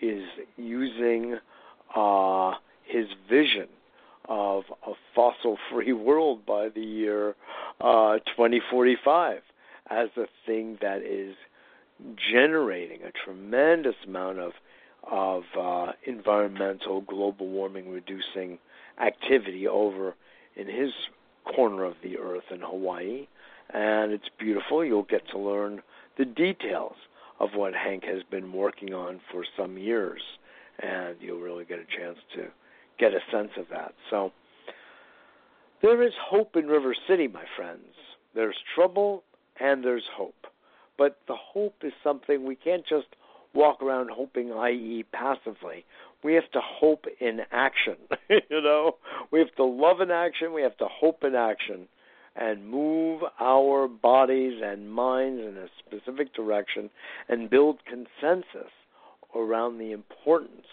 is 0.00 0.24
using 0.56 1.38
his 2.84 3.06
vision 3.28 3.68
of 4.28 4.64
a 4.86 4.92
fossil-free 5.14 5.92
world 6.08 6.44
by 6.46 6.68
the 6.68 6.82
year 6.82 7.34
uh, 7.80 8.18
2045 8.36 9.40
as 9.90 10.08
a 10.16 10.26
thing 10.46 10.78
that 10.80 11.02
is 11.02 11.34
generating 12.32 13.00
a 13.02 13.12
tremendous 13.24 13.94
amount 14.06 14.38
of 14.38 14.52
of 15.10 15.44
uh, 15.58 15.92
environmental 16.06 17.00
global 17.00 17.48
warming 17.48 17.88
reducing 17.88 18.58
activity 19.00 19.66
over 19.66 20.14
in 20.58 20.66
his 20.66 20.90
corner 21.44 21.84
of 21.84 21.94
the 22.02 22.18
earth 22.18 22.44
in 22.50 22.60
Hawaii 22.60 23.26
and 23.70 24.12
it's 24.12 24.28
beautiful. 24.38 24.84
You'll 24.84 25.02
get 25.02 25.28
to 25.30 25.38
learn 25.38 25.82
the 26.16 26.24
details 26.24 26.94
of 27.40 27.50
what 27.54 27.74
Hank 27.74 28.04
has 28.04 28.22
been 28.30 28.52
working 28.52 28.94
on 28.94 29.20
for 29.30 29.44
some 29.56 29.78
years, 29.78 30.22
and 30.80 31.16
you'll 31.20 31.40
really 31.40 31.64
get 31.64 31.78
a 31.78 31.84
chance 31.84 32.18
to 32.34 32.46
get 32.98 33.12
a 33.12 33.20
sense 33.30 33.50
of 33.56 33.66
that. 33.70 33.94
So, 34.10 34.32
there 35.82 36.02
is 36.02 36.12
hope 36.20 36.56
in 36.56 36.66
River 36.66 36.94
City, 37.08 37.28
my 37.28 37.44
friends. 37.56 37.94
There's 38.34 38.56
trouble 38.74 39.22
and 39.60 39.84
there's 39.84 40.04
hope. 40.12 40.34
But 40.96 41.18
the 41.28 41.36
hope 41.36 41.76
is 41.84 41.92
something 42.02 42.44
we 42.44 42.56
can't 42.56 42.84
just 42.88 43.06
walk 43.54 43.80
around 43.80 44.10
hoping, 44.10 44.52
i.e., 44.52 45.04
passively. 45.12 45.84
We 46.24 46.34
have 46.34 46.50
to 46.52 46.60
hope 46.60 47.04
in 47.20 47.40
action. 47.52 47.96
you 48.28 48.60
know, 48.60 48.96
we 49.30 49.38
have 49.38 49.54
to 49.56 49.64
love 49.64 50.00
in 50.00 50.10
action. 50.10 50.52
We 50.52 50.62
have 50.62 50.76
to 50.78 50.86
hope 50.88 51.22
in 51.24 51.34
action 51.34 51.88
and 52.34 52.68
move 52.68 53.22
our 53.40 53.88
bodies 53.88 54.60
and 54.64 54.90
minds 54.90 55.40
in 55.40 55.56
a 55.56 55.68
specific 55.78 56.34
direction 56.34 56.88
and 57.28 57.50
build 57.50 57.78
consensus 57.84 58.70
around 59.34 59.78
the 59.78 59.92
importance 59.92 60.66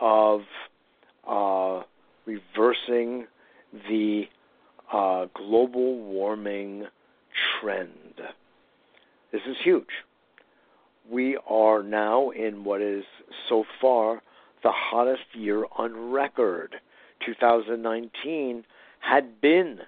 of 0.00 0.40
uh, 1.28 1.82
reversing 2.24 3.26
the 3.88 4.24
uh, 4.92 5.26
global 5.34 5.98
warming 5.98 6.84
trend. 7.60 7.90
This 9.32 9.42
is 9.48 9.56
huge. 9.62 9.84
We 11.10 11.38
are 11.48 11.82
now 11.82 12.30
in 12.30 12.64
what 12.64 12.80
is 12.80 13.04
so 13.48 13.64
far 13.80 14.22
the 14.66 14.72
hottest 14.72 15.22
year 15.32 15.64
on 15.78 16.10
record. 16.10 16.74
2019 17.24 18.64
had 18.98 19.40
been 19.40 19.78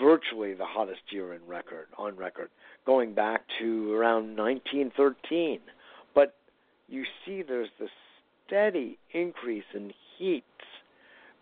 virtually 0.00 0.52
the 0.52 0.64
hottest 0.64 1.02
year 1.10 1.32
in 1.32 1.40
record 1.46 1.86
on 1.96 2.16
record, 2.16 2.50
going 2.84 3.14
back 3.14 3.42
to 3.60 3.94
around 3.94 4.36
1913. 4.36 5.60
But 6.12 6.34
you 6.88 7.04
see, 7.24 7.42
there's 7.42 7.68
this 7.78 7.90
steady 8.44 8.98
increase 9.12 9.62
in 9.72 9.92
heat 10.18 10.42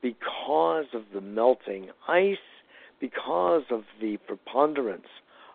because 0.03 0.85
of 0.93 1.05
the 1.15 1.23
melting 1.23 1.89
ice, 2.07 2.37
because 3.01 3.63
of 3.71 3.85
the 3.99 4.19
preponderance 4.27 5.09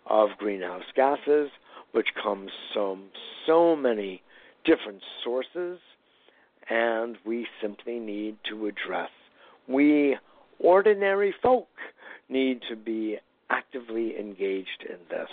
of 0.08 0.30
greenhouse 0.40 0.82
gases, 0.96 1.52
which 1.92 2.08
comes 2.24 2.50
from 2.74 3.04
so 3.46 3.76
many 3.76 4.24
different 4.66 5.04
sources, 5.24 5.78
and 6.70 7.18
we 7.26 7.48
simply 7.62 8.00
need 8.00 8.38
to 8.50 8.68
address. 8.68 9.10
We 9.68 10.18
ordinary 10.60 11.34
folk 11.42 11.68
need 12.30 12.62
to 12.70 12.76
be 12.76 13.18
actively 13.50 14.18
engaged 14.20 14.86
in 14.88 14.98
this. 15.10 15.30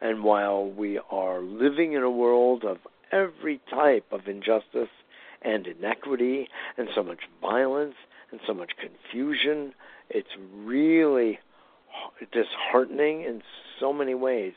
And 0.00 0.24
while 0.24 0.66
we 0.66 1.00
are 1.10 1.40
living 1.40 1.92
in 1.92 2.02
a 2.02 2.10
world 2.10 2.64
of 2.64 2.78
every 3.12 3.60
type 3.70 4.06
of 4.12 4.26
injustice 4.26 4.88
and 5.42 5.66
inequity 5.66 6.48
and 6.76 6.88
so 6.94 7.02
much 7.02 7.20
violence 7.40 7.94
and 8.30 8.40
so 8.46 8.54
much 8.54 8.72
confusion, 8.78 9.72
it's 10.10 10.36
really 10.56 11.38
disheartening 12.32 13.22
in 13.22 13.42
so 13.80 13.92
many 13.92 14.14
ways. 14.14 14.54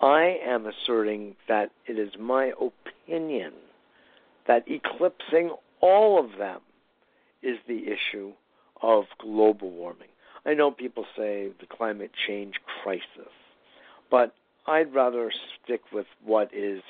I 0.00 0.38
am 0.44 0.66
asserting 0.66 1.34
that 1.48 1.70
it 1.86 1.98
is 1.98 2.12
my 2.18 2.52
opinion 2.60 3.52
that 4.48 4.64
eclipsing 4.66 5.54
all 5.80 6.18
of 6.22 6.38
them 6.38 6.60
is 7.42 7.58
the 7.68 7.84
issue 7.86 8.32
of 8.82 9.04
global 9.20 9.70
warming. 9.70 10.08
I 10.44 10.54
know 10.54 10.70
people 10.70 11.04
say 11.16 11.50
the 11.60 11.66
climate 11.66 12.10
change 12.26 12.54
crisis, 12.82 13.32
but 14.10 14.34
I'd 14.66 14.92
rather 14.92 15.30
stick 15.62 15.82
with 15.92 16.06
what 16.24 16.52
is 16.52 16.82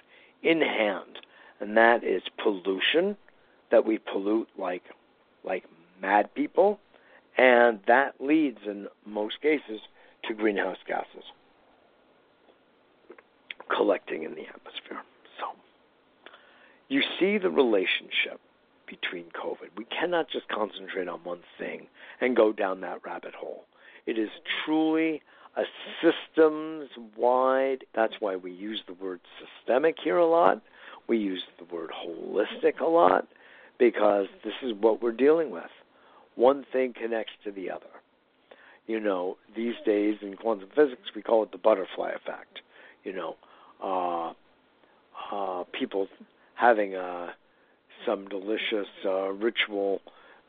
in 0.42 0.61
hand, 0.61 1.18
and 1.61 1.76
that 1.76 2.04
is 2.04 2.22
pollution, 2.42 3.16
that 3.70 3.84
we 3.84 3.98
pollute 3.98 4.48
like 4.56 4.84
like 5.44 5.64
mad 6.00 6.32
people, 6.34 6.78
and 7.36 7.80
that 7.86 8.14
leads 8.20 8.59
in 8.66 8.86
most 9.04 9.40
cases 9.42 9.80
to 10.24 10.34
greenhouse 10.34 10.78
gases 10.86 11.24
collecting 13.74 14.22
in 14.22 14.34
the 14.34 14.46
atmosphere. 14.46 15.02
You 16.89 17.03
see 17.18 17.39
the 17.39 17.51
relationship 17.51 18.41
between 18.86 19.26
COVID. 19.26 19.76
We 19.76 19.84
cannot 19.84 20.30
just 20.30 20.49
concentrate 20.49 21.09
on 21.09 21.20
one 21.24 21.41
thing 21.59 21.86
and 22.20 22.34
go 22.34 22.53
down 22.53 22.80
that 22.80 23.01
rabbit 23.05 23.34
hole. 23.34 23.64
It 24.07 24.18
is 24.18 24.30
truly 24.64 25.22
a 25.57 25.64
systems 26.01 26.89
wide, 27.16 27.84
that's 27.95 28.14
why 28.20 28.36
we 28.36 28.53
use 28.53 28.82
the 28.86 28.95
word 28.95 29.20
systemic 29.39 29.97
here 30.03 30.16
a 30.16 30.26
lot. 30.26 30.62
We 31.09 31.18
use 31.18 31.43
the 31.59 31.74
word 31.74 31.91
holistic 31.91 32.80
a 32.80 32.86
lot 32.86 33.26
because 33.78 34.26
this 34.45 34.55
is 34.62 34.72
what 34.80 35.03
we're 35.03 35.12
dealing 35.12 35.51
with. 35.51 35.70
One 36.36 36.64
thing 36.72 36.95
connects 36.95 37.32
to 37.45 37.51
the 37.51 37.70
other. 37.70 37.86
You 38.86 39.01
know, 39.01 39.36
these 39.55 39.74
days 39.84 40.16
in 40.22 40.36
quantum 40.36 40.68
physics, 40.74 41.11
we 41.14 41.22
call 41.22 41.43
it 41.43 41.53
the 41.53 41.59
butterfly 41.59 42.11
effect. 42.11 42.61
You 43.05 43.12
know, 43.12 43.36
uh, 43.82 44.32
uh, 45.34 45.64
people 45.78 46.09
having 46.59 46.94
uh, 46.96 47.28
some 48.04 48.28
delicious 48.28 48.88
uh, 49.04 49.30
ritual 49.30 50.00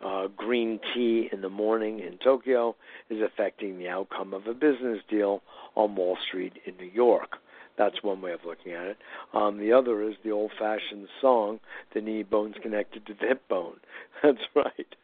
uh, 0.04 0.28
green 0.36 0.80
tea 0.94 1.30
in 1.32 1.42
the 1.42 1.50
morning 1.50 2.00
in 2.00 2.18
Tokyo 2.24 2.76
is 3.10 3.20
affecting 3.22 3.78
the 3.78 3.88
outcome 3.88 4.34
of 4.34 4.48
a 4.48 4.54
business 4.54 5.00
deal 5.10 5.42
on 5.76 5.96
Wall 5.96 6.18
Street 6.28 6.54
in 6.66 6.76
New 6.78 6.90
York. 6.92 7.38
That's 7.78 8.02
one 8.02 8.22
way 8.22 8.32
of 8.32 8.40
looking 8.46 8.74
at 8.74 8.88
it. 8.88 8.98
Um, 9.34 9.60
the 9.60 9.72
other 9.72 10.04
is 10.04 10.16
the 10.24 10.32
old 10.32 10.52
fashioned 10.60 11.08
song, 11.22 11.60
The 11.94 12.02
Knee 12.02 12.24
Bone's 12.24 12.56
Connected 12.62 13.06
to 13.06 13.14
the 13.14 13.28
Hip 13.28 13.48
Bone. 13.48 13.78
That's 14.24 14.38
right. 14.56 14.96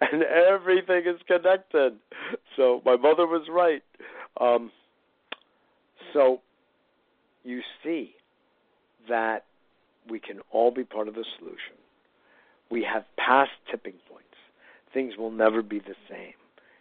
And 0.00 0.22
everything 0.22 1.02
is 1.06 1.20
connected. 1.26 1.94
So 2.56 2.80
my 2.84 2.96
mother 2.96 3.26
was 3.26 3.46
right. 3.50 3.82
Um, 4.40 4.70
so 6.12 6.40
you 7.44 7.60
see 7.82 8.14
that 9.08 9.44
we 10.08 10.18
can 10.18 10.40
all 10.50 10.70
be 10.70 10.84
part 10.84 11.08
of 11.08 11.14
the 11.14 11.24
solution. 11.38 11.74
We 12.70 12.82
have 12.84 13.04
past 13.16 13.50
tipping 13.70 13.94
points. 14.10 14.26
Things 14.92 15.16
will 15.16 15.30
never 15.30 15.62
be 15.62 15.78
the 15.78 15.94
same. 16.08 16.34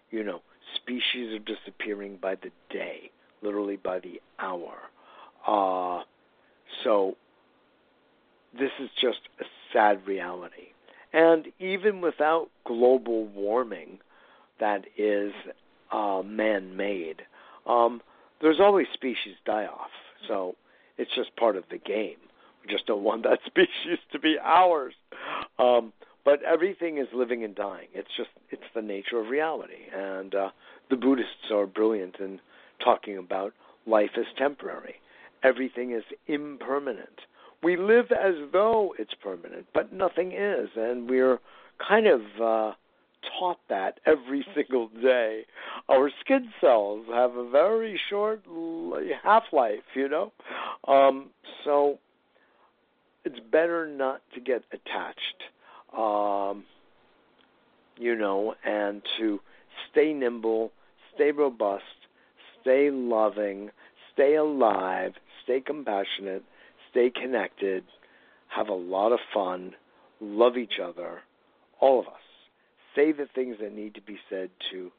You 0.10 0.24
know, 0.24 0.42
species 0.76 1.34
are 1.34 1.40
disappearing 1.40 2.18
by 2.22 2.36
the 2.36 2.52
day, 2.70 3.12
literally 3.42 3.78
by 3.78 4.00
the 4.00 4.22
hour. 4.40 4.76
Uh, 5.46 6.04
so 6.84 7.16
this 8.58 8.72
is 8.80 8.90
just 9.02 9.20
a 9.40 9.46
sad 9.74 10.06
reality. 10.08 10.70
And 11.14 11.48
even 11.60 12.02
without 12.02 12.50
global 12.66 13.26
warming 13.28 14.00
that 14.60 14.86
is 14.98 15.34
uh, 15.92 16.22
man 16.26 16.76
made, 16.76 17.22
um, 17.68 18.02
there's 18.42 18.60
always 18.60 18.88
species 18.94 19.36
die 19.46 19.66
off. 19.66 19.92
So 20.28 20.56
it's 20.98 21.12
just 21.16 21.36
part 21.36 21.56
of 21.56 21.64
the 21.70 21.78
game. 21.78 22.18
Just 22.70 22.88
don't 22.88 23.04
want 23.04 23.24
that 23.24 23.40
species 23.46 24.00
to 24.12 24.20
be 24.20 24.38
ours. 24.42 24.94
Um, 25.60 25.94
but 26.24 26.42
everything 26.44 26.98
is 26.98 27.08
living 27.14 27.44
and 27.44 27.56
dying. 27.56 27.88
It's 27.94 28.10
just 28.18 28.30
it's 28.50 28.64
the 28.74 28.82
nature 28.82 29.20
of 29.20 29.28
reality. 29.28 29.90
And 29.96 30.34
uh, 30.34 30.50
the 30.90 30.96
Buddhists 30.96 31.52
are 31.52 31.68
brilliant 31.68 32.16
in 32.20 32.40
talking 32.84 33.18
about 33.18 33.54
life 33.86 34.12
is 34.18 34.26
temporary. 34.38 34.96
Everything 35.44 35.92
is 35.92 36.04
impermanent. 36.28 37.22
We 37.64 37.78
live 37.78 38.12
as 38.12 38.36
though 38.52 38.96
it's 38.98 39.14
permanent, 39.24 39.68
but 39.74 39.94
nothing 39.94 40.32
is, 40.34 40.70
and 40.76 41.10
we're 41.10 41.40
kind 41.88 42.08
of 42.08 42.22
uh, 42.42 42.74
taught 43.40 43.60
that 43.70 44.00
every 44.06 44.46
single 44.56 44.90
day. 45.02 45.46
Our 45.90 46.12
skin 46.22 46.50
cells 46.62 47.06
have 47.12 47.36
a 47.36 47.50
very 47.50 48.00
short 48.10 48.44
half 49.24 49.44
life, 49.52 49.84
you 49.96 50.10
know? 50.10 50.32
Um, 50.88 51.30
so 51.64 52.00
it's 53.26 53.40
better 53.52 53.88
not 53.88 54.22
to 54.34 54.40
get 54.40 54.64
attached, 54.72 55.44
um, 55.98 56.64
you 57.98 58.16
know, 58.16 58.56
and 58.64 59.02
to 59.18 59.40
stay 59.92 60.14
nimble, 60.14 60.72
stay 61.14 61.32
robust, 61.32 61.84
stay 62.62 62.90
loving, 62.92 63.72
stay 64.14 64.36
alive, 64.36 65.14
stay 65.44 65.60
compassionate, 65.60 66.44
stay 66.92 67.10
connected, 67.10 67.84
have 68.48 68.70
a 68.70 68.74
lot 68.74 69.12
of 69.12 69.20
fun, 69.34 69.74
love 70.22 70.58
each 70.58 70.80
other, 70.82 71.20
all 71.80 72.00
of 72.00 72.08
us 72.08 72.14
say 72.96 73.12
the 73.12 73.28
things 73.36 73.58
that 73.62 73.76
need 73.76 73.94
to 73.96 74.02
be 74.02 74.18
said 74.30 74.50
to 74.72 74.92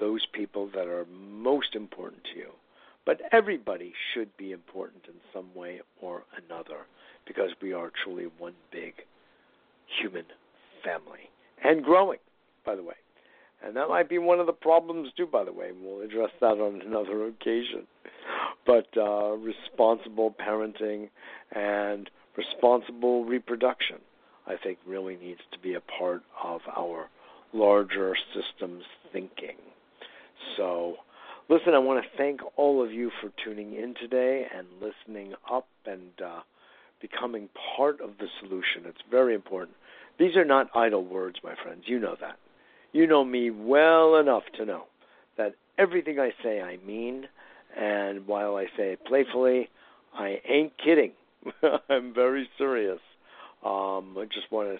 those 0.00 0.26
people 0.32 0.68
that 0.74 0.86
are 0.88 1.06
most 1.06 1.74
important 1.74 2.22
to 2.24 2.38
you. 2.38 2.50
But 3.06 3.20
everybody 3.32 3.92
should 4.12 4.34
be 4.36 4.52
important 4.52 5.04
in 5.06 5.14
some 5.32 5.54
way 5.54 5.80
or 6.00 6.24
another 6.46 6.86
because 7.26 7.50
we 7.60 7.72
are 7.72 7.90
truly 8.02 8.28
one 8.38 8.54
big 8.70 8.94
human 10.00 10.24
family 10.82 11.30
and 11.62 11.84
growing, 11.84 12.18
by 12.64 12.74
the 12.74 12.82
way. 12.82 12.94
And 13.62 13.76
that 13.76 13.88
might 13.88 14.08
be 14.08 14.18
one 14.18 14.40
of 14.40 14.46
the 14.46 14.52
problems, 14.52 15.08
too, 15.16 15.26
by 15.26 15.44
the 15.44 15.52
way. 15.52 15.70
We'll 15.72 16.02
address 16.02 16.30
that 16.40 16.60
on 16.60 16.82
another 16.82 17.26
occasion. 17.26 17.86
But 18.66 18.88
uh, 18.96 19.36
responsible 19.36 20.34
parenting 20.38 21.08
and 21.52 22.10
responsible 22.36 23.24
reproduction, 23.24 23.96
I 24.46 24.56
think, 24.62 24.78
really 24.86 25.16
needs 25.16 25.40
to 25.52 25.58
be 25.58 25.74
a 25.74 25.80
part 25.80 26.22
of 26.42 26.60
our 26.76 27.08
larger 27.54 28.14
systems 28.34 28.84
thinking. 29.12 29.56
So, 30.56 30.96
listen, 31.48 31.74
I 31.74 31.78
want 31.78 32.02
to 32.02 32.16
thank 32.16 32.40
all 32.56 32.84
of 32.84 32.92
you 32.92 33.10
for 33.20 33.30
tuning 33.44 33.74
in 33.74 33.94
today 34.00 34.46
and 34.56 34.66
listening 34.80 35.34
up 35.50 35.66
and 35.86 36.10
uh, 36.24 36.40
becoming 37.00 37.48
part 37.76 38.00
of 38.00 38.18
the 38.18 38.26
solution. 38.40 38.82
It's 38.86 39.02
very 39.10 39.34
important. 39.34 39.76
These 40.18 40.36
are 40.36 40.44
not 40.44 40.68
idle 40.74 41.04
words, 41.04 41.36
my 41.42 41.54
friends. 41.62 41.84
You 41.86 41.98
know 41.98 42.16
that. 42.20 42.36
You 42.92 43.06
know 43.06 43.24
me 43.24 43.50
well 43.50 44.16
enough 44.16 44.44
to 44.58 44.64
know 44.64 44.84
that 45.36 45.54
everything 45.78 46.20
I 46.20 46.30
say 46.42 46.60
I 46.60 46.78
mean, 46.86 47.26
and 47.76 48.26
while 48.26 48.56
I 48.56 48.66
say 48.76 48.92
it 48.92 49.04
playfully, 49.04 49.68
I 50.14 50.40
ain't 50.48 50.72
kidding. 50.78 51.12
I'm 51.88 52.14
very 52.14 52.48
serious. 52.56 53.00
Um, 53.64 54.16
I 54.16 54.26
just 54.32 54.50
want 54.52 54.68
to 54.68 54.78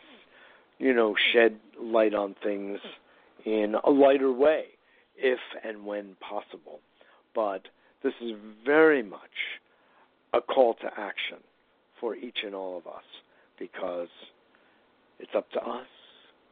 you 0.78 0.92
know, 0.92 1.14
shed 1.32 1.58
light 1.80 2.14
on 2.14 2.34
things 2.42 2.78
in 3.44 3.74
a 3.84 3.90
lighter 3.90 4.32
way, 4.32 4.64
if 5.16 5.38
and 5.62 5.84
when 5.84 6.16
possible. 6.20 6.80
But 7.34 7.62
this 8.02 8.14
is 8.20 8.32
very 8.64 9.02
much 9.02 9.20
a 10.32 10.40
call 10.40 10.74
to 10.74 10.86
action 10.96 11.38
for 12.00 12.14
each 12.14 12.38
and 12.44 12.54
all 12.54 12.76
of 12.76 12.86
us 12.86 13.04
because 13.58 14.08
it's 15.18 15.34
up 15.34 15.50
to 15.52 15.60
us, 15.60 15.86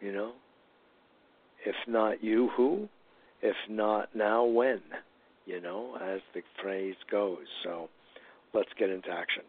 you 0.00 0.12
know. 0.12 0.32
If 1.64 1.76
not 1.86 2.22
you, 2.24 2.50
who? 2.56 2.88
If 3.40 3.56
not 3.68 4.14
now, 4.14 4.44
when? 4.44 4.80
You 5.46 5.60
know, 5.60 5.96
as 6.00 6.20
the 6.34 6.42
phrase 6.60 6.94
goes. 7.10 7.46
So 7.62 7.88
let's 8.54 8.70
get 8.78 8.90
into 8.90 9.10
action. 9.10 9.42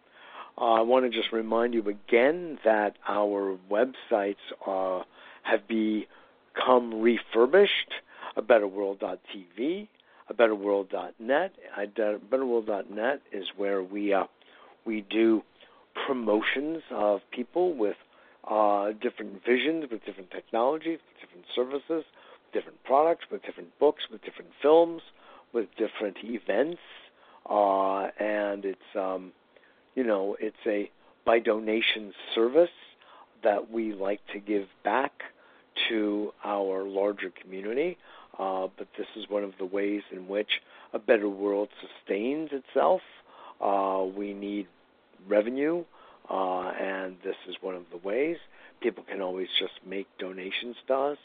Uh, 0.58 0.74
I 0.74 0.82
want 0.82 1.06
to 1.06 1.10
just 1.10 1.32
remind 1.32 1.74
you 1.74 1.88
again 1.88 2.60
that 2.64 2.98
our 3.08 3.58
websites 3.70 4.36
uh, 4.68 5.04
have 5.44 5.62
become 5.68 7.02
refurbished. 7.02 7.94
A 8.36 8.42
betterworld.tv, 8.42 9.88
a 10.30 10.34
betterworld.net. 10.34 11.52
A 11.78 11.88
betterworld.net 11.88 13.22
is 13.32 13.46
where 13.58 13.84
we 13.84 14.14
uh, 14.14 14.26
we 14.86 15.02
do 15.10 15.44
promotions 16.08 16.82
of 16.92 17.22
people 17.32 17.76
with 17.76 17.96
uh, 18.50 18.92
different 19.02 19.44
visions, 19.46 19.86
with 19.92 20.04
different 20.06 20.32
technologies, 20.32 21.00
with 21.08 21.22
different 21.22 21.46
services, 21.56 22.04
with 22.06 22.54
different 22.54 22.84
products, 22.84 23.26
with 23.32 23.44
different 23.44 23.78
books, 23.80 24.04
with 24.12 24.22
different 24.24 24.52
films, 24.62 25.02
with 25.54 25.68
different 25.78 26.18
events, 26.24 26.82
uh, 27.50 28.08
and 28.20 28.66
it's 28.66 28.96
um, 28.96 29.32
you 29.96 30.04
know 30.04 30.36
it's 30.40 30.56
a 30.66 30.90
by 31.26 31.40
donation 31.40 32.14
service 32.36 32.70
that 33.44 33.70
we 33.72 33.94
like 33.94 34.22
to 34.34 34.40
give 34.40 34.68
back 34.84 35.12
to 35.90 36.32
our 36.44 36.84
larger 36.84 37.32
community. 37.42 37.98
Uh, 38.40 38.68
but 38.78 38.88
this 38.98 39.08
is 39.16 39.26
one 39.30 39.44
of 39.44 39.54
the 39.60 39.66
ways 39.66 40.02
in 40.12 40.28
which 40.28 40.50
a 40.94 41.00
better 41.00 41.30
world 41.30 41.70
sustains 41.82 42.50
itself. 42.52 43.02
Uh, 43.62 44.04
we 44.16 44.34
need 44.34 44.68
revenue, 45.28 45.84
uh, 46.30 46.72
and 46.80 47.16
this 47.24 47.36
is 47.48 47.56
one 47.62 47.76
of 47.76 47.84
the 47.92 47.98
ways. 47.98 48.38
People 48.82 49.04
can 49.10 49.22
always 49.22 49.48
just 49.60 49.74
make 49.88 50.08
donations 50.18 50.76
to 50.88 50.94
us. 50.94 51.18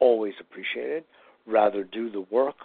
Always 0.00 0.34
appreciated. 0.40 1.04
Rather 1.46 1.84
do 1.84 2.10
the 2.10 2.24
work. 2.30 2.56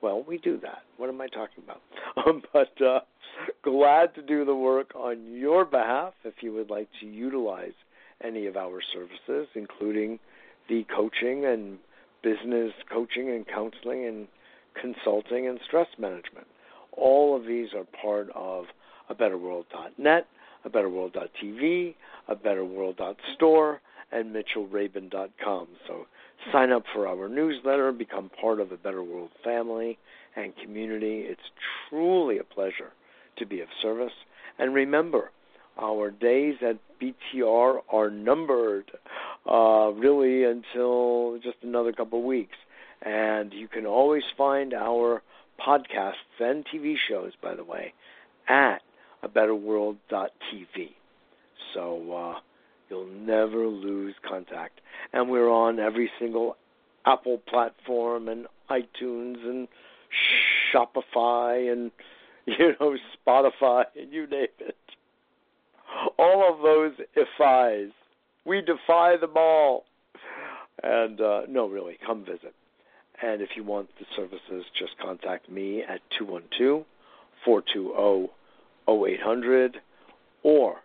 Well, 0.00 0.24
we 0.26 0.38
do 0.38 0.58
that. 0.62 0.82
What 0.96 1.08
am 1.08 1.20
I 1.20 1.28
talking 1.28 1.64
about? 1.64 1.80
Um, 2.26 2.42
but 2.52 2.82
uh, 2.82 3.00
glad 3.62 4.12
to 4.16 4.22
do 4.22 4.44
the 4.44 4.54
work 4.54 4.92
on 4.96 5.32
your 5.32 5.64
behalf 5.64 6.14
if 6.24 6.34
you 6.40 6.52
would 6.54 6.68
like 6.68 6.88
to 7.00 7.06
utilize 7.06 7.74
any 8.24 8.46
of 8.46 8.56
our 8.56 8.80
services, 8.92 9.48
including 9.54 10.18
the 10.68 10.84
coaching 10.94 11.44
and 11.44 11.78
business 12.22 12.72
coaching 12.92 13.30
and 13.30 13.46
counseling 13.46 14.06
and 14.06 14.28
consulting 14.80 15.46
and 15.46 15.58
stress 15.66 15.88
management. 15.98 16.46
All 16.92 17.36
of 17.36 17.46
these 17.46 17.68
are 17.74 17.84
part 18.00 18.28
of 18.34 18.66
a 19.08 19.14
betterworld.net, 19.14 20.26
a 20.64 20.70
betterworld.tv, 20.70 21.94
a 22.28 22.36
betterworld.store, 22.36 23.80
and 24.12 24.34
mitchellrabin.com. 24.34 25.68
So 25.86 26.06
sign 26.52 26.72
up 26.72 26.84
for 26.94 27.06
our 27.06 27.28
newsletter, 27.28 27.92
become 27.92 28.30
part 28.40 28.60
of 28.60 28.70
the 28.70 28.76
Better 28.76 29.02
World 29.02 29.30
family 29.44 29.98
and 30.36 30.52
community. 30.62 31.20
It's 31.26 31.40
truly 31.88 32.38
a 32.38 32.44
pleasure 32.44 32.92
to 33.38 33.46
be 33.46 33.60
of 33.60 33.68
service. 33.82 34.12
And 34.58 34.74
remember, 34.74 35.30
our 35.80 36.10
days 36.10 36.56
at 36.62 36.78
BTR 37.00 37.80
are 37.90 38.10
numbered, 38.10 38.90
uh, 39.46 39.90
really 39.94 40.44
until 40.44 41.38
just 41.42 41.56
another 41.62 41.92
couple 41.92 42.18
of 42.18 42.24
weeks. 42.24 42.56
And 43.02 43.52
you 43.52 43.68
can 43.68 43.86
always 43.86 44.24
find 44.36 44.74
our 44.74 45.22
podcasts 45.66 46.14
and 46.40 46.64
TV 46.66 46.94
shows, 47.08 47.32
by 47.42 47.54
the 47.54 47.64
way, 47.64 47.92
at 48.48 48.78
abetterworld.tv. 49.24 50.90
So 51.74 52.12
uh, 52.12 52.40
you'll 52.88 53.06
never 53.06 53.66
lose 53.66 54.14
contact. 54.28 54.80
And 55.12 55.30
we're 55.30 55.50
on 55.50 55.78
every 55.78 56.10
single 56.18 56.56
Apple 57.06 57.38
platform 57.48 58.28
and 58.28 58.46
iTunes 58.70 59.42
and 59.44 59.68
Shopify 60.72 61.72
and 61.72 61.90
you 62.46 62.74
know 62.80 62.96
Spotify 63.26 63.84
and 63.96 64.12
you 64.12 64.26
name 64.26 64.48
it. 64.58 64.76
All 66.18 66.52
of 66.52 66.62
those 66.62 66.92
ifies. 67.16 67.90
We 68.48 68.62
defy 68.62 69.18
them 69.18 69.34
all. 69.36 69.84
And 70.82 71.20
uh, 71.20 71.42
no, 71.48 71.68
really, 71.68 71.98
come 72.04 72.24
visit. 72.24 72.54
And 73.22 73.42
if 73.42 73.50
you 73.56 73.64
want 73.64 73.90
the 73.98 74.06
services, 74.16 74.64
just 74.78 74.92
contact 75.02 75.50
me 75.50 75.82
at 75.82 76.00
212 76.18 76.84
420 77.44 78.30
0800 78.88 79.76
or 80.42 80.76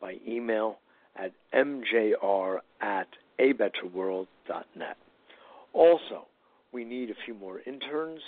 by 0.00 0.16
email 0.26 0.78
at 1.16 1.32
mjr 1.54 2.58
at 2.80 3.08
abetterworld.net. 3.38 4.96
Also, 5.74 6.26
we 6.72 6.84
need 6.84 7.10
a 7.10 7.14
few 7.24 7.34
more 7.34 7.60
interns 7.66 8.20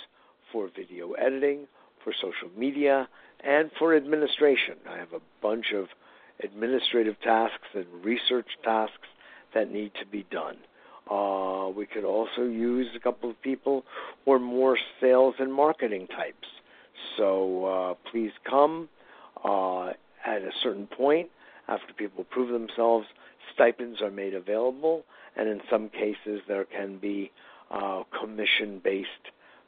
for 0.51 0.69
video 0.75 1.13
editing, 1.13 1.65
for 2.03 2.13
social 2.13 2.49
media, 2.55 3.07
and 3.43 3.71
for 3.79 3.95
administration. 3.95 4.75
I 4.87 4.97
have 4.97 5.13
a 5.13 5.21
bunch 5.41 5.67
of 5.75 5.87
administrative 6.43 7.19
tasks 7.21 7.67
and 7.73 7.85
research 8.03 8.47
tasks 8.63 9.07
that 9.53 9.71
need 9.71 9.91
to 9.99 10.05
be 10.05 10.25
done. 10.31 10.57
Uh, 11.09 11.69
we 11.75 11.85
could 11.85 12.05
also 12.05 12.43
use 12.43 12.87
a 12.95 12.99
couple 12.99 13.29
of 13.29 13.41
people 13.41 13.83
are 14.27 14.39
more 14.39 14.77
sales 15.01 15.35
and 15.39 15.53
marketing 15.53 16.07
types. 16.07 16.47
So 17.17 17.65
uh, 17.65 18.09
please 18.09 18.31
come 18.49 18.87
uh, 19.43 19.89
at 20.25 20.41
a 20.41 20.51
certain 20.61 20.87
point 20.87 21.29
after 21.67 21.93
people 21.93 22.23
prove 22.23 22.51
themselves. 22.51 23.05
Stipends 23.53 24.01
are 24.01 24.09
made 24.11 24.33
available, 24.33 25.03
and 25.35 25.49
in 25.49 25.61
some 25.69 25.89
cases 25.89 26.41
there 26.47 26.63
can 26.65 26.97
be 26.97 27.31
uh, 27.69 28.03
commission-based 28.19 29.09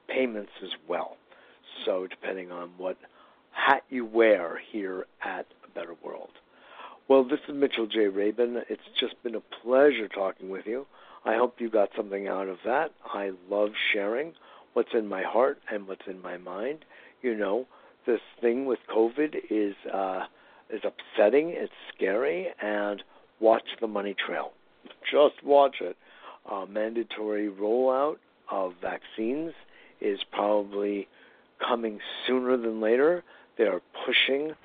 payments 0.07 0.51
as 0.63 0.71
well. 0.87 1.17
So 1.85 2.07
depending 2.07 2.51
on 2.51 2.69
what 2.77 2.97
hat 3.51 3.83
you 3.89 4.05
wear 4.05 4.61
here 4.71 5.05
at 5.23 5.45
A 5.65 5.69
Better 5.73 5.95
World. 6.03 6.31
Well, 7.07 7.23
this 7.23 7.39
is 7.47 7.53
Mitchell 7.53 7.85
J. 7.85 8.07
Rabin. 8.07 8.63
It's 8.67 8.81
just 8.99 9.21
been 9.21 9.35
a 9.35 9.41
pleasure 9.63 10.07
talking 10.07 10.49
with 10.49 10.65
you. 10.65 10.87
I 11.23 11.35
hope 11.35 11.57
you 11.59 11.69
got 11.69 11.89
something 11.95 12.27
out 12.27 12.47
of 12.47 12.57
that. 12.65 12.93
I 13.05 13.31
love 13.47 13.69
sharing 13.93 14.33
what's 14.73 14.89
in 14.95 15.07
my 15.07 15.21
heart 15.21 15.59
and 15.71 15.87
what's 15.87 16.07
in 16.07 16.19
my 16.19 16.37
mind. 16.37 16.79
You 17.21 17.35
know, 17.35 17.67
this 18.07 18.21
thing 18.41 18.65
with 18.65 18.79
COVID 18.91 19.35
is 19.51 19.75
uh, 19.93 20.25
is 20.71 20.81
upsetting. 20.83 21.49
It's 21.49 21.71
scary, 21.95 22.47
and 22.59 23.03
watch 23.39 23.67
the 23.79 23.87
money 23.87 24.15
trail. 24.25 24.53
Just 25.11 25.43
watch 25.43 25.75
it. 25.81 25.97
Uh, 26.51 26.65
mandatory 26.67 27.51
rollout 27.51 28.15
of 28.49 28.73
vaccines 28.81 29.53
is 30.01 30.19
probably 30.31 31.07
coming 31.59 31.99
sooner 32.25 32.57
than 32.57 32.81
later. 32.81 33.23
They 33.59 33.65
are 33.65 33.81
pushing 34.07 34.55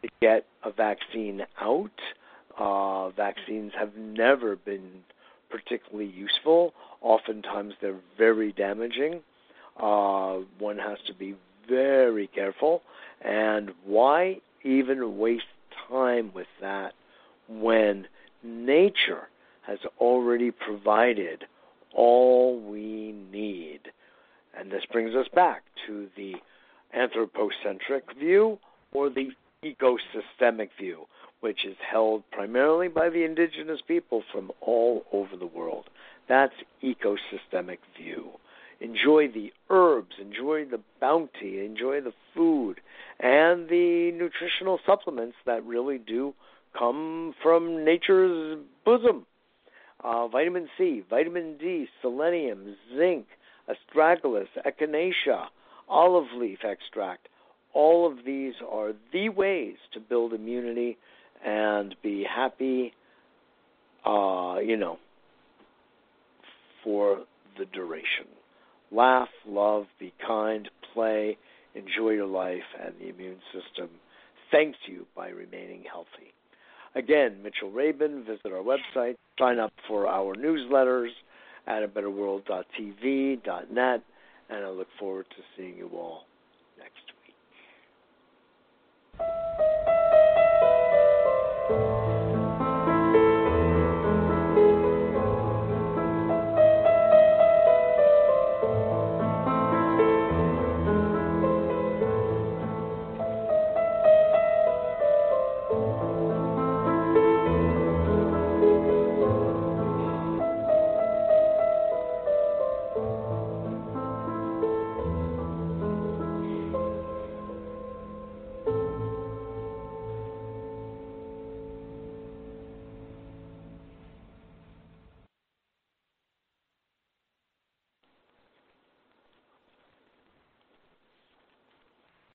to 0.00 0.08
get 0.22 0.46
a 0.66 0.72
vaccine 0.72 1.42
out. 1.60 1.90
Uh, 2.58 3.10
vaccines 3.10 3.72
have 3.78 3.96
never 3.96 4.56
been 4.56 5.04
particularly 5.48 6.10
useful. 6.10 6.74
Oftentimes, 7.00 7.74
they're 7.80 8.00
very 8.18 8.52
damaging. 8.52 9.20
Uh, 9.78 10.38
one 10.58 10.78
has 10.78 10.98
to 11.06 11.14
be 11.14 11.36
very 11.68 12.26
careful. 12.26 12.82
And 13.22 13.70
why 13.84 14.40
even 14.64 15.18
waste 15.18 15.44
time 15.88 16.32
with 16.34 16.46
that 16.60 16.94
when 17.48 18.06
nature 18.42 19.28
has 19.66 19.78
already 20.00 20.50
provided 20.50 21.44
all 21.94 22.58
we 22.58 23.14
need? 23.30 23.80
And 24.58 24.70
this 24.70 24.82
brings 24.90 25.14
us 25.14 25.26
back 25.34 25.62
to 25.86 26.08
the 26.16 26.34
anthropocentric 26.92 28.04
view 28.18 28.58
or 28.92 29.10
the 29.10 29.28
ecosystemic 29.74 30.70
view, 30.78 31.06
which 31.40 31.64
is 31.64 31.76
held 31.90 32.22
primarily 32.30 32.88
by 32.88 33.08
the 33.08 33.24
indigenous 33.24 33.80
people 33.86 34.22
from 34.32 34.50
all 34.60 35.04
over 35.12 35.36
the 35.36 35.46
world. 35.46 35.84
That's 36.28 36.54
ecosystemic 36.82 37.78
view. 37.96 38.30
Enjoy 38.80 39.28
the 39.28 39.52
herbs, 39.70 40.16
enjoy 40.20 40.66
the 40.66 40.80
bounty, 41.00 41.64
enjoy 41.64 42.00
the 42.02 42.12
food, 42.34 42.80
and 43.20 43.68
the 43.68 44.12
nutritional 44.12 44.78
supplements 44.84 45.36
that 45.46 45.64
really 45.64 45.98
do 45.98 46.34
come 46.78 47.34
from 47.42 47.84
nature's 47.84 48.58
bosom. 48.84 49.24
Uh, 50.04 50.28
vitamin 50.28 50.68
C, 50.76 51.02
vitamin 51.08 51.56
D, 51.58 51.88
selenium, 52.02 52.76
zinc, 52.96 53.26
astragalus, 53.68 54.48
echinacea, 54.66 55.46
olive 55.88 56.28
leaf 56.36 56.58
extract, 56.64 57.28
all 57.76 58.10
of 58.10 58.24
these 58.24 58.54
are 58.66 58.94
the 59.12 59.28
ways 59.28 59.76
to 59.92 60.00
build 60.00 60.32
immunity 60.32 60.96
and 61.44 61.94
be 62.02 62.24
happy, 62.24 62.94
uh, 64.06 64.56
you 64.64 64.78
know, 64.78 64.96
for 66.82 67.18
the 67.58 67.66
duration. 67.66 68.24
Laugh, 68.90 69.28
love, 69.46 69.84
be 70.00 70.14
kind, 70.26 70.70
play, 70.94 71.36
enjoy 71.74 72.12
your 72.12 72.26
life, 72.26 72.64
and 72.82 72.94
the 72.98 73.10
immune 73.10 73.40
system 73.52 73.90
thanks 74.50 74.78
you 74.86 75.06
by 75.14 75.28
remaining 75.28 75.84
healthy. 75.90 76.32
Again, 76.94 77.42
Mitchell 77.42 77.70
Rabin, 77.70 78.24
visit 78.24 78.46
our 78.46 78.62
website, 78.62 79.16
sign 79.38 79.58
up 79.58 79.74
for 79.86 80.08
our 80.08 80.34
newsletters 80.34 81.10
at 81.66 81.82
a 81.82 81.88
betterworld.tv.net, 81.88 84.02
and 84.48 84.64
I 84.64 84.70
look 84.70 84.88
forward 84.98 85.26
to 85.28 85.42
seeing 85.56 85.76
you 85.76 85.90
all 85.92 86.24
Thank 89.58 89.88
you. 89.88 89.95